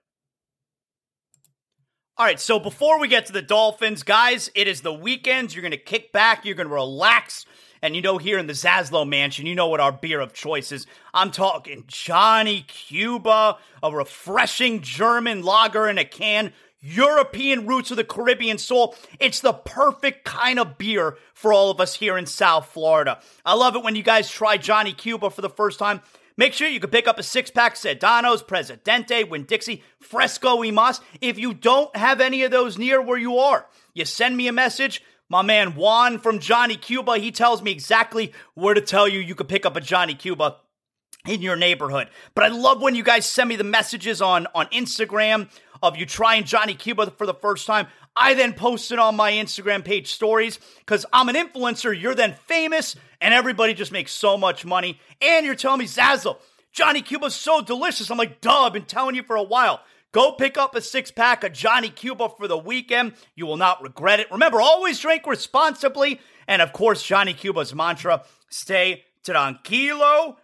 All 2.19 2.25
right, 2.25 2.41
so 2.41 2.59
before 2.59 2.99
we 2.99 3.09
get 3.09 3.27
to 3.27 3.33
the 3.33 3.43
Dolphins, 3.43 4.03
guys, 4.03 4.51
it 4.55 4.67
is 4.67 4.81
the 4.81 4.93
weekend. 4.93 5.55
You're 5.55 5.61
going 5.61 5.73
to 5.73 5.77
kick 5.77 6.13
back, 6.13 6.47
you're 6.47 6.55
going 6.55 6.69
to 6.69 6.75
relax. 6.75 7.45
And 7.83 7.95
you 7.95 8.01
know, 8.01 8.17
here 8.17 8.39
in 8.39 8.47
the 8.47 8.55
Zaslow 8.55 9.07
Mansion, 9.07 9.45
you 9.45 9.55
know 9.55 9.69
what 9.69 9.81
our 9.81 9.93
beer 9.93 10.21
of 10.21 10.33
choice 10.33 10.73
is. 10.73 10.87
I'm 11.13 11.31
talking 11.31 11.85
Johnny 11.87 12.63
Cuba, 12.63 13.59
a 13.83 13.93
refreshing 13.93 14.81
German 14.81 15.43
lager 15.43 15.87
in 15.87 15.99
a 15.99 16.07
can. 16.07 16.55
European 16.81 17.67
roots 17.67 17.91
of 17.91 17.99
the 17.99 18.05
Caribbean 18.05 18.57
soul. 18.57 18.95
It's 19.21 19.41
the 19.41 19.53
perfect 19.53 20.25
kind 20.25 20.59
of 20.59 20.79
beer 20.79 21.19
for 21.35 21.53
all 21.53 21.71
of 21.71 21.81
us 21.81 21.97
here 21.97 22.17
in 22.17 22.25
South 22.25 22.67
Florida. 22.69 23.21
I 23.45 23.55
love 23.55 23.77
it 23.77 23.83
when 23.83 23.95
you 23.95 24.03
guys 24.03 24.31
try 24.31 24.57
Johnny 24.57 24.95
Cuba 24.95 25.29
for 25.29 25.43
the 25.43 25.51
first 25.51 25.79
time. 25.79 26.01
Make 26.37 26.53
sure 26.53 26.69
you 26.69 26.81
can 26.81 26.91
pick 26.91 27.09
up 27.09 27.19
a 27.19 27.23
six 27.23 27.51
pack 27.51 27.75
Sedanos, 27.75 28.47
Presidente, 28.47 29.25
Winn 29.25 29.45
Dixie, 29.45 29.83
Fresco 30.01 30.57
y 30.57 30.71
Mas. 30.71 31.01
If 31.21 31.39
you 31.39 31.55
don't 31.55 31.95
have 31.97 32.21
any 32.21 32.43
of 32.43 32.51
those 32.51 32.77
near 32.77 33.01
where 33.01 33.19
you 33.19 33.39
are, 33.39 33.67
you 33.95 34.05
send 34.05 34.37
me 34.37 34.47
a 34.49 34.53
message. 34.53 35.03
My 35.29 35.43
man 35.43 35.75
Juan 35.75 36.19
from 36.19 36.39
Johnny 36.39 36.77
Cuba, 36.77 37.19
he 37.19 37.33
tells 37.33 37.63
me 37.63 37.73
exactly 37.73 38.33
where 38.55 38.75
to 38.75 38.81
tell 38.81 39.09
you 39.09 39.19
you 39.19 39.35
could 39.35 39.49
pick 39.49 39.67
up 39.67 39.77
a 39.77 39.81
Johnny 39.81 40.15
Cuba 40.15 40.57
in 41.27 41.43
your 41.43 41.57
neighborhood. 41.57 42.09
But 42.35 42.45
I 42.45 42.49
love 42.49 42.81
when 42.81 42.95
you 42.95 43.03
guys 43.03 43.27
send 43.27 43.49
me 43.49 43.57
the 43.57 43.65
messages 43.65 44.23
on, 44.23 44.47
on 44.55 44.67
Instagram 44.67 45.49
of 45.83 45.97
you 45.97 46.07
trying 46.07 46.45
Johnny 46.45 46.75
Cuba 46.75 47.11
for 47.11 47.27
the 47.27 47.35
first 47.35 47.67
time. 47.67 47.87
I 48.17 48.35
then 48.35 48.55
post 48.55 48.91
it 48.93 48.99
on 48.99 49.17
my 49.17 49.33
Instagram 49.33 49.85
page 49.85 50.13
stories 50.13 50.59
because 50.79 51.05
I'm 51.13 51.29
an 51.29 51.35
influencer. 51.35 51.99
You're 51.99 52.15
then 52.15 52.35
famous 52.47 52.97
and 53.21 53.35
everybody 53.35 53.75
just 53.75 53.93
makes 53.93 54.13
so 54.13 54.37
much 54.39 54.65
money. 54.65 55.01
And 55.21 55.45
you're 55.45 55.55
telling 55.55 55.81
me, 55.81 55.87
Zazzle, 55.87 56.39
Johnny 56.73 57.03
Cuba's 57.03 57.35
so 57.35 57.61
delicious. 57.61 58.11
I'm 58.11 58.19
like, 58.19 58.41
duh, 58.41 58.65
I've 58.65 58.73
been 58.73 58.85
telling 58.85 59.15
you 59.15 59.23
for 59.23 59.37
a 59.37 59.43
while. 59.43 59.81
Go 60.13 60.33
pick 60.33 60.57
up 60.57 60.75
a 60.75 60.81
six 60.81 61.11
pack 61.11 61.45
of 61.45 61.53
Johnny 61.53 61.91
Cuba 61.91 62.31
for 62.39 62.49
the 62.49 62.57
weekend. 62.57 63.13
You 63.35 63.47
will 63.47 63.59
not 63.59 63.83
regret 63.83 64.21
it. 64.21 64.31
Remember, 64.31 64.61
always 64.61 64.99
drink 64.99 65.27
responsibly. 65.27 66.21
And 66.49 66.63
of 66.63 66.73
course, 66.73 67.03
Johnny 67.03 67.35
Cuba's 67.35 67.75
mantra 67.75 68.23
stay 68.49 69.05
tranquilo. 69.25 70.37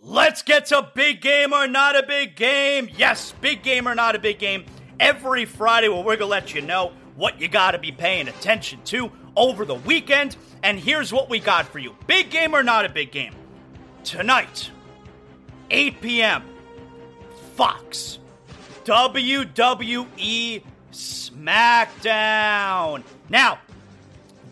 Let's 0.00 0.42
get 0.42 0.66
to 0.66 0.88
big 0.94 1.20
game 1.20 1.52
or 1.52 1.66
not 1.66 1.96
a 1.96 2.06
big 2.06 2.36
game. 2.36 2.88
Yes, 2.96 3.34
big 3.40 3.62
game 3.62 3.88
or 3.88 3.94
not 3.94 4.14
a 4.14 4.18
big 4.18 4.38
game. 4.38 4.64
Every 5.00 5.44
Friday, 5.44 5.88
well, 5.88 6.04
we're 6.04 6.16
going 6.16 6.20
to 6.20 6.26
let 6.26 6.54
you 6.54 6.60
know 6.60 6.92
what 7.16 7.40
you 7.40 7.48
got 7.48 7.72
to 7.72 7.78
be 7.78 7.92
paying 7.92 8.28
attention 8.28 8.80
to 8.84 9.10
over 9.36 9.64
the 9.64 9.74
weekend. 9.74 10.36
And 10.62 10.78
here's 10.78 11.12
what 11.12 11.28
we 11.28 11.40
got 11.40 11.68
for 11.68 11.78
you 11.78 11.96
big 12.06 12.30
game 12.30 12.54
or 12.54 12.62
not 12.62 12.84
a 12.84 12.88
big 12.88 13.10
game. 13.10 13.34
Tonight, 14.04 14.70
8 15.70 16.00
p.m., 16.00 16.44
Fox, 17.56 18.18
WWE 18.84 20.62
SmackDown. 20.92 23.02
Now, 23.28 23.58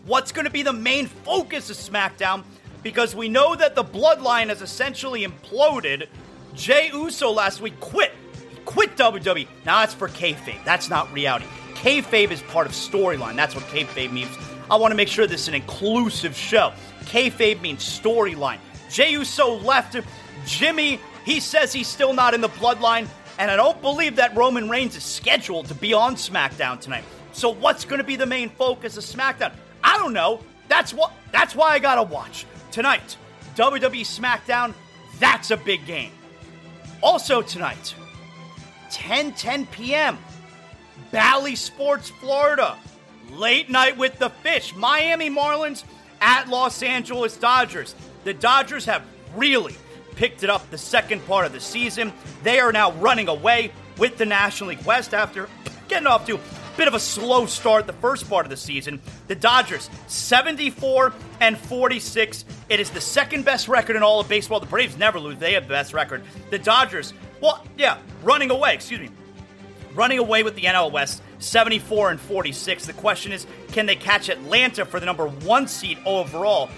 what's 0.05 0.31
going 0.31 0.45
to 0.45 0.51
be 0.51 0.63
the 0.63 0.73
main 0.73 1.07
focus 1.07 1.69
of 1.69 1.77
SmackDown? 1.77 2.43
Because 2.85 3.15
we 3.15 3.29
know 3.29 3.55
that 3.55 3.73
the 3.73 3.83
bloodline 3.83 4.49
has 4.49 4.61
essentially 4.61 5.25
imploded. 5.25 6.05
Jey 6.53 6.91
Uso 6.93 7.31
last 7.31 7.59
week 7.59 7.79
quit. 7.79 8.11
He 8.51 8.57
quit 8.57 8.95
WWE. 8.95 9.47
Now 9.65 9.79
that's 9.79 9.95
for 9.95 10.07
kayfabe. 10.07 10.63
That's 10.65 10.87
not 10.87 11.11
reality. 11.11 11.47
Kayfabe 11.73 12.29
is 12.29 12.43
part 12.43 12.67
of 12.67 12.73
storyline. 12.73 13.35
That's 13.35 13.55
what 13.55 13.63
kayfabe 13.63 14.11
means. 14.11 14.29
I 14.69 14.75
want 14.75 14.91
to 14.91 14.95
make 14.95 15.07
sure 15.07 15.25
this 15.25 15.41
is 15.41 15.47
an 15.47 15.55
inclusive 15.55 16.35
show. 16.35 16.73
Kayfabe 17.05 17.59
means 17.59 17.83
storyline. 17.83 18.59
Jey 18.91 19.13
Uso 19.13 19.55
left. 19.61 19.95
Jimmy, 20.45 20.99
he 21.23 21.39
says 21.39 21.73
he's 21.73 21.87
still 21.87 22.13
not 22.13 22.35
in 22.35 22.41
the 22.41 22.49
bloodline, 22.49 23.07
and 23.39 23.49
I 23.49 23.55
don't 23.55 23.81
believe 23.81 24.15
that 24.17 24.35
Roman 24.35 24.69
Reigns 24.69 24.95
is 24.95 25.03
scheduled 25.03 25.65
to 25.69 25.73
be 25.73 25.95
on 25.95 26.17
SmackDown 26.17 26.79
tonight. 26.79 27.05
So 27.31 27.49
what's 27.49 27.83
going 27.83 27.97
to 27.97 28.05
be 28.05 28.15
the 28.15 28.27
main 28.27 28.49
focus 28.49 28.95
of 28.95 29.03
SmackDown? 29.03 29.53
I 29.83 29.97
don't 29.97 30.13
know. 30.13 30.41
That's 30.67 30.93
what. 30.93 31.13
That's 31.31 31.55
why 31.55 31.71
I 31.71 31.79
gotta 31.79 32.03
watch 32.03 32.45
tonight. 32.75 33.15
WWE 33.55 34.01
SmackDown. 34.01 34.73
That's 35.17 35.49
a 35.49 35.55
big 35.55 35.85
game. 35.85 36.11
Also 37.01 37.41
tonight, 37.41 37.95
10 38.91 39.31
10 39.31 39.65
p.m. 39.67 40.17
Bally 41.09 41.55
Sports, 41.55 42.09
Florida. 42.09 42.77
Late 43.31 43.69
night 43.69 43.97
with 43.97 44.19
the 44.19 44.29
fish. 44.29 44.75
Miami 44.75 45.29
Marlins 45.29 45.85
at 46.19 46.49
Los 46.49 46.83
Angeles 46.83 47.37
Dodgers. 47.37 47.95
The 48.25 48.33
Dodgers 48.33 48.83
have 48.85 49.03
really 49.35 49.75
picked 50.17 50.43
it 50.43 50.49
up 50.49 50.69
the 50.69 50.77
second 50.77 51.25
part 51.25 51.45
of 51.45 51.53
the 51.53 51.61
season. 51.61 52.11
They 52.43 52.59
are 52.59 52.73
now 52.73 52.91
running 52.93 53.29
away 53.29 53.71
with 53.97 54.17
the 54.17 54.25
National 54.25 54.71
League 54.71 54.85
West 54.85 55.13
after 55.13 55.47
getting 55.87 56.07
off 56.07 56.25
to 56.27 56.39
bit 56.77 56.87
of 56.87 56.93
a 56.93 56.99
slow 56.99 57.45
start 57.45 57.87
the 57.87 57.93
first 57.93 58.29
part 58.29 58.45
of 58.45 58.49
the 58.49 58.57
season. 58.57 59.01
The 59.27 59.35
Dodgers 59.35 59.89
74 60.07 61.13
and 61.39 61.57
46. 61.57 62.45
It 62.69 62.79
is 62.79 62.89
the 62.89 63.01
second 63.01 63.45
best 63.45 63.67
record 63.67 63.95
in 63.95 64.03
all 64.03 64.19
of 64.19 64.27
baseball. 64.29 64.59
The 64.59 64.65
Braves 64.65 64.97
never 64.97 65.19
lose. 65.19 65.37
They 65.37 65.53
have 65.53 65.63
the 65.63 65.73
best 65.73 65.93
record. 65.93 66.23
The 66.49 66.59
Dodgers 66.59 67.13
Well, 67.41 67.63
yeah, 67.77 67.97
running 68.23 68.51
away, 68.51 68.73
excuse 68.73 68.99
me. 68.99 69.09
Running 69.93 70.19
away 70.19 70.43
with 70.43 70.55
the 70.55 70.63
NL 70.63 70.91
West, 70.91 71.21
74 71.39 72.11
and 72.11 72.19
46. 72.19 72.85
The 72.85 72.93
question 72.93 73.31
is, 73.31 73.47
can 73.71 73.85
they 73.85 73.95
catch 73.95 74.29
Atlanta 74.29 74.85
for 74.85 74.99
the 74.99 75.05
number 75.05 75.27
one 75.27 75.67
seed 75.67 75.97
overall? 76.05 76.69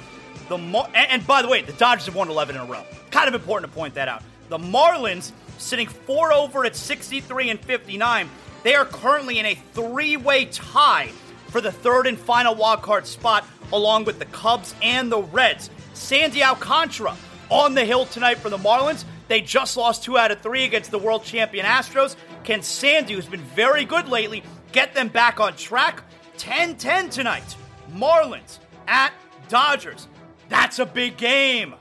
The 0.50 0.58
Mar- 0.58 0.90
and, 0.94 1.10
and 1.10 1.28
by 1.28 1.42
the 1.42 1.48
way, 1.48 1.62
the 1.62 1.74
Dodgers 1.74 2.06
have 2.06 2.16
won 2.16 2.30
11 2.30 2.56
in 2.56 2.62
a 2.62 2.66
row. 2.66 2.84
Kind 3.10 3.28
of 3.28 3.34
important 3.34 3.72
to 3.72 3.76
point 3.76 3.96
that 3.96 4.08
out. 4.08 4.22
The 4.50 4.58
Marlins 4.60 5.32
sitting 5.58 5.88
four 5.88 6.32
over 6.32 6.64
at 6.66 6.76
63 6.76 7.50
and 7.50 7.60
59. 7.60 8.30
They 8.68 8.76
are 8.76 8.84
currently 8.84 9.40
in 9.40 9.46
a 9.46 9.56
three-way 9.56 10.44
tie 10.44 11.08
for 11.48 11.62
the 11.62 11.72
third 11.72 12.06
and 12.06 12.20
final 12.20 12.54
wildcard 12.54 13.06
spot, 13.06 13.48
along 13.72 14.04
with 14.04 14.20
the 14.20 14.26
Cubs 14.26 14.76
and 14.82 15.10
the 15.10 15.22
Reds. 15.22 15.70
Sandy 15.94 16.44
Alcantara 16.44 17.16
on 17.50 17.76
the 17.76 17.86
hill 17.86 18.06
tonight 18.06 18.40
for 18.40 18.50
the 18.50 18.58
Marlins. 18.58 19.06
They 19.30 19.40
just 19.40 19.78
lost 19.78 20.04
two 20.04 20.18
out 20.18 20.32
of 20.32 20.42
three 20.42 20.66
against 20.66 20.92
the 20.92 21.00
world 21.00 21.24
champion 21.24 21.66
Astros. 21.66 22.18
Can 22.44 22.62
Sandy, 22.62 23.14
who's 23.14 23.26
been 23.26 23.40
very 23.40 23.86
good 23.86 24.10
lately, 24.10 24.44
get 24.74 24.94
them 24.94 25.08
back 25.08 25.40
on 25.40 25.56
track? 25.56 26.04
10 26.36 26.76
10 26.76 27.10
tonight. 27.10 27.56
Marlins 27.94 28.60
at 28.86 29.14
Dodgers. 29.48 30.10
That's 30.50 30.80
a 30.80 30.86
big 30.86 31.16
game. 31.16 31.74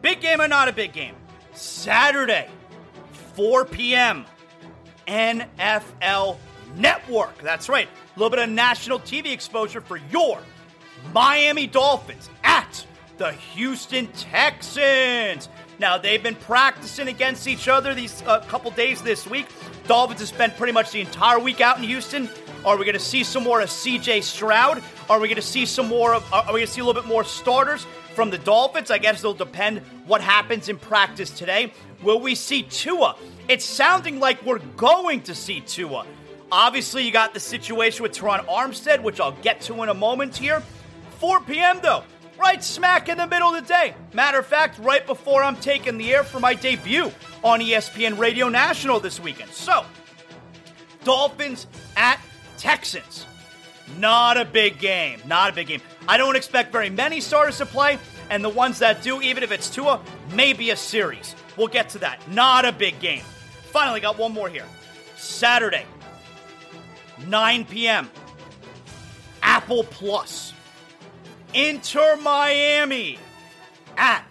Big 0.00 0.22
game 0.22 0.40
or 0.40 0.48
not 0.48 0.66
a 0.66 0.72
big 0.72 0.94
game? 0.94 1.14
Saturday, 1.52 2.48
4 3.34 3.66
p.m. 3.66 4.24
NFL 5.10 6.38
Network. 6.76 7.36
That's 7.42 7.68
right. 7.68 7.88
A 7.88 8.18
little 8.18 8.30
bit 8.30 8.38
of 8.38 8.48
national 8.48 9.00
TV 9.00 9.32
exposure 9.32 9.80
for 9.80 9.96
your 10.10 10.38
Miami 11.12 11.66
Dolphins 11.66 12.30
at 12.44 12.86
the 13.18 13.32
Houston 13.32 14.06
Texans. 14.08 15.48
Now, 15.78 15.98
they've 15.98 16.22
been 16.22 16.36
practicing 16.36 17.08
against 17.08 17.48
each 17.48 17.66
other 17.66 17.94
these 17.94 18.22
uh, 18.22 18.40
couple 18.40 18.70
days 18.70 19.02
this 19.02 19.26
week. 19.26 19.46
Dolphins 19.86 20.20
have 20.20 20.28
spent 20.28 20.56
pretty 20.56 20.72
much 20.72 20.92
the 20.92 21.00
entire 21.00 21.38
week 21.38 21.60
out 21.60 21.78
in 21.78 21.84
Houston. 21.84 22.28
Are 22.64 22.76
we 22.76 22.84
going 22.84 22.94
to 22.94 23.00
see 23.00 23.24
some 23.24 23.42
more 23.42 23.60
of 23.62 23.68
CJ 23.68 24.22
Stroud? 24.22 24.82
Are 25.08 25.18
we 25.18 25.26
going 25.26 25.36
to 25.36 25.42
see 25.42 25.66
some 25.66 25.88
more 25.88 26.14
of, 26.14 26.32
are 26.32 26.44
we 26.46 26.60
going 26.60 26.66
to 26.66 26.72
see 26.72 26.82
a 26.82 26.84
little 26.84 27.00
bit 27.00 27.08
more 27.08 27.24
starters 27.24 27.86
from 28.20 28.28
the 28.28 28.36
Dolphins? 28.36 28.90
I 28.90 28.98
guess 28.98 29.20
it'll 29.20 29.32
depend 29.32 29.78
what 30.04 30.20
happens 30.20 30.68
in 30.68 30.76
practice 30.76 31.30
today. 31.30 31.72
Will 32.02 32.20
we 32.20 32.34
see 32.34 32.64
Tua? 32.64 33.16
It's 33.48 33.64
sounding 33.64 34.20
like 34.20 34.44
we're 34.44 34.58
going 34.76 35.22
to 35.22 35.34
see 35.34 35.62
Tua. 35.62 36.04
Obviously, 36.52 37.02
you 37.06 37.12
got 37.12 37.32
the 37.32 37.40
situation 37.40 38.02
with 38.02 38.12
Terron 38.12 38.44
Armstead, 38.44 39.02
which 39.02 39.20
I'll 39.20 39.32
get 39.40 39.62
to 39.62 39.82
in 39.82 39.88
a 39.88 39.94
moment 39.94 40.36
here. 40.36 40.62
4 41.18 41.40
p.m., 41.40 41.80
though, 41.82 42.04
right 42.38 42.62
smack 42.62 43.08
in 43.08 43.16
the 43.16 43.26
middle 43.26 43.54
of 43.54 43.66
the 43.66 43.66
day. 43.66 43.94
Matter 44.12 44.40
of 44.40 44.46
fact, 44.46 44.78
right 44.80 45.06
before 45.06 45.42
I'm 45.42 45.56
taking 45.56 45.96
the 45.96 46.12
air 46.12 46.22
for 46.22 46.40
my 46.40 46.52
debut 46.52 47.10
on 47.42 47.60
ESPN 47.60 48.18
Radio 48.18 48.50
National 48.50 49.00
this 49.00 49.18
weekend. 49.18 49.50
So, 49.52 49.86
Dolphins 51.04 51.66
at 51.96 52.20
Texans. 52.58 53.24
Not 53.98 54.36
a 54.36 54.44
big 54.44 54.78
game. 54.78 55.20
Not 55.26 55.50
a 55.50 55.52
big 55.54 55.68
game. 55.68 55.80
I 56.06 56.16
don't 56.16 56.36
expect 56.36 56.72
very 56.72 56.90
many 56.90 57.20
starters 57.20 57.58
to 57.58 57.66
play, 57.66 57.98
and 58.30 58.44
the 58.44 58.48
ones 58.48 58.78
that 58.78 59.02
do, 59.02 59.20
even 59.20 59.42
if 59.42 59.52
it's 59.52 59.68
Tua, 59.68 60.00
maybe 60.32 60.70
a 60.70 60.76
series. 60.76 61.34
We'll 61.56 61.66
get 61.66 61.90
to 61.90 61.98
that. 61.98 62.26
Not 62.30 62.64
a 62.64 62.72
big 62.72 62.98
game. 63.00 63.22
Finally, 63.70 64.00
got 64.00 64.16
one 64.16 64.32
more 64.32 64.48
here. 64.48 64.64
Saturday, 65.16 65.84
9 67.26 67.64
p.m. 67.66 68.10
Apple 69.42 69.84
Plus. 69.84 70.54
Inter 71.52 72.16
Miami 72.16 73.18
at 73.96 74.24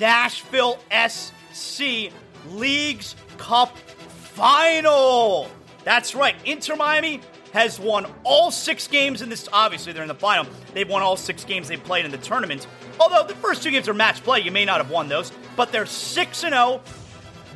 Nashville 0.00 0.78
SC 0.90 2.10
Leagues 2.50 3.14
Cup 3.36 3.76
Final. 3.78 5.50
That's 5.84 6.14
right. 6.14 6.34
Inter 6.46 6.76
Miami 6.76 7.20
has 7.52 7.78
won 7.78 8.06
all 8.24 8.50
six 8.50 8.88
games 8.88 9.22
in 9.22 9.28
this. 9.28 9.48
Obviously, 9.52 9.92
they're 9.92 10.02
in 10.02 10.08
the 10.08 10.14
final. 10.14 10.50
They've 10.72 10.88
won 10.88 11.02
all 11.02 11.16
six 11.16 11.44
games 11.44 11.68
they've 11.68 11.82
played 11.82 12.04
in 12.04 12.10
the 12.10 12.18
tournament. 12.18 12.66
Although 13.00 13.24
the 13.26 13.34
first 13.34 13.62
two 13.62 13.70
games 13.70 13.88
are 13.88 13.94
match 13.94 14.22
play, 14.22 14.40
you 14.40 14.50
may 14.50 14.64
not 14.64 14.78
have 14.78 14.90
won 14.90 15.08
those. 15.08 15.32
But 15.56 15.72
they're 15.72 15.86
6 15.86 16.38
0 16.38 16.80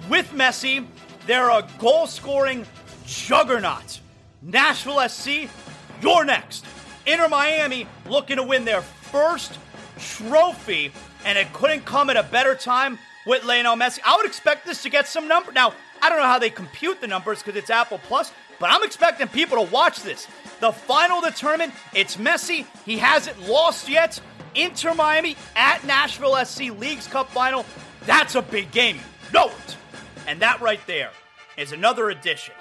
with 0.09 0.31
Messi. 0.31 0.87
They're 1.27 1.51
a 1.51 1.67
goal 1.79 2.07
scoring 2.07 2.67
juggernaut. 3.07 4.01
Nashville 4.43 5.07
SC, 5.09 5.49
you're 6.01 6.25
next. 6.25 6.65
Inter 7.07 7.29
Miami 7.29 7.87
looking 8.07 8.37
to 8.37 8.43
win 8.43 8.65
their 8.65 8.83
first 8.83 9.59
trophy, 9.99 10.93
and 11.25 11.37
it 11.39 11.53
couldn't 11.53 11.85
come 11.85 12.11
at 12.11 12.17
a 12.17 12.23
better 12.23 12.55
time 12.55 12.99
with 13.27 13.45
Lionel 13.45 13.77
Messi. 13.77 13.99
I 14.05 14.17
would 14.17 14.27
expect 14.27 14.67
this 14.67 14.83
to 14.83 14.91
get 14.91 15.09
some 15.09 15.29
number. 15.29 15.53
Now, 15.53 15.75
I 16.01 16.09
don't 16.09 16.19
know 16.19 16.27
how 16.27 16.39
they 16.39 16.51
compute 16.51 17.01
the 17.01 17.07
numbers 17.07 17.43
because 17.43 17.57
it's 17.57 17.71
Apple 17.71 18.01
Plus, 18.07 18.33
but 18.61 18.71
I'm 18.71 18.83
expecting 18.85 19.29
people 19.29 19.65
to 19.65 19.71
watch 19.73 20.03
this. 20.03 20.27
The 20.61 20.73
final 20.73 21.19
of 21.19 21.25
the 21.25 21.31
tournament, 21.31 21.73
it's 21.95 22.17
Messi. 22.17 22.67
He 22.85 22.99
hasn't 22.99 23.49
lost 23.49 23.89
yet. 23.89 24.21
Inter 24.59 24.95
Miami 24.95 25.37
at 25.57 25.85
Nashville 25.85 26.37
SC 26.45 26.71
Leagues 26.79 27.07
Cup 27.07 27.31
final. 27.31 27.65
That's 28.07 28.35
a 28.35 28.43
big 28.43 28.71
game. 28.73 28.99
It. 29.33 29.77
And 30.27 30.41
that 30.41 30.61
right 30.61 30.81
there 30.87 31.11
is 31.57 31.73
another 31.73 32.11
edition 32.11 32.55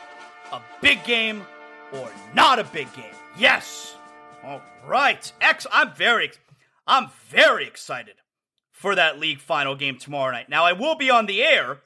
of 0.51 0.61
Big 0.81 1.03
Game 1.03 1.45
or 1.93 2.09
Not 2.33 2.59
a 2.59 2.63
Big 2.65 2.91
Game. 2.93 3.05
Yes. 3.37 3.95
All 4.43 4.61
right. 4.85 5.31
X 5.41 5.65
I'm 5.71 5.93
very 5.93 6.31
I'm 6.85 7.09
very 7.29 7.65
excited 7.65 8.15
for 8.71 8.95
that 8.95 9.19
league 9.19 9.39
final 9.39 9.75
game 9.75 9.97
tomorrow 9.97 10.31
night. 10.31 10.49
Now 10.49 10.65
I 10.65 10.73
will 10.73 10.95
be 10.95 11.09
on 11.09 11.25
the 11.25 11.43
air 11.43 11.79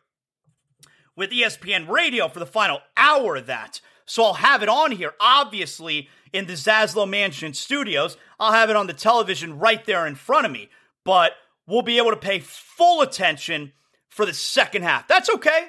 with 1.15 1.31
ESPN 1.31 1.87
Radio 1.87 2.27
for 2.27 2.39
the 2.39 2.45
final 2.45 2.81
hour 2.97 3.37
of 3.37 3.45
that. 3.47 3.81
So 4.05 4.23
I'll 4.23 4.33
have 4.33 4.61
it 4.61 4.69
on 4.69 4.91
here, 4.91 5.13
obviously, 5.19 6.09
in 6.33 6.45
the 6.45 6.53
Zaslow 6.53 7.09
Mansion 7.09 7.53
studios. 7.53 8.17
I'll 8.39 8.53
have 8.53 8.69
it 8.69 8.75
on 8.75 8.87
the 8.87 8.93
television 8.93 9.59
right 9.59 9.83
there 9.85 10.07
in 10.07 10.15
front 10.15 10.45
of 10.45 10.51
me. 10.51 10.69
But 11.03 11.33
we'll 11.67 11.81
be 11.81 11.97
able 11.97 12.11
to 12.11 12.17
pay 12.17 12.39
full 12.39 13.01
attention 13.01 13.73
for 14.09 14.25
the 14.25 14.33
second 14.33 14.83
half. 14.83 15.07
That's 15.07 15.29
okay. 15.29 15.67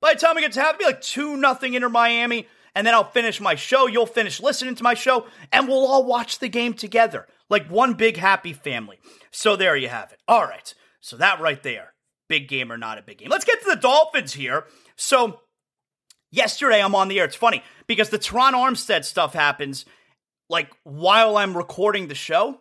By 0.00 0.14
the 0.14 0.20
time 0.20 0.36
we 0.36 0.42
get 0.42 0.52
to 0.52 0.60
half, 0.60 0.74
it'll 0.74 0.78
be 0.78 0.84
like 0.84 1.00
2 1.00 1.36
nothing 1.36 1.74
Inter 1.74 1.88
Miami. 1.88 2.46
And 2.74 2.86
then 2.86 2.94
I'll 2.94 3.10
finish 3.10 3.40
my 3.40 3.54
show. 3.54 3.86
You'll 3.86 4.04
finish 4.06 4.40
listening 4.40 4.74
to 4.74 4.82
my 4.82 4.94
show. 4.94 5.26
And 5.50 5.66
we'll 5.66 5.86
all 5.86 6.04
watch 6.04 6.38
the 6.38 6.48
game 6.48 6.74
together 6.74 7.26
like 7.48 7.70
one 7.70 7.94
big 7.94 8.16
happy 8.16 8.52
family. 8.52 8.98
So 9.30 9.56
there 9.56 9.76
you 9.76 9.88
have 9.88 10.12
it. 10.12 10.18
All 10.28 10.44
right. 10.44 10.74
So 11.00 11.16
that 11.16 11.40
right 11.40 11.62
there, 11.62 11.94
big 12.28 12.48
game 12.48 12.70
or 12.70 12.76
not 12.76 12.98
a 12.98 13.02
big 13.02 13.18
game. 13.18 13.28
Let's 13.30 13.44
get 13.44 13.62
to 13.62 13.70
the 13.70 13.76
Dolphins 13.76 14.34
here. 14.34 14.66
So 14.96 15.40
yesterday 16.30 16.82
I'm 16.82 16.94
on 16.94 17.08
the 17.08 17.18
air. 17.18 17.24
It's 17.24 17.36
funny 17.36 17.62
because 17.86 18.10
the 18.10 18.18
Terron 18.18 18.52
Armstead 18.52 19.04
stuff 19.04 19.32
happens 19.32 19.86
like 20.48 20.70
while 20.84 21.36
I'm 21.36 21.56
recording 21.56 22.08
the 22.08 22.14
show. 22.14 22.60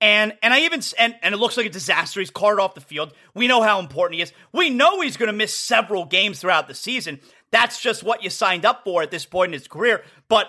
And 0.00 0.36
and 0.42 0.52
I 0.52 0.60
even 0.60 0.82
and, 0.98 1.16
and 1.22 1.34
it 1.34 1.38
looks 1.38 1.56
like 1.56 1.66
a 1.66 1.70
disaster. 1.70 2.20
He's 2.20 2.30
carted 2.30 2.60
off 2.60 2.74
the 2.74 2.82
field. 2.82 3.14
We 3.34 3.48
know 3.48 3.62
how 3.62 3.80
important 3.80 4.16
he 4.16 4.22
is. 4.22 4.32
We 4.52 4.68
know 4.68 5.00
he's 5.00 5.16
going 5.16 5.28
to 5.28 5.32
miss 5.32 5.54
several 5.54 6.04
games 6.04 6.38
throughout 6.38 6.68
the 6.68 6.74
season. 6.74 7.20
That's 7.50 7.80
just 7.80 8.02
what 8.02 8.22
you 8.22 8.28
signed 8.28 8.66
up 8.66 8.84
for 8.84 9.02
at 9.02 9.10
this 9.10 9.24
point 9.24 9.50
in 9.50 9.58
his 9.58 9.68
career. 9.68 10.02
But 10.28 10.48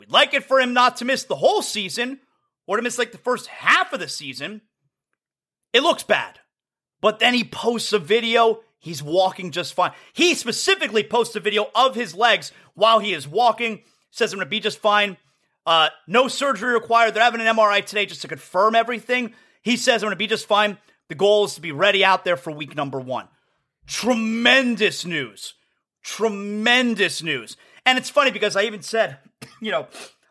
we'd 0.00 0.10
like 0.10 0.34
it 0.34 0.44
for 0.44 0.58
him 0.58 0.72
not 0.72 0.96
to 0.96 1.04
miss 1.04 1.22
the 1.24 1.36
whole 1.36 1.62
season 1.62 2.18
or 2.66 2.76
to 2.76 2.82
miss 2.82 2.98
like 2.98 3.12
the 3.12 3.18
first 3.18 3.46
half 3.46 3.92
of 3.92 4.00
the 4.00 4.08
season. 4.08 4.62
It 5.72 5.82
looks 5.82 6.02
bad. 6.02 6.40
But 7.00 7.20
then 7.20 7.34
he 7.34 7.44
posts 7.44 7.92
a 7.92 8.00
video. 8.00 8.60
He's 8.80 9.02
walking 9.02 9.52
just 9.52 9.74
fine. 9.74 9.92
He 10.12 10.34
specifically 10.34 11.04
posts 11.04 11.36
a 11.36 11.40
video 11.40 11.70
of 11.74 11.94
his 11.94 12.14
legs 12.14 12.50
while 12.74 12.98
he 12.98 13.12
is 13.12 13.28
walking. 13.28 13.82
Says 14.10 14.32
I'm 14.32 14.38
going 14.38 14.46
to 14.46 14.50
be 14.50 14.60
just 14.60 14.78
fine. 14.78 15.16
Uh, 15.66 15.90
no 16.06 16.28
surgery 16.28 16.72
required. 16.72 17.14
They're 17.14 17.22
having 17.22 17.40
an 17.40 17.54
MRI 17.54 17.84
today 17.84 18.06
just 18.06 18.22
to 18.22 18.28
confirm 18.28 18.74
everything. 18.74 19.34
He 19.62 19.76
says, 19.76 20.02
I'm 20.02 20.06
going 20.06 20.12
to 20.12 20.16
be 20.16 20.26
just 20.26 20.46
fine. 20.46 20.78
The 21.08 21.14
goal 21.14 21.44
is 21.44 21.54
to 21.54 21.60
be 21.60 21.72
ready 21.72 22.04
out 22.04 22.24
there 22.24 22.36
for 22.36 22.50
week 22.50 22.74
number 22.74 23.00
one. 23.00 23.28
Tremendous 23.86 25.04
news. 25.04 25.54
Tremendous 26.02 27.22
news. 27.22 27.56
And 27.84 27.98
it's 27.98 28.10
funny 28.10 28.30
because 28.30 28.56
I 28.56 28.62
even 28.64 28.82
said, 28.82 29.18
you 29.60 29.70
know, 29.70 29.88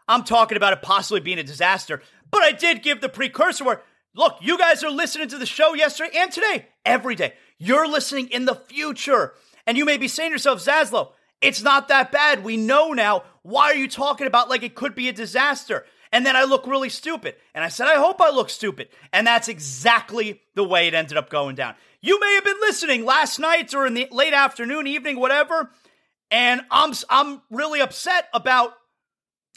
I'm 0.08 0.24
talking 0.24 0.58
about 0.58 0.74
it 0.74 0.82
possibly 0.82 1.20
being 1.20 1.40
a 1.40 1.44
disaster, 1.44 2.02
but 2.32 2.42
I 2.42 2.52
did 2.52 2.84
give 2.84 3.02
the 3.02 3.10
precursor 3.10 3.64
where, 3.64 3.82
look, 4.16 4.38
you 4.42 4.58
guys 4.58 4.84
are 4.84 4.92
listening 4.92 5.28
to 5.30 5.38
the 5.38 5.46
show 5.46 5.74
yesterday 5.74 6.12
and 6.16 6.32
today, 6.32 6.68
every 6.86 7.16
day. 7.16 7.34
You're 7.58 7.88
listening 7.88 8.30
in 8.30 8.46
the 8.46 8.56
future. 8.56 9.34
And 9.66 9.78
you 9.78 9.86
may 9.86 9.98
be 9.98 10.08
saying 10.08 10.30
to 10.30 10.36
yourself, 10.36 10.64
Zaslow, 10.64 11.12
it's 11.42 11.62
not 11.62 11.88
that 11.90 12.12
bad. 12.12 12.44
We 12.44 12.58
know 12.58 12.94
now. 12.94 13.24
Why 13.48 13.72
are 13.72 13.76
you 13.76 13.88
talking 13.88 14.28
about 14.28 14.50
like 14.50 14.62
it 14.64 14.76
could 14.76 14.94
be 14.94 15.08
a 15.08 15.14
disaster? 15.14 15.86
And 16.12 16.26
then 16.26 16.36
I 16.36 16.44
look 16.44 16.68
really 16.68 16.90
stupid. 16.90 17.36
And 17.56 17.64
I 17.64 17.70
said, 17.70 17.88
I 17.88 17.96
hope 17.96 18.20
I 18.20 18.30
look 18.30 18.50
stupid. 18.50 18.90
And 19.14 19.26
that's 19.26 19.48
exactly 19.48 20.42
the 20.54 20.66
way 20.66 20.90
it 20.90 20.94
ended 20.94 21.18
up 21.18 21.30
going 21.30 21.56
down. 21.56 21.76
You 22.02 22.20
may 22.20 22.36
have 22.36 22.44
been 22.44 22.60
listening 22.60 23.06
last 23.06 23.40
night 23.40 23.74
or 23.74 23.88
in 23.88 23.94
the 23.94 24.10
late 24.12 24.34
afternoon, 24.34 24.86
evening, 24.86 25.18
whatever. 25.18 25.72
And 26.30 26.60
I'm, 26.70 26.92
I'm 27.10 27.42
really 27.50 27.80
upset 27.80 28.28
about 28.34 28.74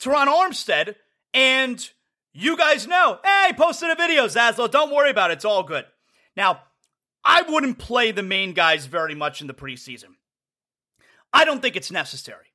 Terron 0.00 0.28
Armstead. 0.28 0.94
And 1.34 1.90
you 2.32 2.56
guys 2.56 2.86
know, 2.86 3.18
hey, 3.24 3.54
posted 3.56 3.90
a 3.90 3.96
video, 3.96 4.28
Zaslow. 4.28 4.70
Don't 4.70 4.94
worry 4.94 5.10
about 5.10 5.32
it. 5.32 5.34
It's 5.34 5.44
all 5.44 5.64
good. 5.64 5.84
Now, 6.36 6.60
I 7.24 7.42
wouldn't 7.42 7.78
play 7.78 8.12
the 8.12 8.22
main 8.22 8.52
guys 8.52 8.86
very 8.86 9.16
much 9.16 9.40
in 9.40 9.48
the 9.48 9.52
preseason. 9.52 10.14
I 11.32 11.44
don't 11.44 11.60
think 11.60 11.74
it's 11.74 11.90
necessary. 11.90 12.49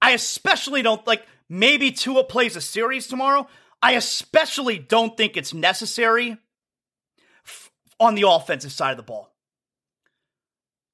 I 0.00 0.12
especially 0.12 0.82
don't 0.82 1.06
like 1.06 1.26
maybe 1.48 1.90
Tua 1.90 2.24
plays 2.24 2.56
a 2.56 2.60
series 2.60 3.06
tomorrow. 3.06 3.48
I 3.82 3.92
especially 3.92 4.78
don't 4.78 5.16
think 5.16 5.36
it's 5.36 5.54
necessary 5.54 6.36
f- 7.44 7.70
on 8.00 8.14
the 8.14 8.28
offensive 8.28 8.72
side 8.72 8.92
of 8.92 8.96
the 8.96 9.02
ball. 9.02 9.32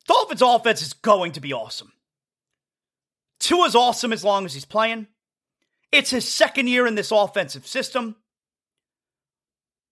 Dolphins' 0.07 0.42
offense 0.42 0.82
is 0.82 0.92
going 0.92 1.32
to 1.32 1.40
be 1.40 1.52
awesome. 1.52 1.92
Tua's 3.40 3.74
awesome 3.74 4.12
as 4.12 4.24
long 4.24 4.44
as 4.44 4.55
he's 4.55 4.64
playing. 4.64 5.07
It's 5.92 6.11
his 6.11 6.26
second 6.26 6.68
year 6.68 6.86
in 6.86 6.94
this 6.94 7.11
offensive 7.11 7.66
system. 7.66 8.16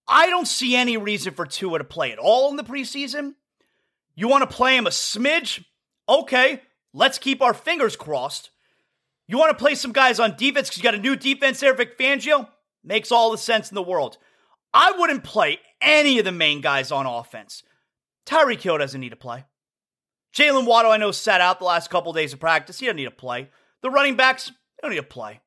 I 0.08 0.28
don't 0.28 0.48
see 0.48 0.74
any 0.74 0.96
reason 0.96 1.32
for 1.32 1.46
Tua 1.46 1.78
to 1.78 1.84
play 1.84 2.12
at 2.12 2.18
all 2.18 2.50
in 2.50 2.56
the 2.56 2.64
preseason. 2.64 3.34
You 4.14 4.28
want 4.28 4.48
to 4.48 4.56
play 4.56 4.76
him 4.76 4.86
a 4.86 4.90
smidge? 4.90 5.64
Okay, 6.08 6.60
let's 6.92 7.18
keep 7.18 7.40
our 7.40 7.54
fingers 7.54 7.96
crossed. 7.96 8.50
You 9.28 9.38
want 9.38 9.56
to 9.56 9.62
play 9.62 9.74
some 9.74 9.92
guys 9.92 10.20
on 10.20 10.36
defense 10.36 10.68
because 10.68 10.78
you 10.78 10.82
got 10.82 10.94
a 10.94 10.98
new 10.98 11.16
defense 11.16 11.60
there, 11.60 11.74
Vic 11.74 11.98
Fangio? 11.98 12.48
Makes 12.84 13.12
all 13.12 13.30
the 13.30 13.38
sense 13.38 13.70
in 13.70 13.74
the 13.74 13.82
world. 13.82 14.18
I 14.74 14.92
wouldn't 14.92 15.24
play 15.24 15.58
any 15.80 16.18
of 16.18 16.24
the 16.24 16.32
main 16.32 16.60
guys 16.60 16.90
on 16.90 17.06
offense. 17.06 17.62
Tyreek 18.26 18.60
Hill 18.60 18.78
doesn't 18.78 19.00
need 19.00 19.10
to 19.10 19.16
play. 19.16 19.44
Jalen 20.34 20.66
Waddle, 20.66 20.92
I 20.92 20.96
know, 20.96 21.10
sat 21.10 21.40
out 21.40 21.58
the 21.58 21.66
last 21.66 21.90
couple 21.90 22.12
days 22.12 22.32
of 22.32 22.40
practice. 22.40 22.78
He 22.78 22.86
doesn't 22.86 22.96
need 22.96 23.04
to 23.04 23.10
play. 23.10 23.50
The 23.82 23.90
running 23.90 24.16
backs, 24.16 24.48
they 24.48 24.54
don't 24.82 24.90
need 24.90 24.96
to 24.96 25.02
play. 25.02 25.40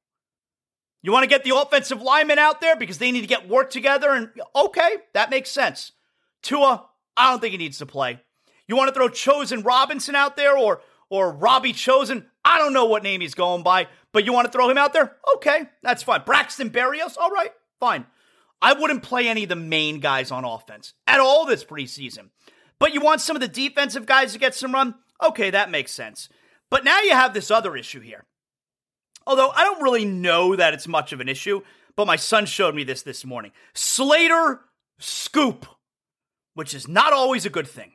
You 1.01 1.11
want 1.11 1.23
to 1.23 1.29
get 1.29 1.43
the 1.43 1.55
offensive 1.55 2.01
linemen 2.01 2.39
out 2.39 2.61
there 2.61 2.75
because 2.75 2.97
they 2.97 3.11
need 3.11 3.21
to 3.21 3.27
get 3.27 3.47
work 3.47 3.69
together, 3.69 4.09
and 4.11 4.29
okay, 4.55 4.97
that 5.13 5.29
makes 5.29 5.51
sense. 5.51 5.91
Tua, 6.41 6.85
I 7.15 7.29
don't 7.29 7.39
think 7.39 7.51
he 7.51 7.57
needs 7.57 7.77
to 7.77 7.85
play. 7.85 8.19
You 8.67 8.75
want 8.75 8.87
to 8.89 8.93
throw 8.93 9.09
Chosen 9.09 9.61
Robinson 9.61 10.15
out 10.15 10.35
there 10.35 10.57
or 10.57 10.81
or 11.09 11.31
Robbie 11.31 11.73
Chosen? 11.73 12.25
I 12.45 12.59
don't 12.59 12.73
know 12.73 12.85
what 12.85 13.03
name 13.03 13.21
he's 13.21 13.33
going 13.33 13.63
by, 13.63 13.87
but 14.13 14.23
you 14.23 14.31
want 14.31 14.45
to 14.45 14.51
throw 14.51 14.69
him 14.69 14.77
out 14.77 14.93
there? 14.93 15.17
Okay, 15.35 15.63
that's 15.81 16.03
fine. 16.03 16.21
Braxton 16.25 16.69
Berrios, 16.69 17.17
all 17.17 17.31
right, 17.31 17.51
fine. 17.79 18.05
I 18.61 18.73
wouldn't 18.73 19.03
play 19.03 19.27
any 19.27 19.43
of 19.43 19.49
the 19.49 19.55
main 19.55 19.99
guys 19.99 20.31
on 20.31 20.45
offense 20.45 20.93
at 21.07 21.19
all 21.19 21.45
this 21.45 21.65
preseason. 21.65 22.29
But 22.79 22.93
you 22.93 23.01
want 23.01 23.21
some 23.21 23.35
of 23.35 23.41
the 23.41 23.47
defensive 23.47 24.05
guys 24.05 24.33
to 24.33 24.39
get 24.39 24.53
some 24.53 24.73
run? 24.73 24.95
Okay, 25.23 25.49
that 25.49 25.71
makes 25.71 25.91
sense. 25.91 26.29
But 26.69 26.83
now 26.83 27.01
you 27.01 27.11
have 27.11 27.33
this 27.33 27.49
other 27.49 27.75
issue 27.75 27.99
here. 27.99 28.25
Although 29.27 29.49
I 29.49 29.63
don't 29.63 29.81
really 29.81 30.05
know 30.05 30.55
that 30.55 30.73
it's 30.73 30.87
much 30.87 31.13
of 31.13 31.19
an 31.19 31.29
issue, 31.29 31.61
but 31.95 32.07
my 32.07 32.15
son 32.15 32.45
showed 32.45 32.75
me 32.75 32.83
this 32.83 33.01
this 33.01 33.25
morning. 33.25 33.51
Slater 33.73 34.61
scoop, 34.99 35.65
which 36.53 36.73
is 36.73 36.87
not 36.87 37.11
always 37.11 37.45
a 37.45 37.49
good 37.49 37.67
thing. 37.67 37.93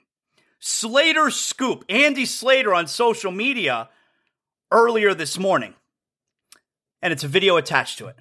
Slater 0.58 1.30
scoop, 1.30 1.84
Andy 1.88 2.24
Slater 2.24 2.74
on 2.74 2.86
social 2.86 3.30
media 3.30 3.88
earlier 4.70 5.14
this 5.14 5.38
morning. 5.38 5.74
And 7.02 7.12
it's 7.12 7.24
a 7.24 7.28
video 7.28 7.56
attached 7.56 7.98
to 7.98 8.06
it. 8.06 8.16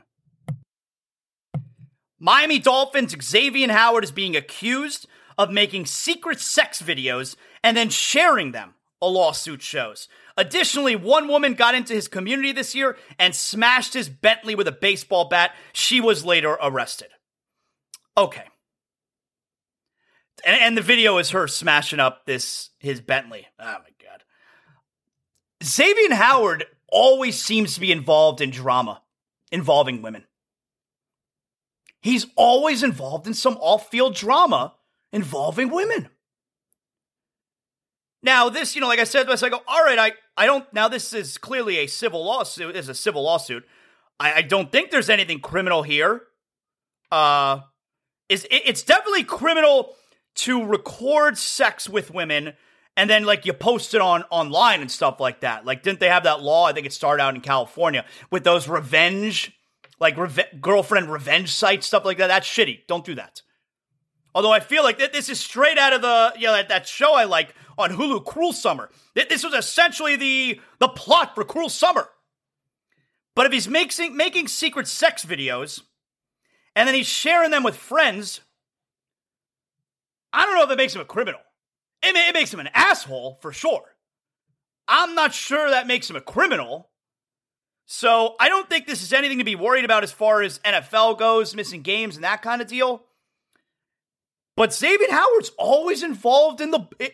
Miami 2.20 2.60
Dolphins 2.60 3.16
Xavier 3.22 3.72
Howard 3.72 4.04
is 4.04 4.12
being 4.12 4.36
accused 4.36 5.08
of 5.38 5.52
making 5.52 5.86
secret 5.86 6.40
sex 6.40 6.82
videos 6.82 7.36
and 7.64 7.78
then 7.78 7.90
sharing 7.90 8.52
them, 8.52 8.76
a 9.02 9.08
lawsuit 9.08 9.62
shows. 9.62 10.10
Additionally, 10.36 10.96
one 10.96 11.28
woman 11.28 11.54
got 11.54 11.76
into 11.76 11.94
his 11.94 12.08
community 12.08 12.52
this 12.52 12.76
year 12.76 12.98
and 13.18 13.34
smashed 13.36 13.94
his 13.94 14.10
Bentley 14.10 14.56
with 14.56 14.68
a 14.68 14.74
baseball 14.74 15.30
bat. 15.30 15.52
She 15.72 16.02
was 16.02 16.26
later 16.26 16.58
arrested. 16.62 17.10
Okay. 18.18 18.46
And, 20.46 20.60
and 20.62 20.78
the 20.78 20.82
video 20.82 21.18
is 21.18 21.32
her 21.32 21.48
smashing 21.48 22.00
up 22.00 22.26
this 22.26 22.70
his 22.80 23.02
Bentley. 23.02 23.48
Oh 23.60 23.66
my. 23.66 23.80
Xavier 25.64 26.16
Howard 26.16 26.66
always 26.88 27.40
seems 27.42 27.76
to 27.76 27.80
be 27.80 27.92
involved 27.92 28.42
in 28.42 28.50
drama 28.50 29.02
involving 29.52 30.02
women. 30.02 30.26
He's 32.02 32.28
always 32.36 32.84
involved 32.84 33.28
in 33.28 33.34
some 33.34 33.58
off-field 33.58 34.16
drama 34.16 34.76
involving 35.12 35.70
women. 35.70 36.10
Now, 38.22 38.50
this, 38.50 38.76
you 38.76 38.82
know, 38.82 38.88
like 38.88 39.00
I 39.00 39.06
said, 39.06 39.30
I 39.30 39.50
go, 39.50 39.62
all 39.68 39.84
right, 39.84 40.00
I, 40.00 40.12
I 40.36 40.46
don't, 40.46 40.72
now 40.74 40.88
this 40.88 41.14
is 41.14 41.38
clearly 41.38 41.78
a 41.78 41.88
civil 41.88 42.24
lawsuit, 42.24 42.76
is 42.76 42.90
a 42.90 42.94
civil 42.94 43.24
lawsuit. 43.24 43.66
I, 44.20 44.34
I 44.36 44.42
don't 44.42 44.72
think 44.72 44.92
there's 44.92 45.10
anything 45.10 45.40
criminal 45.40 45.84
here. 45.84 46.22
Uh, 47.12 47.62
is 48.28 48.46
it, 48.46 48.62
it's 48.66 48.84
definitely 48.84 49.24
criminal 49.24 49.96
to 50.36 50.64
record 50.64 51.38
sex 51.38 51.90
with 51.90 52.14
women 52.14 52.54
and 53.00 53.10
then 53.10 53.24
like 53.24 53.46
you 53.46 53.54
post 53.54 53.94
it 53.94 54.02
on 54.02 54.24
online 54.30 54.82
and 54.82 54.92
stuff 54.92 55.22
like 55.22 55.40
that. 55.40 55.66
Like, 55.66 55.84
didn't 55.84 56.02
they 56.02 56.10
have 56.10 56.24
that 56.24 56.42
law? 56.42 56.66
I 56.66 56.74
think 56.74 56.86
it 56.86 56.92
started 56.92 57.24
out 57.24 57.34
in 57.34 57.40
California 57.40 58.04
with 58.30 58.44
those 58.44 58.68
revenge, 58.68 59.58
like 60.02 60.18
reve- 60.18 60.60
girlfriend 60.60 61.10
revenge 61.10 61.50
sites, 61.54 61.88
stuff 61.88 62.04
like 62.04 62.18
that. 62.18 62.28
That's 62.28 62.46
shitty. 62.46 62.82
Don't 62.88 63.06
do 63.06 63.16
that. 63.16 63.42
Although 64.36 64.52
I 64.52 64.60
feel 64.60 64.84
like 64.84 64.98
this 64.98 65.30
is 65.30 65.40
straight 65.40 65.78
out 65.78 65.94
of 65.94 66.02
the 66.02 66.34
you 66.36 66.48
know 66.48 66.52
that, 66.52 66.68
that 66.68 66.88
show 66.90 67.16
I 67.16 67.24
like 67.24 67.56
on 67.78 67.92
Hulu, 67.92 68.26
Cruel 68.26 68.52
Summer. 68.52 68.90
This 69.16 69.46
was 69.46 69.54
essentially 69.54 70.18
the 70.18 70.60
the 70.80 70.90
plot 70.90 71.36
for 71.36 71.46
Cruel 71.46 71.70
Summer. 71.70 72.10
But 73.34 73.46
if 73.46 73.54
he's 73.54 73.70
making 73.70 74.18
making 74.18 74.50
secret 74.50 74.90
sex 74.90 75.24
videos 75.24 75.84
and 76.76 76.86
then 76.86 76.96
he's 76.96 77.08
sharing 77.08 77.52
them 77.52 77.64
with 77.64 77.78
friends, 77.78 78.42
I 80.34 80.46
don't 80.46 80.56
know 80.56 80.66
if 80.66 80.70
it 80.72 80.78
makes 80.78 80.94
him 80.94 81.02
a 81.02 81.06
criminal. 81.06 81.40
It, 82.02 82.16
it 82.16 82.34
makes 82.34 82.54
him 82.54 82.60
an 82.60 82.70
asshole 82.74 83.40
for 83.42 83.52
sure. 83.52 83.84
I'm 84.88 85.16
not 85.16 85.34
sure 85.34 85.70
that 85.70 85.88
makes 85.88 86.10
him 86.10 86.16
a 86.16 86.22
criminal. 86.22 86.90
So 87.86 88.36
I 88.40 88.50
don't 88.50 88.70
think 88.70 88.86
this 88.86 89.02
is 89.02 89.14
anything 89.14 89.40
to 89.40 89.44
be 89.44 89.56
worried 89.56 89.86
about 89.86 90.04
as 90.04 90.12
far 90.12 90.42
as 90.42 90.60
NFL 90.60 91.18
goes, 91.18 91.56
missing 91.56 91.82
games 91.82 92.16
and 92.16 92.24
that 92.24 92.42
kind 92.42 92.62
of 92.62 92.68
deal. 92.68 93.04
But 94.56 94.74
Xavier 94.74 95.10
Howard's 95.10 95.52
always 95.58 96.04
involved 96.04 96.60
in 96.62 96.72
the 96.72 96.82
it, 97.00 97.14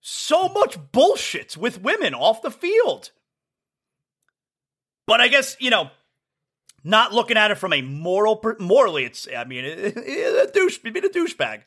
so 0.00 0.48
much 0.48 0.76
bullshit 0.90 1.56
with 1.56 1.80
women 1.80 2.12
off 2.12 2.42
the 2.42 2.50
field. 2.50 3.10
But 5.06 5.20
I 5.20 5.28
guess 5.28 5.56
you 5.60 5.70
know, 5.70 5.90
not 6.82 7.12
looking 7.12 7.36
at 7.36 7.50
it 7.50 7.58
from 7.58 7.72
a 7.72 7.82
moral, 7.82 8.36
per, 8.36 8.56
morally, 8.58 9.04
it's 9.04 9.28
I 9.34 9.44
mean, 9.44 9.64
it, 9.64 9.78
it, 9.96 10.48
a 10.48 10.52
douche, 10.52 10.78
being 10.78 10.96
a 10.96 11.08
douchebag. 11.08 11.62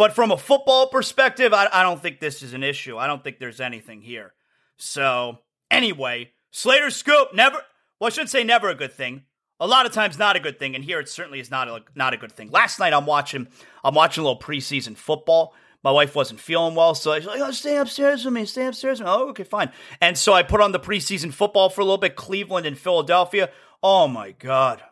But 0.00 0.14
from 0.14 0.30
a 0.30 0.38
football 0.38 0.86
perspective, 0.86 1.52
I, 1.52 1.68
I 1.70 1.82
don't 1.82 2.00
think 2.00 2.20
this 2.20 2.42
is 2.42 2.54
an 2.54 2.62
issue. 2.62 2.96
I 2.96 3.06
don't 3.06 3.22
think 3.22 3.38
there's 3.38 3.60
anything 3.60 4.00
here. 4.00 4.32
So 4.78 5.40
anyway, 5.70 6.32
Slater 6.50 6.88
scoop 6.88 7.34
never. 7.34 7.58
Well, 7.98 8.06
I 8.06 8.10
shouldn't 8.10 8.30
say 8.30 8.42
never 8.42 8.70
a 8.70 8.74
good 8.74 8.94
thing 8.94 9.24
a 9.60 9.66
lot 9.66 9.84
of 9.84 9.92
times 9.92 10.18
not 10.18 10.36
a 10.36 10.40
good 10.40 10.58
thing, 10.58 10.74
and 10.74 10.82
here 10.82 10.98
it 11.00 11.08
certainly 11.08 11.38
is 11.38 11.50
not 11.50 11.68
a 11.68 11.82
not 11.94 12.14
a 12.14 12.16
good 12.16 12.32
thing. 12.32 12.50
Last 12.50 12.80
night 12.80 12.94
I'm 12.94 13.04
watching 13.04 13.46
I'm 13.84 13.94
watching 13.94 14.22
a 14.22 14.26
little 14.26 14.40
preseason 14.40 14.96
football. 14.96 15.54
My 15.84 15.90
wife 15.90 16.14
wasn't 16.14 16.40
feeling 16.40 16.74
well, 16.74 16.94
so 16.94 17.12
I 17.12 17.16
was 17.16 17.26
like, 17.26 17.40
"Oh, 17.40 17.50
stay 17.50 17.76
upstairs 17.76 18.24
with 18.24 18.32
me, 18.32 18.46
stay 18.46 18.66
upstairs 18.66 19.00
with 19.00 19.06
me." 19.06 19.12
Oh, 19.14 19.28
okay, 19.28 19.44
fine. 19.44 19.70
And 20.00 20.16
so 20.16 20.32
I 20.32 20.42
put 20.42 20.62
on 20.62 20.72
the 20.72 20.80
preseason 20.80 21.32
football 21.32 21.68
for 21.68 21.82
a 21.82 21.84
little 21.84 21.98
bit. 21.98 22.16
Cleveland 22.16 22.66
and 22.66 22.78
Philadelphia. 22.78 23.50
Oh 23.82 24.08
my 24.08 24.32
god, 24.32 24.82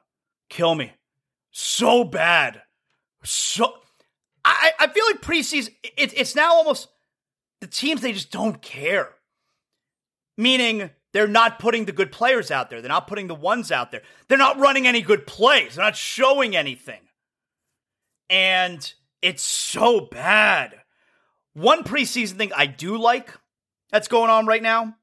kill 0.51 0.75
me, 0.75 0.93
so 1.51 2.05
bad, 2.05 2.63
so. 3.25 3.73
I 4.49 4.85
I 4.85 4.89
feel 4.89 5.05
like 5.07 5.21
preseason 5.21 5.75
it, 5.83 6.13
it's 6.17 6.35
now 6.35 6.55
almost 6.55 6.89
the 7.61 7.67
teams 7.67 8.01
they 8.01 8.13
just 8.13 8.31
don't 8.31 8.61
care. 8.63 9.11
Meaning 10.37 10.91
they're 11.13 11.27
not 11.27 11.59
putting 11.59 11.85
the 11.85 11.93
good 11.93 12.13
players 12.13 12.51
out 12.51 12.71
there. 12.71 12.81
They're 12.81 12.89
not 12.89 13.09
putting 13.09 13.27
the 13.27 13.35
ones 13.35 13.73
out 13.73 13.91
there. 13.91 14.03
They're 14.29 14.39
not 14.39 14.59
running 14.59 14.87
any 14.87 15.03
good 15.03 15.27
plays. 15.27 15.75
They're 15.75 15.85
not 15.85 15.97
showing 15.97 16.55
anything. 16.55 17.01
And 18.31 18.93
it's 19.23 19.43
so 19.43 20.01
bad. 20.01 20.75
One 21.55 21.83
preseason 21.83 22.37
thing 22.37 22.53
I 22.55 22.67
do 22.67 22.99
like 22.99 23.35
that's 23.91 24.07
going 24.07 24.31
on 24.31 24.47
right 24.47 24.63
now. 24.63 24.97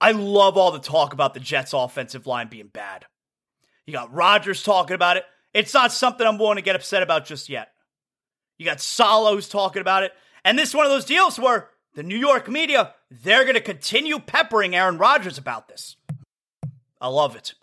I 0.00 0.12
love 0.12 0.56
all 0.56 0.72
the 0.72 0.80
talk 0.80 1.12
about 1.12 1.34
the 1.34 1.40
Jets' 1.40 1.72
offensive 1.72 2.26
line 2.26 2.48
being 2.48 2.66
bad. 2.66 3.06
You 3.86 3.92
got 3.92 4.12
Rodgers 4.12 4.62
talking 4.62 4.94
about 4.94 5.16
it. 5.16 5.24
It's 5.52 5.74
not 5.74 5.92
something 5.92 6.26
I'm 6.26 6.38
willing 6.38 6.56
to 6.56 6.62
get 6.62 6.74
upset 6.74 7.02
about 7.02 7.26
just 7.26 7.48
yet. 7.48 7.68
You 8.58 8.64
got 8.64 8.80
Saleh 8.80 9.48
talking 9.48 9.80
about 9.80 10.02
it. 10.02 10.12
And 10.44 10.58
this 10.58 10.70
is 10.70 10.74
one 10.74 10.86
of 10.86 10.92
those 10.92 11.04
deals 11.04 11.38
where 11.38 11.70
the 11.94 12.02
New 12.02 12.16
York 12.16 12.48
media, 12.48 12.94
they're 13.10 13.44
going 13.44 13.54
to 13.54 13.60
continue 13.60 14.18
peppering 14.18 14.74
Aaron 14.74 14.98
Rodgers 14.98 15.38
about 15.38 15.68
this. 15.68 15.96
I 17.00 17.08
love 17.08 17.36
it. 17.36 17.54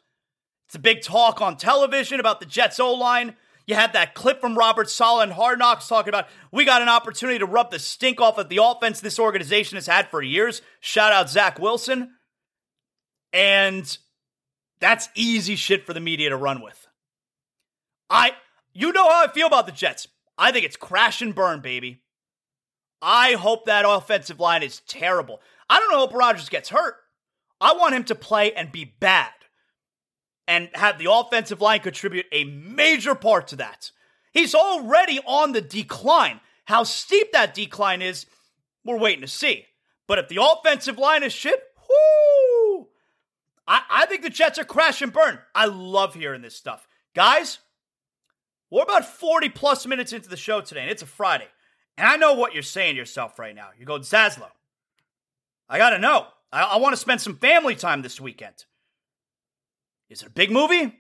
It's 0.68 0.76
a 0.76 0.80
big 0.80 1.02
talk 1.02 1.42
on 1.42 1.58
television 1.58 2.20
about 2.20 2.40
the 2.40 2.46
Jets 2.46 2.80
O 2.80 2.94
line. 2.94 3.36
You 3.68 3.76
had 3.76 3.94
that 3.94 4.16
clip 4.16 4.42
from 4.42 4.58
Robert 4.58 4.90
Saleh 4.90 5.24
and 5.24 5.34
Hard 5.34 5.60
Knocks 5.60 5.88
talking 5.88 6.10
about 6.10 6.28
we 6.52 6.66
got 6.66 6.82
an 6.82 6.90
opportunity 6.90 7.40
to 7.40 7.46
rub 7.46 7.72
the 7.72 7.80
stink 7.80 8.20
off 8.20 8.38
of 8.38 8.50
the 8.50 8.60
offense 8.64 9.00
this 9.00 9.20
organization 9.20 9.76
has 9.78 9.88
had 9.88 10.10
for 10.10 10.22
years. 10.22 10.62
Shout 10.80 11.14
out 11.14 11.30
Zach 11.30 11.60
Wilson. 11.60 12.12
And 13.34 13.98
that's 14.80 15.10
easy 15.16 15.56
shit 15.56 15.86
for 15.86 15.94
the 15.94 16.00
media 16.00 16.30
to 16.30 16.38
run 16.38 16.62
with. 16.62 16.88
I, 18.10 18.32
you 18.74 18.92
know 18.92 19.08
how 19.08 19.26
I 19.26 19.32
feel 19.32 19.48
about 19.48 19.68
the 19.68 19.72
Jets. 19.72 20.08
I 20.42 20.52
think 20.52 20.66
it's 20.66 20.76
crash 20.76 21.22
and 21.22 21.36
burn, 21.36 21.62
baby. 21.62 22.02
I 23.00 23.34
hope 23.34 23.66
that 23.66 23.86
offensive 23.88 24.40
line 24.40 24.64
is 24.64 24.82
terrible. 24.88 25.40
I 25.70 25.78
don't 25.80 25.92
know 25.92 26.04
if 26.04 26.16
Rodgers 26.16 26.50
gets 26.50 26.70
hurt. 26.70 26.96
I 27.62 27.74
want 27.74 27.94
him 27.94 28.04
to 28.06 28.16
play 28.16 28.52
and 28.52 28.72
be 28.72 28.86
bad 28.86 29.30
and 30.48 30.70
have 30.74 30.98
the 30.98 31.12
offensive 31.12 31.62
line 31.62 31.82
contribute 31.82 32.26
a 32.32 32.46
major 32.46 33.14
part 33.14 33.50
to 33.50 33.58
that. 33.58 33.92
He's 34.34 34.56
already 34.56 35.20
on 35.28 35.52
the 35.52 35.62
decline. 35.62 36.42
How 36.66 36.84
steep 36.86 37.32
that 37.34 37.54
decline 37.54 38.02
is, 38.02 38.26
we're 38.84 38.98
waiting 38.98 39.22
to 39.22 39.28
see. 39.28 39.68
But 40.08 40.18
if 40.18 40.28
the 40.28 40.42
offensive 40.42 40.98
line 40.98 41.22
is 41.22 41.34
shit, 41.34 41.62
whoo! 41.88 42.88
I, 43.68 43.84
I 43.92 44.06
think 44.08 44.24
the 44.24 44.32
Jets 44.32 44.58
are 44.58 44.64
crash 44.64 45.04
and 45.04 45.14
burn. 45.14 45.38
I 45.54 45.68
love 45.68 46.16
hearing 46.16 46.42
this 46.42 46.58
stuff. 46.58 46.88
Guys, 47.14 47.60
we're 48.72 48.84
about 48.84 49.06
40 49.06 49.50
plus 49.50 49.86
minutes 49.86 50.14
into 50.14 50.30
the 50.30 50.38
show 50.38 50.62
today, 50.62 50.82
and 50.82 50.90
it's 50.90 51.02
a 51.02 51.08
Friday. 51.08 51.48
And 51.98 52.08
I 52.08 52.16
know 52.16 52.34
what 52.34 52.54
you're 52.54 52.64
saying 52.64 52.94
to 52.96 52.98
yourself 52.98 53.38
right 53.38 53.54
now. 53.54 53.70
You're 53.78 53.86
going, 53.86 54.02
Zaslow, 54.02 54.50
I 55.70 55.78
got 55.78 55.92
to 55.92 56.00
know. 56.00 56.28
I, 56.52 56.64
I 56.64 56.78
want 56.78 56.94
to 56.94 56.98
spend 56.98 57.22
some 57.22 57.36
family 57.36 57.76
time 57.76 58.02
this 58.02 58.20
weekend. 58.20 58.66
Is 60.10 60.22
it 60.22 60.28
a 60.28 60.32
big 60.32 60.52
movie? 60.52 60.98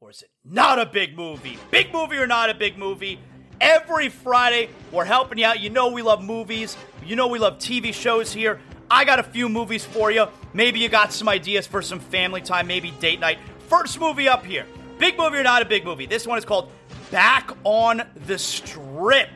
Or 0.00 0.10
is 0.10 0.22
it 0.22 0.30
not 0.44 0.78
a 0.78 0.86
big 0.86 1.16
movie? 1.16 1.58
Big 1.70 1.92
movie 1.92 2.16
or 2.16 2.26
not 2.26 2.50
a 2.50 2.54
big 2.54 2.76
movie? 2.76 3.18
Every 3.60 4.08
Friday, 4.08 4.68
we're 4.92 5.04
helping 5.04 5.38
you 5.38 5.46
out. 5.46 5.60
You 5.60 5.70
know 5.70 5.88
we 5.88 6.02
love 6.02 6.22
movies. 6.22 6.76
You 7.04 7.16
know 7.16 7.26
we 7.26 7.38
love 7.38 7.58
TV 7.58 7.92
shows 7.94 8.32
here. 8.32 8.60
I 8.90 9.04
got 9.04 9.18
a 9.18 9.22
few 9.22 9.48
movies 9.48 9.84
for 9.84 10.10
you. 10.10 10.26
Maybe 10.52 10.78
you 10.80 10.88
got 10.88 11.12
some 11.12 11.28
ideas 11.28 11.66
for 11.66 11.80
some 11.82 11.98
family 11.98 12.40
time, 12.40 12.66
maybe 12.66 12.90
date 12.92 13.20
night. 13.20 13.38
First 13.68 13.98
movie 13.98 14.28
up 14.28 14.44
here. 14.44 14.66
Big 14.98 15.18
movie 15.18 15.36
or 15.36 15.42
not 15.42 15.62
a 15.62 15.64
big 15.66 15.84
movie? 15.84 16.06
This 16.06 16.26
one 16.26 16.38
is 16.38 16.44
called 16.44 16.70
Back 17.10 17.50
on 17.64 18.02
the 18.26 18.38
Strip. 18.38 19.28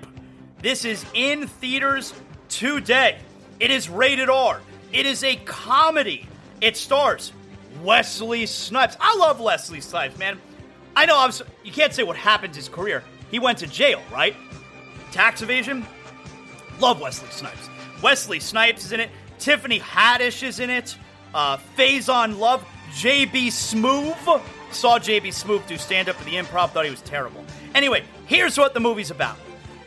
This 0.63 0.85
is 0.85 1.05
in 1.15 1.47
theaters 1.47 2.15
today. 2.49 3.19
It 3.59 3.71
is 3.71 3.89
rated 3.89 4.31
R. 4.31 4.61
It 4.93 5.05
is 5.05 5.23
a 5.23 5.37
comedy. 5.37 6.27
It 6.61 6.77
stars 6.77 7.33
Wesley 7.83 8.47
Snipes. 8.47 8.97
I 9.01 9.17
love 9.17 9.41
Wesley 9.41 9.81
Snipes, 9.81 10.19
man. 10.19 10.41
I 10.97 11.07
know 11.07 11.15
was, 11.27 11.43
you 11.63 11.73
can't 11.73 11.93
say 11.93 12.03
what 12.03 12.17
happened 12.17 12.55
to 12.55 12.59
his 12.59 12.69
career. 12.69 13.05
He 13.31 13.39
went 13.39 13.59
to 13.59 13.67
jail, 13.67 14.03
right? 14.13 14.35
Tax 15.13 15.43
evasion. 15.43 15.87
Love 16.81 17.01
Wesley 17.01 17.29
Snipes. 17.31 17.69
Wesley 18.03 18.41
Snipes 18.41 18.87
is 18.87 18.93
in 18.93 19.01
it. 19.01 19.11
Tiffany 19.39 19.79
Haddish 19.79 20.43
is 20.43 20.59
in 20.59 20.71
it. 20.71 20.97
Uh, 21.35 21.59
Faizon 21.77 22.39
Love. 22.39 22.65
JB 22.93 23.49
Smoove. 23.49 24.43
Saw 24.73 24.99
JB 24.99 25.29
Smoove 25.29 25.67
do 25.67 25.77
stand 25.77 26.09
up 26.09 26.19
at 26.19 26.25
the 26.25 26.35
improv. 26.35 26.71
Thought 26.71 26.85
he 26.85 26.91
was 26.91 27.03
terrible. 27.03 27.45
Anyway, 27.75 28.05
here's 28.27 28.57
what 28.57 28.75
the 28.75 28.81
movie's 28.81 29.11
about. 29.11 29.37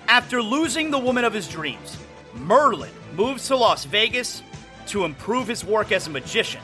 After 0.08 0.42
losing 0.42 0.92
the 0.92 1.00
woman 1.00 1.24
of 1.24 1.34
his 1.34 1.48
dreams, 1.48 1.98
Merlin 2.34 2.92
moves 3.16 3.48
to 3.48 3.56
Las 3.56 3.86
Vegas 3.86 4.44
to 4.88 5.06
improve 5.06 5.48
his 5.48 5.64
work 5.64 5.92
as 5.92 6.08
a 6.08 6.10
magician, 6.10 6.62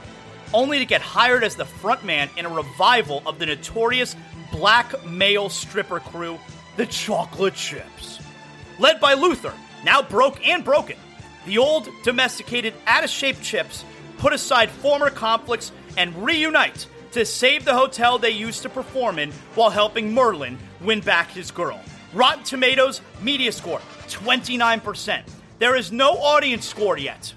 only 0.53 0.79
to 0.79 0.85
get 0.85 1.01
hired 1.01 1.43
as 1.43 1.55
the 1.55 1.63
frontman 1.63 2.29
in 2.37 2.45
a 2.45 2.49
revival 2.49 3.23
of 3.25 3.39
the 3.39 3.45
notorious 3.45 4.15
black 4.51 5.05
male 5.05 5.49
stripper 5.49 5.99
crew, 5.99 6.37
the 6.75 6.85
Chocolate 6.85 7.53
Chips. 7.53 8.19
Led 8.77 8.99
by 8.99 9.13
Luther, 9.13 9.53
now 9.85 10.01
broke 10.01 10.45
and 10.47 10.63
broken, 10.63 10.97
the 11.45 11.57
old, 11.57 11.89
domesticated, 12.03 12.73
out 12.85 13.03
of 13.03 13.09
shape 13.09 13.39
Chips 13.41 13.85
put 14.17 14.33
aside 14.33 14.69
former 14.69 15.09
conflicts 15.09 15.71
and 15.97 16.13
reunite 16.23 16.87
to 17.11 17.25
save 17.25 17.65
the 17.65 17.73
hotel 17.73 18.17
they 18.17 18.29
used 18.29 18.61
to 18.63 18.69
perform 18.69 19.19
in 19.19 19.31
while 19.55 19.69
helping 19.69 20.13
Merlin 20.13 20.57
win 20.81 20.99
back 21.01 21.31
his 21.31 21.51
girl. 21.51 21.79
Rotten 22.13 22.43
Tomatoes 22.43 23.01
media 23.21 23.51
score 23.51 23.79
29%. 24.07 25.23
There 25.59 25.75
is 25.75 25.91
no 25.91 26.11
audience 26.13 26.67
score 26.67 26.97
yet. 26.97 27.33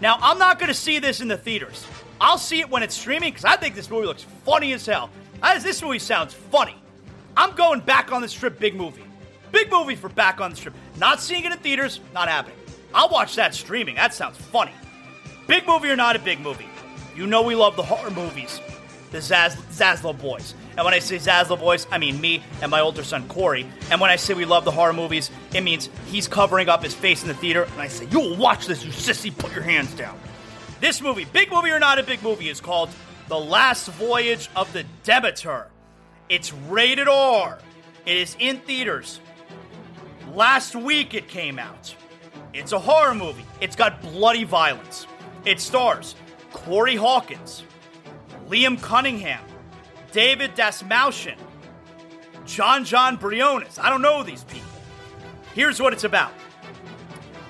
Now, 0.00 0.18
I'm 0.20 0.38
not 0.38 0.58
going 0.58 0.68
to 0.68 0.74
see 0.74 0.98
this 0.98 1.20
in 1.20 1.28
the 1.28 1.36
theaters. 1.36 1.86
I'll 2.20 2.38
see 2.38 2.60
it 2.60 2.70
when 2.70 2.82
it's 2.82 2.94
streaming 2.94 3.30
because 3.30 3.44
I 3.44 3.56
think 3.56 3.74
this 3.74 3.90
movie 3.90 4.06
looks 4.06 4.24
funny 4.44 4.72
as 4.72 4.86
hell. 4.86 5.10
As 5.42 5.62
this 5.62 5.82
movie 5.82 5.98
sounds 5.98 6.34
funny. 6.34 6.76
I'm 7.36 7.54
going 7.54 7.80
back 7.80 8.12
on 8.12 8.22
the 8.22 8.28
strip, 8.28 8.58
big 8.58 8.74
movie. 8.74 9.04
Big 9.52 9.70
movie 9.70 9.96
for 9.96 10.08
back 10.08 10.40
on 10.40 10.50
the 10.50 10.56
strip. 10.56 10.74
Not 10.98 11.20
seeing 11.20 11.44
it 11.44 11.52
in 11.52 11.58
theaters, 11.58 12.00
not 12.14 12.28
happening. 12.28 12.56
I'll 12.94 13.08
watch 13.08 13.36
that 13.36 13.54
streaming. 13.54 13.96
That 13.96 14.14
sounds 14.14 14.36
funny. 14.36 14.72
Big 15.46 15.66
movie 15.66 15.90
or 15.90 15.96
not 15.96 16.16
a 16.16 16.18
big 16.18 16.40
movie? 16.40 16.68
You 17.16 17.26
know 17.26 17.42
we 17.42 17.54
love 17.54 17.76
the 17.76 17.82
horror 17.82 18.10
movies. 18.10 18.60
The 19.12 19.18
Zaz- 19.18 20.18
boys. 20.20 20.54
And 20.76 20.84
when 20.84 20.94
I 20.94 20.98
say 21.00 21.16
Zaslow 21.16 21.58
boys, 21.58 21.86
I 21.90 21.98
mean 21.98 22.20
me 22.20 22.42
and 22.62 22.70
my 22.70 22.80
older 22.80 23.04
son 23.04 23.28
Corey. 23.28 23.66
And 23.90 24.00
when 24.00 24.10
I 24.10 24.16
say 24.16 24.32
we 24.32 24.46
love 24.46 24.64
the 24.64 24.70
horror 24.70 24.94
movies, 24.94 25.30
it 25.52 25.60
means 25.60 25.90
he's 26.06 26.26
covering 26.26 26.68
up 26.70 26.82
his 26.82 26.94
face 26.94 27.22
in 27.22 27.28
the 27.28 27.34
theater. 27.34 27.64
And 27.64 27.80
I 27.80 27.88
say, 27.88 28.06
You 28.10 28.20
will 28.20 28.36
watch 28.36 28.66
this, 28.66 28.84
you 28.84 28.90
sissy, 28.90 29.36
put 29.36 29.52
your 29.52 29.62
hands 29.62 29.92
down. 29.94 30.18
This 30.80 31.00
movie, 31.02 31.26
big 31.26 31.52
movie 31.52 31.70
or 31.70 31.78
not 31.78 31.98
a 31.98 32.02
big 32.02 32.22
movie, 32.22 32.48
is 32.48 32.60
called 32.60 32.88
The 33.28 33.38
Last 33.38 33.88
Voyage 33.88 34.48
of 34.56 34.72
the 34.72 34.84
Demeter. 35.04 35.68
It's 36.28 36.52
rated 36.52 37.06
R. 37.06 37.58
It 38.06 38.16
is 38.16 38.34
in 38.38 38.56
theaters. 38.60 39.20
Last 40.34 40.74
week 40.74 41.12
it 41.12 41.28
came 41.28 41.58
out. 41.58 41.94
It's 42.54 42.72
a 42.72 42.78
horror 42.78 43.14
movie. 43.14 43.44
It's 43.60 43.76
got 43.76 44.00
bloody 44.00 44.44
violence. 44.44 45.06
It 45.44 45.60
stars 45.60 46.14
Corey 46.52 46.96
Hawkins, 46.96 47.64
Liam 48.52 48.78
Cunningham, 48.82 49.42
David 50.12 50.54
Dastmalchian, 50.54 51.38
Jon 52.44 52.84
Jon 52.84 53.16
Briones. 53.16 53.78
I 53.78 53.88
don't 53.88 54.02
know 54.02 54.22
these 54.22 54.44
people. 54.44 54.68
Here's 55.54 55.80
what 55.80 55.94
it's 55.94 56.04
about. 56.04 56.32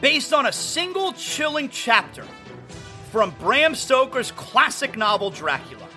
Based 0.00 0.32
on 0.32 0.46
a 0.46 0.52
single 0.52 1.12
chilling 1.14 1.70
chapter 1.70 2.24
from 3.10 3.30
Bram 3.40 3.74
Stoker's 3.74 4.30
classic 4.30 4.96
novel 4.96 5.30
Dracula, 5.30 5.88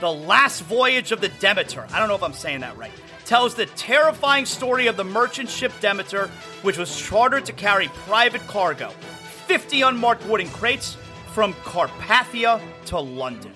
The 0.00 0.12
Last 0.12 0.62
Voyage 0.62 1.12
of 1.12 1.20
the 1.20 1.28
Demeter. 1.28 1.86
I 1.92 2.00
don't 2.00 2.08
know 2.08 2.16
if 2.16 2.22
I'm 2.24 2.32
saying 2.32 2.60
that 2.62 2.76
right. 2.76 2.92
Tells 3.26 3.54
the 3.54 3.66
terrifying 3.66 4.46
story 4.46 4.88
of 4.88 4.96
the 4.96 5.04
merchant 5.04 5.48
ship 5.48 5.70
Demeter, 5.80 6.28
which 6.62 6.76
was 6.76 7.00
chartered 7.00 7.46
to 7.46 7.52
carry 7.52 7.86
private 7.88 8.44
cargo, 8.48 8.88
50 9.46 9.82
unmarked 9.82 10.26
wooden 10.26 10.48
crates 10.48 10.96
from 11.32 11.54
Carpathia 11.54 12.60
to 12.86 12.98
London. 12.98 13.52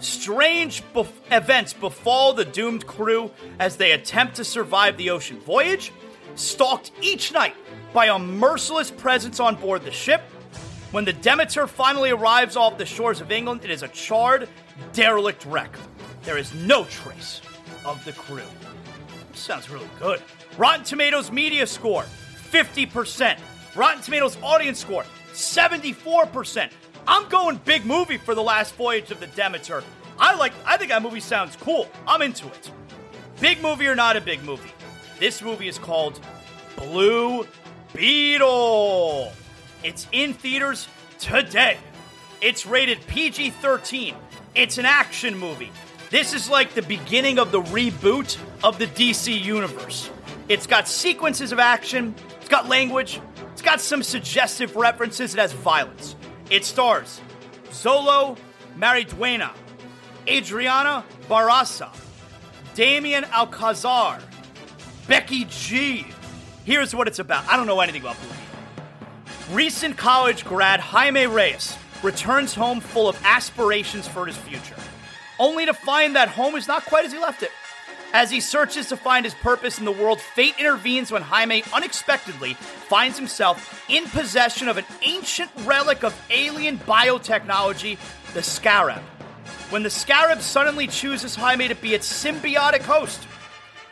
Strange 0.00 0.82
events 1.30 1.72
befall 1.72 2.32
the 2.32 2.44
doomed 2.44 2.86
crew 2.86 3.30
as 3.58 3.76
they 3.76 3.92
attempt 3.92 4.36
to 4.36 4.44
survive 4.44 4.96
the 4.96 5.10
ocean 5.10 5.38
voyage, 5.40 5.92
stalked 6.34 6.90
each 7.02 7.32
night 7.32 7.54
by 7.92 8.06
a 8.06 8.18
merciless 8.18 8.90
presence 8.90 9.40
on 9.40 9.56
board 9.56 9.82
the 9.82 9.90
ship. 9.90 10.22
When 10.90 11.04
the 11.04 11.12
Demeter 11.12 11.66
finally 11.66 12.10
arrives 12.10 12.56
off 12.56 12.78
the 12.78 12.86
shores 12.86 13.20
of 13.20 13.30
England, 13.30 13.60
it 13.62 13.70
is 13.70 13.82
a 13.82 13.88
charred, 13.88 14.48
derelict 14.92 15.44
wreck. 15.44 15.76
There 16.22 16.38
is 16.38 16.52
no 16.54 16.84
trace 16.84 17.40
of 17.84 18.04
the 18.04 18.12
crew. 18.12 18.42
This 19.30 19.40
sounds 19.40 19.70
really 19.70 19.88
good. 19.98 20.22
Rotten 20.56 20.84
Tomatoes 20.84 21.30
media 21.30 21.66
score 21.66 22.04
50%. 22.50 23.38
Rotten 23.76 24.02
Tomatoes 24.02 24.36
audience 24.42 24.80
score 24.80 25.04
74%. 25.32 26.70
I'm 27.06 27.28
going 27.28 27.56
big 27.64 27.84
movie 27.86 28.18
for 28.18 28.34
the 28.34 28.42
last 28.42 28.74
voyage 28.74 29.10
of 29.10 29.20
the 29.20 29.26
Demeter. 29.28 29.82
I 30.18 30.34
like 30.34 30.52
I 30.66 30.76
think 30.76 30.90
that 30.90 31.02
movie 31.02 31.20
sounds 31.20 31.56
cool. 31.56 31.88
I'm 32.06 32.22
into 32.22 32.46
it. 32.46 32.70
Big 33.40 33.62
movie 33.62 33.86
or 33.86 33.94
not 33.94 34.16
a 34.16 34.20
big 34.20 34.44
movie? 34.44 34.70
This 35.18 35.42
movie 35.42 35.68
is 35.68 35.78
called 35.78 36.20
Blue 36.76 37.46
Beetle. 37.92 39.32
It's 39.82 40.06
in 40.12 40.34
theaters 40.34 40.88
today. 41.18 41.78
It's 42.40 42.66
rated 42.66 43.06
PG 43.06 43.50
13. 43.50 44.14
It's 44.54 44.78
an 44.78 44.84
action 44.84 45.36
movie. 45.36 45.70
This 46.10 46.34
is 46.34 46.50
like 46.50 46.74
the 46.74 46.82
beginning 46.82 47.38
of 47.38 47.52
the 47.52 47.62
reboot 47.62 48.36
of 48.64 48.78
the 48.78 48.86
DC 48.86 49.40
Universe. 49.40 50.10
It's 50.48 50.66
got 50.66 50.88
sequences 50.88 51.52
of 51.52 51.60
action, 51.60 52.14
it's 52.40 52.48
got 52.48 52.68
language, 52.68 53.20
it's 53.52 53.62
got 53.62 53.80
some 53.80 54.02
suggestive 54.02 54.74
references, 54.74 55.34
it 55.34 55.38
has 55.38 55.52
violence. 55.52 56.16
It 56.50 56.64
stars 56.64 57.20
Xolo 57.70 58.36
Maridueña, 58.76 59.52
Adriana 60.26 61.04
Barraza, 61.28 61.90
Damian 62.74 63.24
Alcazar, 63.26 64.20
Becky 65.06 65.44
G. 65.44 66.06
Here's 66.64 66.94
what 66.94 67.06
it's 67.06 67.20
about. 67.20 67.46
I 67.48 67.56
don't 67.56 67.66
know 67.66 67.80
anything 67.80 68.02
about 68.02 68.16
Blue 68.20 69.56
Recent 69.56 69.96
college 69.96 70.44
grad 70.44 70.80
Jaime 70.80 71.26
Reyes 71.26 71.76
returns 72.02 72.54
home 72.54 72.80
full 72.80 73.08
of 73.08 73.20
aspirations 73.24 74.08
for 74.08 74.26
his 74.26 74.36
future, 74.36 74.76
only 75.38 75.66
to 75.66 75.74
find 75.74 76.16
that 76.16 76.28
home 76.28 76.56
is 76.56 76.66
not 76.66 76.84
quite 76.84 77.04
as 77.04 77.12
he 77.12 77.18
left 77.18 77.42
it. 77.42 77.50
As 78.12 78.30
he 78.30 78.40
searches 78.40 78.88
to 78.88 78.96
find 78.96 79.24
his 79.24 79.34
purpose 79.34 79.78
in 79.78 79.84
the 79.84 79.92
world, 79.92 80.20
fate 80.20 80.54
intervenes 80.58 81.12
when 81.12 81.22
Jaime 81.22 81.62
unexpectedly 81.72 82.54
finds 82.54 83.16
himself 83.16 83.84
in 83.88 84.04
possession 84.06 84.68
of 84.68 84.78
an 84.78 84.84
ancient 85.02 85.50
relic 85.64 86.02
of 86.02 86.20
alien 86.30 86.78
biotechnology, 86.78 87.98
the 88.34 88.42
Scarab. 88.42 89.02
When 89.70 89.84
the 89.84 89.90
Scarab 89.90 90.40
suddenly 90.40 90.88
chooses 90.88 91.36
Jaime 91.36 91.68
to 91.68 91.76
be 91.76 91.94
its 91.94 92.12
symbiotic 92.12 92.82
host, 92.82 93.20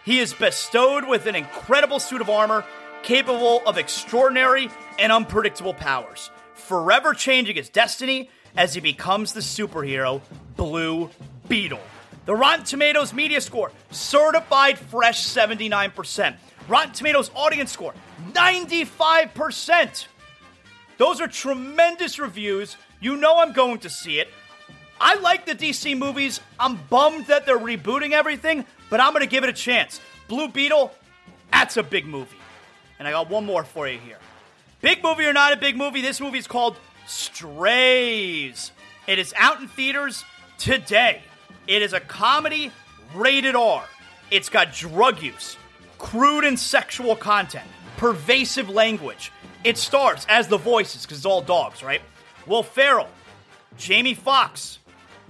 he 0.05 0.19
is 0.19 0.35
bestowed 0.35 1.07
with 1.07 1.27
an 1.27 1.37
incredible 1.37 2.01
suit 2.01 2.21
of 2.21 2.29
armor 2.29 2.65
capable 3.05 3.63
of 3.67 3.79
extraordinary 3.79 4.69
and 4.99 5.13
unpredictable 5.13 5.75
powers, 5.75 6.31
forever 6.55 7.15
changing 7.15 7.55
his 7.55 7.69
destiny 7.69 8.31
as 8.57 8.75
he 8.75 8.81
becomes 8.81 9.33
the 9.33 9.41
superhero 9.41 10.21
Blue 10.57 11.09
Beetle. 11.47 11.81
The 12.29 12.37
Rotten 12.37 12.63
Tomatoes 12.63 13.15
media 13.15 13.41
score, 13.41 13.73
certified 13.91 14.79
fresh 14.79 15.27
79%. 15.27 16.37
Rotten 16.69 16.93
Tomatoes 16.93 17.31
audience 17.35 17.73
score, 17.73 17.95
95%. 18.33 20.07
Those 20.99 21.23
are 21.23 21.27
tremendous 21.27 22.19
reviews. 22.19 22.77
You 23.01 23.17
know 23.17 23.39
I'm 23.39 23.55
going 23.55 23.79
to 23.79 23.89
see 23.89 24.21
it. 24.21 24.29
I 25.01 25.15
like 25.15 25.47
the 25.47 25.55
DC 25.55 25.97
movies. 25.97 26.41
I'm 26.61 26.77
bummed 26.91 27.29
that 27.29 27.47
they're 27.47 27.57
rebooting 27.59 28.11
everything, 28.11 28.67
but 28.91 29.01
I'm 29.01 29.15
going 29.15 29.25
to 29.25 29.27
give 29.27 29.43
it 29.43 29.49
a 29.49 29.55
chance. 29.55 29.99
Blue 30.29 30.49
Beetle, 30.49 30.93
that's 31.51 31.79
a 31.79 31.83
big 31.83 32.05
movie. 32.05 32.37
And 32.99 33.09
I 33.09 33.13
got 33.13 33.31
one 33.31 33.47
more 33.47 33.65
for 33.65 33.89
you 33.89 33.99
here. 34.01 34.19
Big 34.83 35.03
movie 35.03 35.25
or 35.25 35.33
not 35.33 35.55
a 35.55 35.57
big 35.57 35.79
movie, 35.79 36.03
this 36.03 36.21
movie 36.21 36.37
is 36.37 36.47
called 36.47 36.77
Strays. 37.07 38.71
It 39.07 39.19
is 39.19 39.33
out 39.39 39.63
in 39.63 39.69
theaters 39.69 40.27
today. 40.59 41.23
It 41.69 41.83
is 41.83 41.93
a 41.93 42.01
comedy 42.01 42.73
rated 43.15 43.55
R. 43.55 43.85
It's 44.31 44.49
got 44.49 44.73
drug 44.73 45.23
use, 45.23 45.59
crude 45.99 46.45
and 46.45 46.59
sexual 46.59 47.15
content, 47.15 47.69
pervasive 47.99 48.71
language. 48.71 49.31
It 49.65 49.77
stars 49.77 50.25
as 50.31 50.49
the 50.49 50.57
voices, 50.57 51.03
because 51.03 51.19
it's 51.19 51.27
all 51.27 51.43
dogs, 51.43 51.83
right? 51.83 52.01
Will 52.47 52.63
Ferrell, 52.63 53.09
Jamie 53.77 54.15
Foxx, 54.15 54.79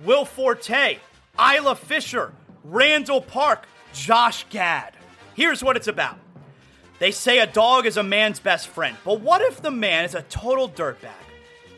Will 0.04 0.24
Forte, 0.24 0.98
Isla 1.36 1.74
Fisher, 1.74 2.32
Randall 2.62 3.20
Park, 3.20 3.66
Josh 3.92 4.46
Gad. 4.48 4.94
Here's 5.34 5.64
what 5.64 5.76
it's 5.76 5.88
about. 5.88 6.20
They 7.00 7.10
say 7.10 7.40
a 7.40 7.46
dog 7.48 7.84
is 7.84 7.96
a 7.96 8.04
man's 8.04 8.38
best 8.38 8.68
friend, 8.68 8.96
but 9.04 9.20
what 9.20 9.42
if 9.42 9.60
the 9.60 9.72
man 9.72 10.04
is 10.04 10.14
a 10.14 10.22
total 10.22 10.68
dirtbag? 10.68 11.10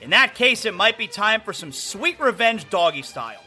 In 0.02 0.10
that 0.10 0.34
case, 0.34 0.66
it 0.66 0.74
might 0.74 0.98
be 0.98 1.06
time 1.06 1.40
for 1.40 1.54
some 1.54 1.72
sweet 1.72 2.20
revenge 2.20 2.68
doggy 2.68 3.02
style. 3.02 3.42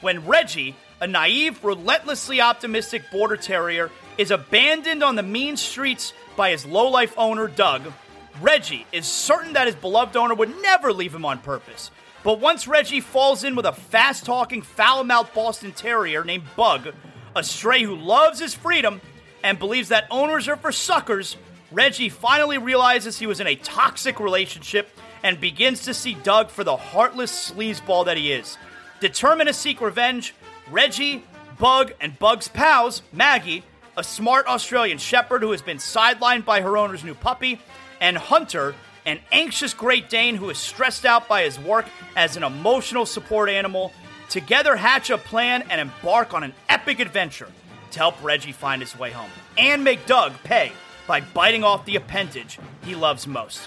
When 0.00 0.26
Reggie, 0.26 0.76
a 1.00 1.06
naive, 1.06 1.64
relentlessly 1.64 2.40
optimistic 2.40 3.10
border 3.10 3.36
terrier, 3.36 3.90
is 4.16 4.30
abandoned 4.30 5.02
on 5.02 5.16
the 5.16 5.22
mean 5.22 5.56
streets 5.56 6.12
by 6.36 6.50
his 6.50 6.64
lowlife 6.64 7.14
owner, 7.18 7.48
Doug, 7.48 7.92
Reggie 8.40 8.86
is 8.92 9.06
certain 9.06 9.54
that 9.54 9.66
his 9.66 9.74
beloved 9.74 10.16
owner 10.16 10.34
would 10.34 10.62
never 10.62 10.92
leave 10.92 11.14
him 11.14 11.24
on 11.24 11.38
purpose. 11.38 11.90
But 12.22 12.40
once 12.40 12.68
Reggie 12.68 13.00
falls 13.00 13.42
in 13.42 13.56
with 13.56 13.66
a 13.66 13.72
fast 13.72 14.24
talking, 14.24 14.62
foul 14.62 15.02
mouthed 15.02 15.34
Boston 15.34 15.72
Terrier 15.72 16.24
named 16.24 16.44
Bug, 16.56 16.94
a 17.34 17.42
stray 17.42 17.82
who 17.82 17.96
loves 17.96 18.38
his 18.38 18.54
freedom 18.54 19.00
and 19.42 19.58
believes 19.58 19.88
that 19.88 20.06
owners 20.10 20.48
are 20.48 20.56
for 20.56 20.72
suckers, 20.72 21.36
Reggie 21.70 22.08
finally 22.08 22.58
realizes 22.58 23.18
he 23.18 23.26
was 23.26 23.40
in 23.40 23.46
a 23.46 23.56
toxic 23.56 24.20
relationship 24.20 24.90
and 25.22 25.40
begins 25.40 25.82
to 25.82 25.94
see 25.94 26.14
Doug 26.14 26.50
for 26.50 26.64
the 26.64 26.76
heartless 26.76 27.50
sleazeball 27.50 28.04
that 28.06 28.16
he 28.16 28.32
is. 28.32 28.56
Determined 29.00 29.48
to 29.48 29.54
seek 29.54 29.80
revenge, 29.80 30.34
Reggie, 30.70 31.24
Bug, 31.58 31.92
and 32.00 32.18
Bug's 32.18 32.48
pals, 32.48 33.02
Maggie, 33.12 33.64
a 33.96 34.04
smart 34.04 34.46
Australian 34.46 34.98
shepherd 34.98 35.42
who 35.42 35.50
has 35.52 35.62
been 35.62 35.78
sidelined 35.78 36.44
by 36.44 36.60
her 36.60 36.76
owner's 36.76 37.04
new 37.04 37.14
puppy, 37.14 37.60
and 38.00 38.16
Hunter, 38.16 38.74
an 39.06 39.20
anxious 39.32 39.74
Great 39.74 40.08
Dane 40.08 40.36
who 40.36 40.50
is 40.50 40.58
stressed 40.58 41.04
out 41.04 41.28
by 41.28 41.42
his 41.42 41.58
work 41.58 41.86
as 42.16 42.36
an 42.36 42.42
emotional 42.42 43.06
support 43.06 43.48
animal, 43.48 43.92
together 44.28 44.76
hatch 44.76 45.10
a 45.10 45.18
plan 45.18 45.64
and 45.70 45.80
embark 45.80 46.34
on 46.34 46.44
an 46.44 46.54
epic 46.68 47.00
adventure 47.00 47.50
to 47.90 47.98
help 47.98 48.22
Reggie 48.22 48.52
find 48.52 48.82
his 48.82 48.98
way 48.98 49.10
home 49.10 49.30
and 49.56 49.82
make 49.82 50.06
Doug 50.06 50.32
pay 50.44 50.72
by 51.06 51.20
biting 51.20 51.64
off 51.64 51.86
the 51.86 51.96
appendage 51.96 52.58
he 52.84 52.94
loves 52.94 53.26
most 53.26 53.66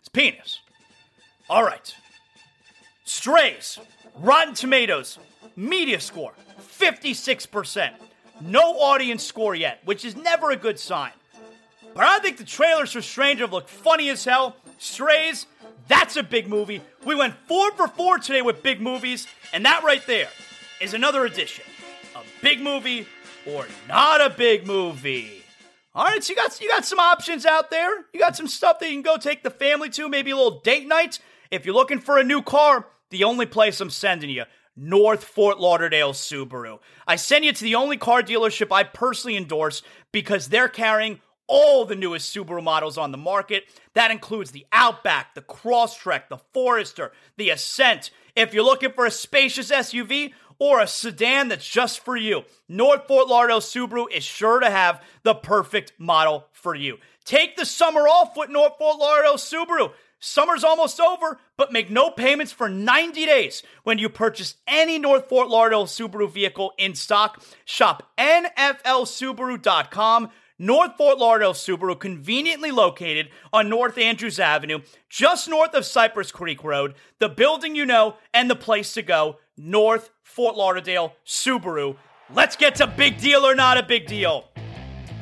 his 0.00 0.08
penis. 0.08 0.60
All 1.50 1.64
right. 1.64 1.94
Strays, 3.08 3.78
Rotten 4.16 4.52
Tomatoes, 4.52 5.18
media 5.56 5.98
score 5.98 6.34
56%. 6.60 7.92
No 8.42 8.60
audience 8.60 9.24
score 9.24 9.54
yet, 9.54 9.80
which 9.86 10.04
is 10.04 10.14
never 10.14 10.50
a 10.50 10.56
good 10.56 10.78
sign. 10.78 11.12
But 11.94 12.04
I 12.04 12.18
think 12.18 12.36
the 12.36 12.44
trailers 12.44 12.92
for 12.92 13.00
Stranger 13.00 13.46
look 13.46 13.66
funny 13.66 14.10
as 14.10 14.24
hell. 14.24 14.56
Strays, 14.76 15.46
that's 15.88 16.16
a 16.16 16.22
big 16.22 16.48
movie. 16.48 16.82
We 17.06 17.14
went 17.14 17.34
four 17.46 17.72
for 17.72 17.88
four 17.88 18.18
today 18.18 18.42
with 18.42 18.62
big 18.62 18.80
movies, 18.80 19.26
and 19.54 19.64
that 19.64 19.82
right 19.82 20.06
there 20.06 20.28
is 20.80 20.92
another 20.92 21.24
edition. 21.24 21.64
A 22.14 22.20
big 22.42 22.60
movie 22.60 23.06
or 23.46 23.66
not 23.88 24.20
a 24.20 24.28
big 24.28 24.66
movie. 24.66 25.42
All 25.94 26.04
right, 26.04 26.22
so 26.22 26.30
you 26.32 26.36
got 26.36 26.60
you 26.60 26.68
got 26.68 26.84
some 26.84 26.98
options 26.98 27.46
out 27.46 27.70
there. 27.70 28.04
You 28.12 28.20
got 28.20 28.36
some 28.36 28.46
stuff 28.46 28.78
that 28.80 28.88
you 28.88 28.94
can 28.94 29.02
go 29.02 29.16
take 29.16 29.42
the 29.42 29.50
family 29.50 29.88
to, 29.90 30.10
maybe 30.10 30.30
a 30.30 30.36
little 30.36 30.60
date 30.60 30.86
night. 30.86 31.20
If 31.50 31.64
you're 31.64 31.74
looking 31.74 31.98
for 31.98 32.18
a 32.18 32.22
new 32.22 32.42
car, 32.42 32.86
the 33.10 33.24
only 33.24 33.46
place 33.46 33.80
I'm 33.80 33.90
sending 33.90 34.30
you, 34.30 34.44
North 34.76 35.24
Fort 35.24 35.58
Lauderdale 35.58 36.12
Subaru. 36.12 36.78
I 37.06 37.16
send 37.16 37.44
you 37.44 37.52
to 37.52 37.64
the 37.64 37.74
only 37.74 37.96
car 37.96 38.22
dealership 38.22 38.72
I 38.72 38.84
personally 38.84 39.36
endorse 39.36 39.82
because 40.12 40.48
they're 40.48 40.68
carrying 40.68 41.20
all 41.48 41.84
the 41.84 41.96
newest 41.96 42.34
Subaru 42.34 42.62
models 42.62 42.96
on 42.96 43.10
the 43.10 43.18
market. 43.18 43.64
That 43.94 44.10
includes 44.10 44.52
the 44.52 44.66
Outback, 44.72 45.34
the 45.34 45.42
Crosstrek, 45.42 46.28
the 46.28 46.38
Forester, 46.52 47.10
the 47.36 47.50
Ascent. 47.50 48.10
If 48.36 48.54
you're 48.54 48.64
looking 48.64 48.92
for 48.92 49.06
a 49.06 49.10
spacious 49.10 49.70
SUV 49.72 50.32
or 50.60 50.80
a 50.80 50.86
sedan 50.86 51.48
that's 51.48 51.66
just 51.66 52.04
for 52.04 52.16
you, 52.16 52.44
North 52.68 53.08
Fort 53.08 53.26
Lauderdale 53.28 53.60
Subaru 53.60 54.06
is 54.12 54.22
sure 54.22 54.60
to 54.60 54.70
have 54.70 55.02
the 55.22 55.34
perfect 55.34 55.92
model 55.98 56.46
for 56.52 56.74
you. 56.74 56.98
Take 57.24 57.56
the 57.56 57.66
summer 57.66 58.02
off 58.02 58.36
with 58.36 58.50
North 58.50 58.74
Fort 58.78 58.98
Lauderdale 58.98 59.34
Subaru. 59.34 59.92
Summer's 60.20 60.64
almost 60.64 61.00
over, 61.00 61.38
but 61.56 61.72
make 61.72 61.90
no 61.90 62.10
payments 62.10 62.52
for 62.52 62.68
90 62.68 63.26
days 63.26 63.62
when 63.84 63.98
you 63.98 64.08
purchase 64.08 64.56
any 64.66 64.98
North 64.98 65.28
Fort 65.28 65.48
Lauderdale 65.48 65.86
Subaru 65.86 66.28
vehicle 66.30 66.72
in 66.76 66.94
stock. 66.94 67.42
Shop 67.64 68.02
NFLSubaru.com. 68.18 70.30
North 70.60 70.96
Fort 70.96 71.18
Lauderdale 71.18 71.52
Subaru, 71.52 71.96
conveniently 71.98 72.72
located 72.72 73.28
on 73.52 73.68
North 73.68 73.96
Andrews 73.96 74.40
Avenue, 74.40 74.80
just 75.08 75.48
north 75.48 75.72
of 75.72 75.86
Cypress 75.86 76.32
Creek 76.32 76.64
Road, 76.64 76.96
the 77.20 77.28
building 77.28 77.76
you 77.76 77.86
know 77.86 78.16
and 78.34 78.50
the 78.50 78.56
place 78.56 78.92
to 78.94 79.02
go, 79.02 79.36
North 79.56 80.10
Fort 80.24 80.56
Lauderdale 80.56 81.14
Subaru. 81.24 81.96
Let's 82.34 82.56
get 82.56 82.74
to 82.76 82.88
big 82.88 83.20
deal 83.20 83.46
or 83.46 83.54
not 83.54 83.78
a 83.78 83.84
big 83.84 84.06
deal. 84.06 84.48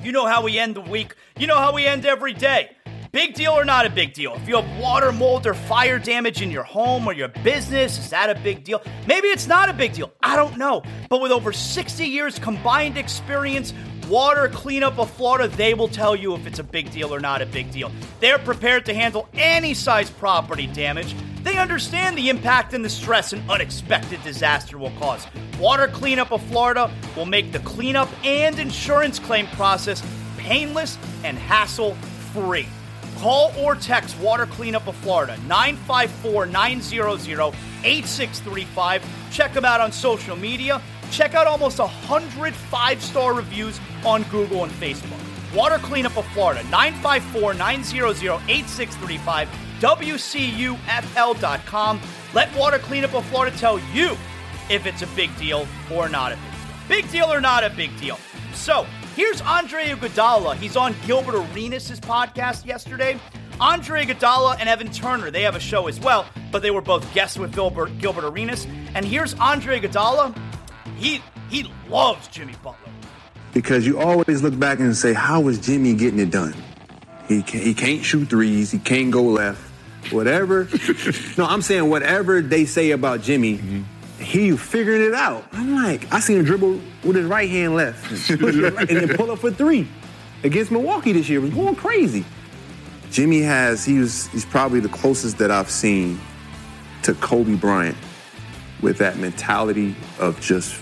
You 0.02 0.12
know 0.12 0.26
how 0.26 0.42
we 0.42 0.58
end 0.58 0.74
the 0.74 0.80
week, 0.80 1.14
you 1.38 1.46
know 1.46 1.58
how 1.58 1.74
we 1.74 1.84
end 1.84 2.06
every 2.06 2.32
day. 2.32 2.75
Big 3.16 3.32
deal 3.32 3.52
or 3.52 3.64
not 3.64 3.86
a 3.86 3.88
big 3.88 4.12
deal? 4.12 4.34
If 4.34 4.46
you 4.46 4.56
have 4.56 4.78
water, 4.78 5.10
mold, 5.10 5.46
or 5.46 5.54
fire 5.54 5.98
damage 5.98 6.42
in 6.42 6.50
your 6.50 6.64
home 6.64 7.06
or 7.06 7.14
your 7.14 7.28
business, 7.28 7.98
is 7.98 8.10
that 8.10 8.28
a 8.28 8.38
big 8.38 8.62
deal? 8.62 8.82
Maybe 9.06 9.28
it's 9.28 9.46
not 9.46 9.70
a 9.70 9.72
big 9.72 9.94
deal. 9.94 10.12
I 10.22 10.36
don't 10.36 10.58
know. 10.58 10.82
But 11.08 11.22
with 11.22 11.32
over 11.32 11.50
60 11.50 12.04
years 12.04 12.38
combined 12.38 12.98
experience, 12.98 13.72
Water 14.10 14.50
Cleanup 14.50 14.98
of 14.98 15.10
Florida, 15.12 15.48
they 15.48 15.72
will 15.72 15.88
tell 15.88 16.14
you 16.14 16.34
if 16.34 16.46
it's 16.46 16.58
a 16.58 16.62
big 16.62 16.90
deal 16.90 17.14
or 17.14 17.18
not 17.18 17.40
a 17.40 17.46
big 17.46 17.70
deal. 17.70 17.90
They're 18.20 18.38
prepared 18.38 18.84
to 18.84 18.92
handle 18.92 19.30
any 19.32 19.72
size 19.72 20.10
property 20.10 20.66
damage. 20.66 21.16
They 21.42 21.56
understand 21.56 22.18
the 22.18 22.28
impact 22.28 22.74
and 22.74 22.84
the 22.84 22.90
stress 22.90 23.32
an 23.32 23.42
unexpected 23.48 24.22
disaster 24.24 24.76
will 24.76 24.92
cause. 24.98 25.26
Water 25.58 25.88
Cleanup 25.88 26.32
of 26.32 26.42
Florida 26.48 26.92
will 27.16 27.24
make 27.24 27.50
the 27.50 27.60
cleanup 27.60 28.10
and 28.26 28.58
insurance 28.58 29.18
claim 29.18 29.46
process 29.46 30.02
painless 30.36 30.98
and 31.24 31.38
hassle 31.38 31.94
free. 32.34 32.68
Call 33.16 33.52
or 33.58 33.74
text 33.74 34.18
Water 34.18 34.46
Cleanup 34.46 34.86
of 34.86 34.94
Florida 34.96 35.36
954 35.46 36.46
900 36.46 37.54
8635. 37.84 39.30
Check 39.30 39.52
them 39.54 39.64
out 39.64 39.80
on 39.80 39.90
social 39.90 40.36
media. 40.36 40.82
Check 41.10 41.34
out 41.34 41.46
almost 41.46 41.78
100 41.78 42.54
five 42.54 43.02
star 43.02 43.32
reviews 43.32 43.80
on 44.04 44.22
Google 44.24 44.64
and 44.64 44.72
Facebook. 44.72 45.18
Water 45.54 45.78
Cleanup 45.78 46.18
of 46.18 46.26
Florida 46.28 46.62
954 46.64 47.54
900 47.54 48.10
8635. 48.48 49.48
WCUFL.com. 49.80 50.80
Let 52.34 52.54
Water 52.56 52.78
Cleanup 52.78 53.14
of 53.14 53.24
Florida 53.26 53.56
tell 53.56 53.78
you 53.92 54.16
if 54.68 54.86
it's 54.86 55.02
a 55.02 55.06
big 55.08 55.34
deal 55.36 55.66
or 55.92 56.08
not 56.08 56.32
a 56.32 56.36
big 56.36 56.44
deal. 56.44 56.52
Big 56.88 57.10
deal 57.10 57.32
or 57.32 57.40
not 57.40 57.64
a 57.64 57.70
big 57.70 57.98
deal. 57.98 58.18
So, 58.52 58.86
Here's 59.16 59.40
Andre 59.40 59.86
Iguodala. 59.86 60.56
He's 60.56 60.76
on 60.76 60.94
Gilbert 61.06 61.36
Arenas' 61.36 61.98
podcast 62.00 62.66
yesterday. 62.66 63.18
Andre 63.58 64.04
Iguodala 64.04 64.58
and 64.60 64.68
Evan 64.68 64.90
Turner, 64.90 65.30
they 65.30 65.40
have 65.40 65.56
a 65.56 65.60
show 65.60 65.86
as 65.86 65.98
well, 65.98 66.26
but 66.52 66.60
they 66.60 66.70
were 66.70 66.82
both 66.82 67.14
guests 67.14 67.38
with 67.38 67.54
Gilbert, 67.54 67.96
Gilbert 67.96 68.24
Arenas. 68.24 68.66
And 68.94 69.06
here's 69.06 69.32
Andre 69.40 69.80
Iguodala. 69.80 70.38
He 70.98 71.22
he 71.48 71.72
loves 71.88 72.28
Jimmy 72.28 72.52
Butler. 72.62 72.92
Because 73.54 73.86
you 73.86 73.98
always 73.98 74.42
look 74.42 74.58
back 74.58 74.80
and 74.80 74.94
say, 74.94 75.14
how 75.14 75.48
is 75.48 75.60
Jimmy 75.60 75.94
getting 75.94 76.18
it 76.18 76.30
done? 76.30 76.54
He 77.26 77.40
can't, 77.40 77.64
he 77.64 77.72
can't 77.72 78.04
shoot 78.04 78.28
threes. 78.28 78.70
He 78.70 78.78
can't 78.78 79.10
go 79.10 79.22
left. 79.22 79.62
Whatever. 80.12 80.68
no, 81.38 81.46
I'm 81.46 81.62
saying 81.62 81.88
whatever 81.88 82.42
they 82.42 82.66
say 82.66 82.90
about 82.90 83.22
Jimmy, 83.22 83.56
mm-hmm. 83.56 83.82
He 84.18 84.56
figuring 84.56 85.02
it 85.02 85.14
out. 85.14 85.44
I'm 85.52 85.74
like, 85.74 86.12
I 86.12 86.20
seen 86.20 86.38
him 86.38 86.44
dribble 86.44 86.80
with 87.04 87.16
his 87.16 87.26
right 87.26 87.48
hand 87.48 87.74
left 87.74 88.30
and 88.30 88.88
then 88.88 89.16
pull 89.16 89.30
up 89.30 89.40
for 89.40 89.50
three 89.50 89.88
against 90.42 90.70
Milwaukee 90.70 91.12
this 91.12 91.28
year. 91.28 91.40
It 91.40 91.42
was 91.42 91.54
going 91.54 91.76
crazy. 91.76 92.24
Jimmy 93.10 93.40
has, 93.42 93.84
he 93.84 93.98
was, 93.98 94.26
he's 94.28 94.44
probably 94.44 94.80
the 94.80 94.88
closest 94.88 95.38
that 95.38 95.50
I've 95.50 95.70
seen 95.70 96.20
to 97.02 97.14
Kobe 97.14 97.54
Bryant 97.54 97.96
with 98.82 98.98
that 98.98 99.16
mentality 99.18 99.94
of 100.18 100.40
just, 100.40 100.80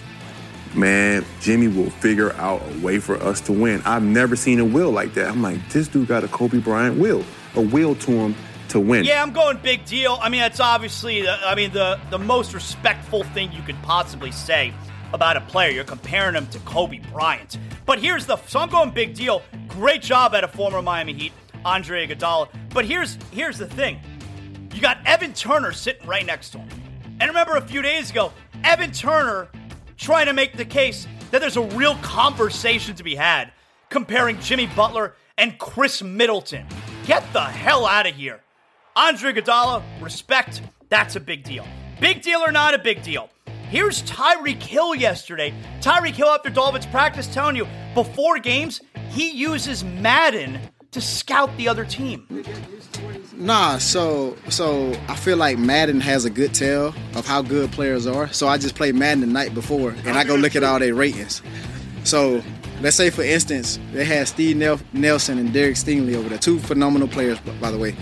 man, 0.75 1.25
Jimmy 1.41 1.69
will 1.69 1.91
figure 1.91 2.33
out 2.35 2.63
a 2.63 2.81
way 2.81 2.99
for 2.99 3.17
us 3.17 3.41
to 3.43 3.53
win. 3.53 3.83
I've 3.85 4.03
never 4.03 4.37
seen 4.37 4.59
a 4.59 4.65
will 4.65 4.91
like 4.91 5.15
that. 5.15 5.29
I'm 5.29 5.43
like, 5.43 5.69
this 5.69 5.89
dude 5.89 6.09
got 6.09 6.25
a 6.25 6.29
Kobe 6.29 6.59
Bryant 6.59 6.99
will, 6.99 7.25
a 7.57 7.61
will 7.61 7.95
to 7.97 8.11
him 8.11 8.35
to 8.69 8.81
win. 8.81 9.05
Yeah, 9.05 9.23
I'm 9.23 9.33
going 9.33 9.59
big 9.59 9.85
deal. 9.85 10.19
I 10.21 10.29
mean, 10.29 10.41
that's 10.41 10.61
obviously, 10.61 11.29
I 11.29 11.55
mean, 11.55 11.73
the, 11.73 12.01
the 12.11 12.19
most 12.19 12.55
respectful 12.55 13.25
thing 13.25 13.53
you 13.53 13.63
could 13.63 13.81
possibly 13.83 14.33
say 14.33 14.73
about 15.13 15.37
a 15.37 15.41
player. 15.43 15.71
You're 15.71 15.85
comparing 15.85 16.35
him 16.35 16.47
to 16.49 16.59
Kobe 16.61 17.01
Bryant. 17.13 17.59
But 17.87 17.99
here's 17.99 18.27
the, 18.27 18.37
so 18.47 18.59
I'm 18.59 18.69
going 18.69 18.91
big 18.91 19.15
deal. 19.15 19.43
Great 19.69 20.03
job 20.03 20.35
at 20.35 20.45
a 20.45 20.49
former 20.49 20.83
Miami 20.83 21.13
Heat, 21.13 21.33
Andre 21.65 22.07
Iguodala. 22.07 22.49
But 22.71 22.85
here's 22.85 23.17
here's 23.31 23.59
the 23.59 23.67
thing. 23.67 24.01
You 24.75 24.81
got 24.81 24.99
Evan 25.07 25.33
Turner 25.33 25.73
sitting 25.73 26.07
right 26.07 26.27
next 26.27 26.51
to 26.51 26.59
him. 26.59 26.69
And 27.21 27.29
remember 27.29 27.57
a 27.57 27.61
few 27.61 27.81
days 27.81 28.11
ago, 28.11 28.33
Evan 28.65 28.91
Turner 28.91 29.49
trying 29.97 30.27
to 30.27 30.33
make 30.33 30.57
the 30.57 30.65
case 30.65 31.07
that 31.31 31.41
there's 31.41 31.57
a 31.57 31.63
real 31.63 31.95
conversation 31.97 32.95
to 32.97 33.05
be 33.05 33.15
had 33.15 33.53
comparing 33.89 34.41
Jimmy 34.41 34.67
Butler 34.67 35.15
and 35.39 35.57
Khris 35.59 36.03
Middleton. 36.03 36.67
Get 37.07 37.25
the 37.33 37.43
hell 37.43 37.87
out 37.87 38.07
of 38.07 38.15
here. 38.15 38.41
Andre 38.97 39.33
Iguodala, 39.33 39.83
respect, 40.01 40.63
that's 40.89 41.17
a 41.17 41.21
big 41.21 41.43
deal. 41.43 41.67
Big 42.01 42.23
deal 42.23 42.39
or 42.39 42.53
not 42.53 42.75
a 42.75 42.79
big 42.79 43.03
deal? 43.03 43.29
Here's 43.69 44.05
Tyreek 44.05 44.63
Hill 44.63 44.95
yesterday. 44.95 45.53
Tyreek 45.81 46.15
Hill 46.15 46.29
after 46.29 46.49
Dolphins 46.49 46.87
practice 46.87 47.27
telling 47.27 47.57
you 47.57 47.67
before 47.95 48.39
games, 48.39 48.81
he 49.09 49.31
uses 49.31 49.83
Madden 49.83 50.61
to 50.93 51.01
scout 51.01 51.51
the 51.57 51.67
other 51.67 51.85
team. 51.85 52.45
Nah, 53.33 53.79
so 53.79 54.37
so 54.49 54.93
I 55.09 55.17
feel 55.17 55.39
like 55.39 55.59
Madden 55.59 56.01
has 56.01 56.25
a 56.25 56.31
good 56.31 56.55
tell 56.55 56.95
of 57.17 57.27
how 57.27 57.43
good 57.43 57.73
players 57.73 58.07
are. 58.07 58.33
So 58.33 58.47
I 58.47 58.59
just 58.59 58.77
play 58.77 58.93
Madden 58.93 59.23
the 59.23 59.27
night 59.27 59.55
before 59.55 59.91
and 60.05 60.17
I 60.17 60.23
go 60.23 60.37
look 60.37 60.55
at 60.55 60.63
all 60.63 60.79
their 60.79 60.95
ratings. 60.95 61.43
So 62.05 62.45
let's 62.81 62.95
say 62.95 63.11
for 63.11 63.23
instance, 63.23 63.81
they 63.93 64.05
had 64.05 64.29
Steve 64.29 64.57
Nelson 64.93 65.39
and 65.39 65.53
Derek 65.53 65.75
Stingley 65.75 66.15
over 66.15 66.29
there, 66.29 66.39
two 66.39 66.61
phenomenal 66.61 67.09
players 67.09 67.41
by 67.61 67.73
the 67.73 67.79
way. 67.79 67.97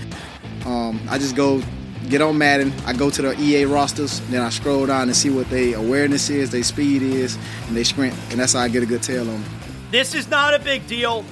Um, 0.66 1.00
I 1.08 1.18
just 1.18 1.36
go 1.36 1.62
get 2.08 2.20
on 2.20 2.38
Madden. 2.38 2.72
I 2.86 2.92
go 2.92 3.10
to 3.10 3.22
the 3.22 3.40
EA 3.40 3.64
rosters, 3.64 4.20
then 4.30 4.42
I 4.42 4.50
scroll 4.50 4.86
down 4.86 5.08
and 5.08 5.16
see 5.16 5.30
what 5.30 5.48
their 5.50 5.76
awareness 5.76 6.30
is, 6.30 6.50
their 6.50 6.62
speed 6.62 7.02
is, 7.02 7.36
and 7.66 7.76
their 7.76 7.84
sprint, 7.84 8.14
and 8.30 8.40
that's 8.40 8.52
how 8.52 8.60
I 8.60 8.68
get 8.68 8.82
a 8.82 8.86
good 8.86 9.02
tail 9.02 9.20
on 9.20 9.26
them. 9.26 9.44
This 9.90 10.14
is 10.14 10.28
not 10.28 10.54
a 10.54 10.58
big 10.58 10.86
deal. 10.86 11.24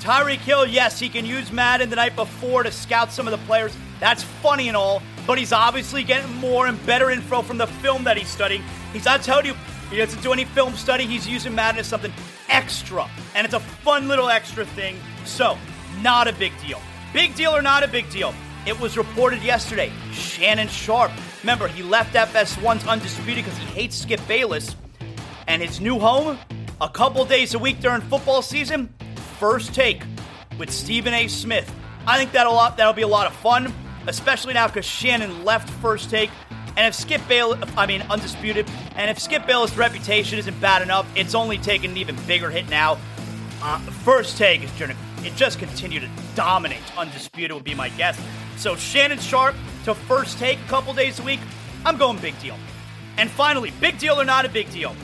Tyreek 0.00 0.38
Hill, 0.38 0.66
yes, 0.66 0.98
he 1.00 1.08
can 1.08 1.26
use 1.26 1.52
Madden 1.52 1.90
the 1.90 1.96
night 1.96 2.14
before 2.14 2.62
to 2.62 2.70
scout 2.70 3.12
some 3.12 3.26
of 3.26 3.32
the 3.32 3.44
players. 3.46 3.76
That's 4.00 4.22
funny 4.22 4.68
and 4.68 4.76
all, 4.76 5.02
but 5.26 5.38
he's 5.38 5.52
obviously 5.52 6.04
getting 6.04 6.32
more 6.36 6.68
and 6.68 6.84
better 6.86 7.10
info 7.10 7.42
from 7.42 7.58
the 7.58 7.66
film 7.66 8.04
that 8.04 8.16
he's 8.16 8.28
studying. 8.28 8.62
He's 8.92 9.04
not 9.04 9.22
telling 9.22 9.46
you 9.46 9.54
he 9.90 9.96
doesn't 9.96 10.22
do 10.22 10.32
any 10.32 10.44
film 10.44 10.74
study. 10.74 11.06
He's 11.06 11.26
using 11.26 11.54
Madden 11.54 11.80
as 11.80 11.86
something 11.86 12.12
extra, 12.48 13.08
and 13.34 13.44
it's 13.44 13.54
a 13.54 13.60
fun 13.60 14.06
little 14.06 14.28
extra 14.28 14.64
thing. 14.64 14.96
So, 15.24 15.58
not 16.00 16.28
a 16.28 16.32
big 16.32 16.52
deal. 16.64 16.80
Big 17.12 17.34
deal 17.34 17.54
or 17.56 17.62
not 17.62 17.82
a 17.82 17.88
big 17.88 18.08
deal? 18.10 18.34
It 18.68 18.78
was 18.78 18.98
reported 18.98 19.42
yesterday. 19.42 19.90
Shannon 20.12 20.68
Sharpe. 20.68 21.10
Remember, 21.40 21.68
he 21.68 21.82
left 21.82 22.14
FS1's 22.14 22.86
Undisputed 22.86 23.42
because 23.46 23.58
he 23.58 23.64
hates 23.64 23.96
Skip 23.96 24.20
Bayless. 24.28 24.76
And 25.46 25.62
his 25.62 25.80
new 25.80 25.98
home, 25.98 26.38
a 26.78 26.88
couple 26.90 27.24
days 27.24 27.54
a 27.54 27.58
week 27.58 27.80
during 27.80 28.02
football 28.02 28.42
season, 28.42 28.92
first 29.38 29.74
take 29.74 30.02
with 30.58 30.70
Stephen 30.70 31.14
A. 31.14 31.28
Smith. 31.28 31.74
I 32.06 32.18
think 32.18 32.32
that'll 32.32 32.56
that'll 32.76 32.92
be 32.92 33.00
a 33.00 33.08
lot 33.08 33.26
of 33.26 33.32
fun, 33.36 33.72
especially 34.06 34.52
now 34.52 34.66
because 34.66 34.84
Shannon 34.84 35.46
left 35.46 35.70
first 35.80 36.10
take. 36.10 36.28
And 36.76 36.86
if 36.86 36.94
Skip 36.94 37.26
Bayless, 37.26 37.66
I 37.74 37.86
mean 37.86 38.02
Undisputed, 38.02 38.68
and 38.96 39.10
if 39.10 39.18
Skip 39.18 39.46
Bayless' 39.46 39.78
reputation 39.78 40.38
isn't 40.38 40.60
bad 40.60 40.82
enough, 40.82 41.10
it's 41.16 41.34
only 41.34 41.56
taken 41.56 41.92
an 41.92 41.96
even 41.96 42.16
bigger 42.26 42.50
hit 42.50 42.68
now. 42.68 42.98
Uh, 43.62 43.78
first 43.78 44.36
take 44.36 44.62
is 44.62 44.70
going 44.72 44.90
to 44.90 44.96
it 45.24 45.34
just 45.34 45.58
continue 45.58 46.00
to 46.00 46.08
dominate. 46.34 46.82
Undisputed 46.96 47.52
would 47.52 47.64
be 47.64 47.74
my 47.74 47.88
guess. 47.90 48.20
So 48.58 48.74
Shannon 48.74 49.20
Sharpe 49.20 49.54
to 49.84 49.94
first 49.94 50.36
take 50.38 50.58
a 50.58 50.68
couple 50.68 50.92
days 50.92 51.20
a 51.20 51.22
week. 51.22 51.38
I'm 51.86 51.96
going 51.96 52.18
big 52.18 52.36
deal. 52.40 52.56
And 53.16 53.30
finally, 53.30 53.72
big 53.80 53.98
deal 53.98 54.20
or 54.20 54.24
not 54.24 54.44
a 54.44 54.48
big 54.48 54.68
deal? 54.72 54.96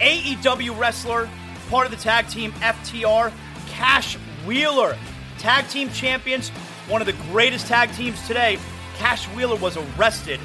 AEW 0.00 0.78
wrestler, 0.78 1.28
part 1.68 1.84
of 1.84 1.90
the 1.90 1.98
tag 1.98 2.26
team 2.28 2.52
FTR, 2.52 3.32
Cash 3.68 4.14
Wheeler, 4.46 4.96
tag 5.36 5.68
team 5.68 5.90
champions, 5.90 6.48
one 6.88 7.02
of 7.02 7.06
the 7.06 7.12
greatest 7.30 7.66
tag 7.66 7.92
teams 7.92 8.26
today. 8.26 8.58
Cash 8.96 9.26
Wheeler 9.36 9.56
was 9.56 9.76
arrested 9.76 10.40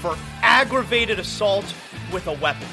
for 0.00 0.16
aggravated 0.42 1.20
assault 1.20 1.72
with 2.12 2.26
a 2.26 2.32
weapon. 2.32 2.66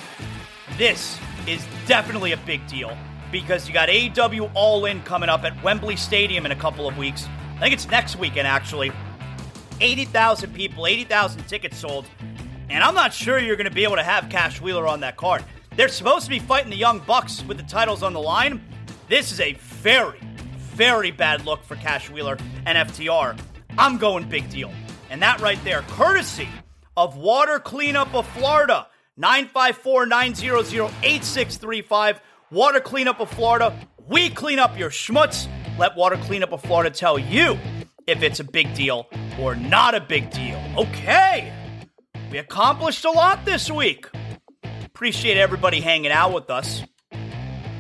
This 0.76 1.20
is 1.46 1.64
definitely 1.86 2.32
a 2.32 2.38
big 2.38 2.66
deal 2.66 2.98
because 3.32 3.68
you 3.68 3.76
got 3.76 3.90
AEW 3.90 4.50
All 4.56 4.86
In 4.86 5.04
coming 5.04 5.30
up 5.30 5.44
at 5.44 5.64
Wembley 5.64 5.98
Stadium 5.98 6.48
in 6.48 6.52
a 6.52 6.56
couple 6.56 6.88
of 6.88 6.98
weeks. 6.98 7.28
I 7.58 7.60
think 7.60 7.74
it's 7.76 7.88
next 7.90 8.16
weekend, 8.16 8.48
actually. 8.48 8.92
80,000 9.82 10.54
people, 10.54 10.88
80,000 10.88 11.44
tickets 11.48 11.78
sold. 11.78 12.06
And 12.70 12.84
I'm 12.84 12.94
not 12.94 13.14
sure 13.14 13.40
you're 13.40 13.56
going 13.56 13.70
to 13.70 13.74
be 13.74 13.84
able 13.84 13.96
to 13.96 14.04
have 14.04 14.30
Cash 14.30 14.62
Wheeler 14.62 14.88
on 14.88 15.00
that 15.00 15.18
card. 15.18 15.44
They're 15.76 15.88
supposed 15.88 16.26
to 16.26 16.30
be 16.30 16.40
fighting 16.40 16.70
the 16.70 16.76
Young 16.76 17.00
Bucks 17.00 17.44
with 17.46 17.58
the 17.58 17.64
titles 17.64 18.04
on 18.04 18.14
the 18.14 18.20
line. 18.20 18.62
This 19.08 19.32
is 19.32 19.40
a 19.40 19.54
very, 19.54 20.20
very 20.58 21.12
bad 21.12 21.46
look 21.46 21.64
for 21.64 21.76
Cash 21.78 22.10
Wheeler 22.10 22.38
and 22.66 22.90
FTR. 22.90 23.40
I'm 23.78 23.98
going 23.98 24.28
big 24.30 24.50
deal. 24.50 24.72
And 25.10 25.22
that 25.22 25.40
right 25.42 25.62
there, 25.64 25.82
courtesy 25.90 26.50
of 26.96 27.18
Water 27.18 27.60
Cleanup 27.60 28.14
of 28.14 28.28
Florida, 28.30 28.88
954 29.18 30.06
900 30.06 30.60
8635. 31.02 32.22
Water 32.52 32.80
Cleanup 32.80 33.20
of 33.20 33.30
Florida. 33.30 33.76
We 34.08 34.30
clean 34.30 34.60
up 34.60 34.78
your 34.78 34.90
schmutz. 34.90 35.48
Let 35.78 35.96
Water 35.96 36.18
Cleanup 36.18 36.52
of 36.52 36.62
Florida 36.62 36.90
tell 36.90 37.18
you 37.18 37.58
if 38.10 38.24
it's 38.24 38.40
a 38.40 38.44
big 38.44 38.74
deal 38.74 39.08
or 39.40 39.56
not 39.56 39.96
a 39.96 40.02
big 40.02 40.30
deal. 40.32 40.62
Okay. 40.78 41.54
We 42.32 42.38
accomplished 42.38 43.06
a 43.06 43.12
lot 43.12 43.46
this 43.46 43.72
week. 43.72 44.08
Appreciate 44.86 45.38
everybody 45.38 45.80
hanging 45.80 46.12
out 46.12 46.34
with 46.34 46.50
us. 46.50 46.84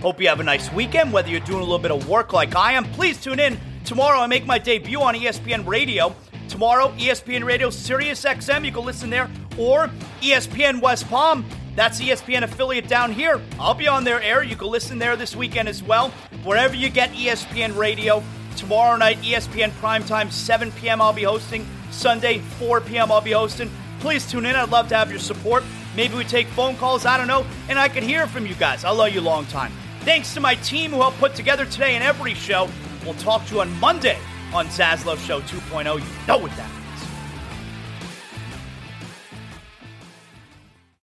Hope 0.01 0.21
you 0.21 0.29
have 0.29 0.39
a 0.39 0.43
nice 0.43 0.71
weekend. 0.71 1.11
Whether 1.11 1.29
you're 1.29 1.41
doing 1.41 1.59
a 1.59 1.63
little 1.63 1.79
bit 1.79 1.91
of 1.91 2.07
work 2.07 2.31
like 2.31 2.55
I 2.55 2.73
am, 2.73 2.85
please 2.85 3.21
tune 3.21 3.39
in. 3.39 3.59
Tomorrow 3.83 4.19
I 4.19 4.27
make 4.27 4.45
my 4.45 4.57
debut 4.57 5.01
on 5.01 5.15
ESPN 5.15 5.67
Radio. 5.67 6.15
Tomorrow, 6.47 6.89
ESPN 6.97 7.43
Radio, 7.43 7.69
Sirius 7.69 8.25
XM, 8.25 8.65
you 8.65 8.71
can 8.71 8.83
listen 8.83 9.11
there, 9.11 9.29
or 9.57 9.91
ESPN 10.21 10.81
West 10.81 11.07
Palm. 11.07 11.45
That's 11.75 12.01
ESPN 12.01 12.41
affiliate 12.41 12.87
down 12.87 13.11
here. 13.11 13.39
I'll 13.59 13.75
be 13.75 13.87
on 13.87 14.03
their 14.03 14.21
air. 14.21 14.43
You 14.43 14.55
can 14.55 14.67
listen 14.67 14.97
there 14.97 15.15
this 15.15 15.35
weekend 15.35 15.69
as 15.69 15.83
well. 15.83 16.09
Wherever 16.43 16.75
you 16.75 16.89
get 16.89 17.11
ESPN 17.11 17.77
radio, 17.77 18.23
tomorrow 18.59 18.97
night, 18.97 19.17
ESPN 19.19 19.71
primetime, 19.71 20.31
7 20.31 20.71
p.m. 20.73 21.01
I'll 21.01 21.13
be 21.13 21.23
hosting. 21.23 21.65
Sunday, 21.91 22.39
4 22.39 22.81
p.m. 22.81 23.11
I'll 23.11 23.21
be 23.21 23.31
hosting. 23.31 23.71
Please 23.99 24.29
tune 24.29 24.45
in. 24.45 24.55
I'd 24.55 24.69
love 24.69 24.87
to 24.89 24.97
have 24.97 25.09
your 25.09 25.19
support. 25.19 25.63
Maybe 25.95 26.15
we 26.15 26.23
take 26.23 26.47
phone 26.47 26.75
calls. 26.75 27.05
I 27.05 27.17
don't 27.17 27.27
know. 27.27 27.45
And 27.69 27.79
I 27.79 27.89
can 27.89 28.03
hear 28.03 28.27
from 28.27 28.45
you 28.45 28.55
guys. 28.55 28.83
I 28.83 28.91
love 28.91 29.13
you 29.13 29.21
long 29.21 29.45
time. 29.45 29.71
Thanks 30.01 30.33
to 30.33 30.39
my 30.39 30.55
team 30.55 30.91
who 30.91 30.97
helped 30.97 31.17
put 31.17 31.35
together 31.35 31.65
today 31.65 31.95
and 31.95 32.03
every 32.03 32.33
show. 32.33 32.69
We'll 33.05 33.15
talk 33.15 33.45
to 33.47 33.55
you 33.55 33.61
on 33.61 33.79
Monday 33.79 34.17
on 34.53 34.67
Zaslow 34.67 35.17
Show 35.17 35.41
2.0. 35.41 35.99
You 35.99 36.27
know 36.27 36.37
what 36.37 36.51
that 36.57 36.78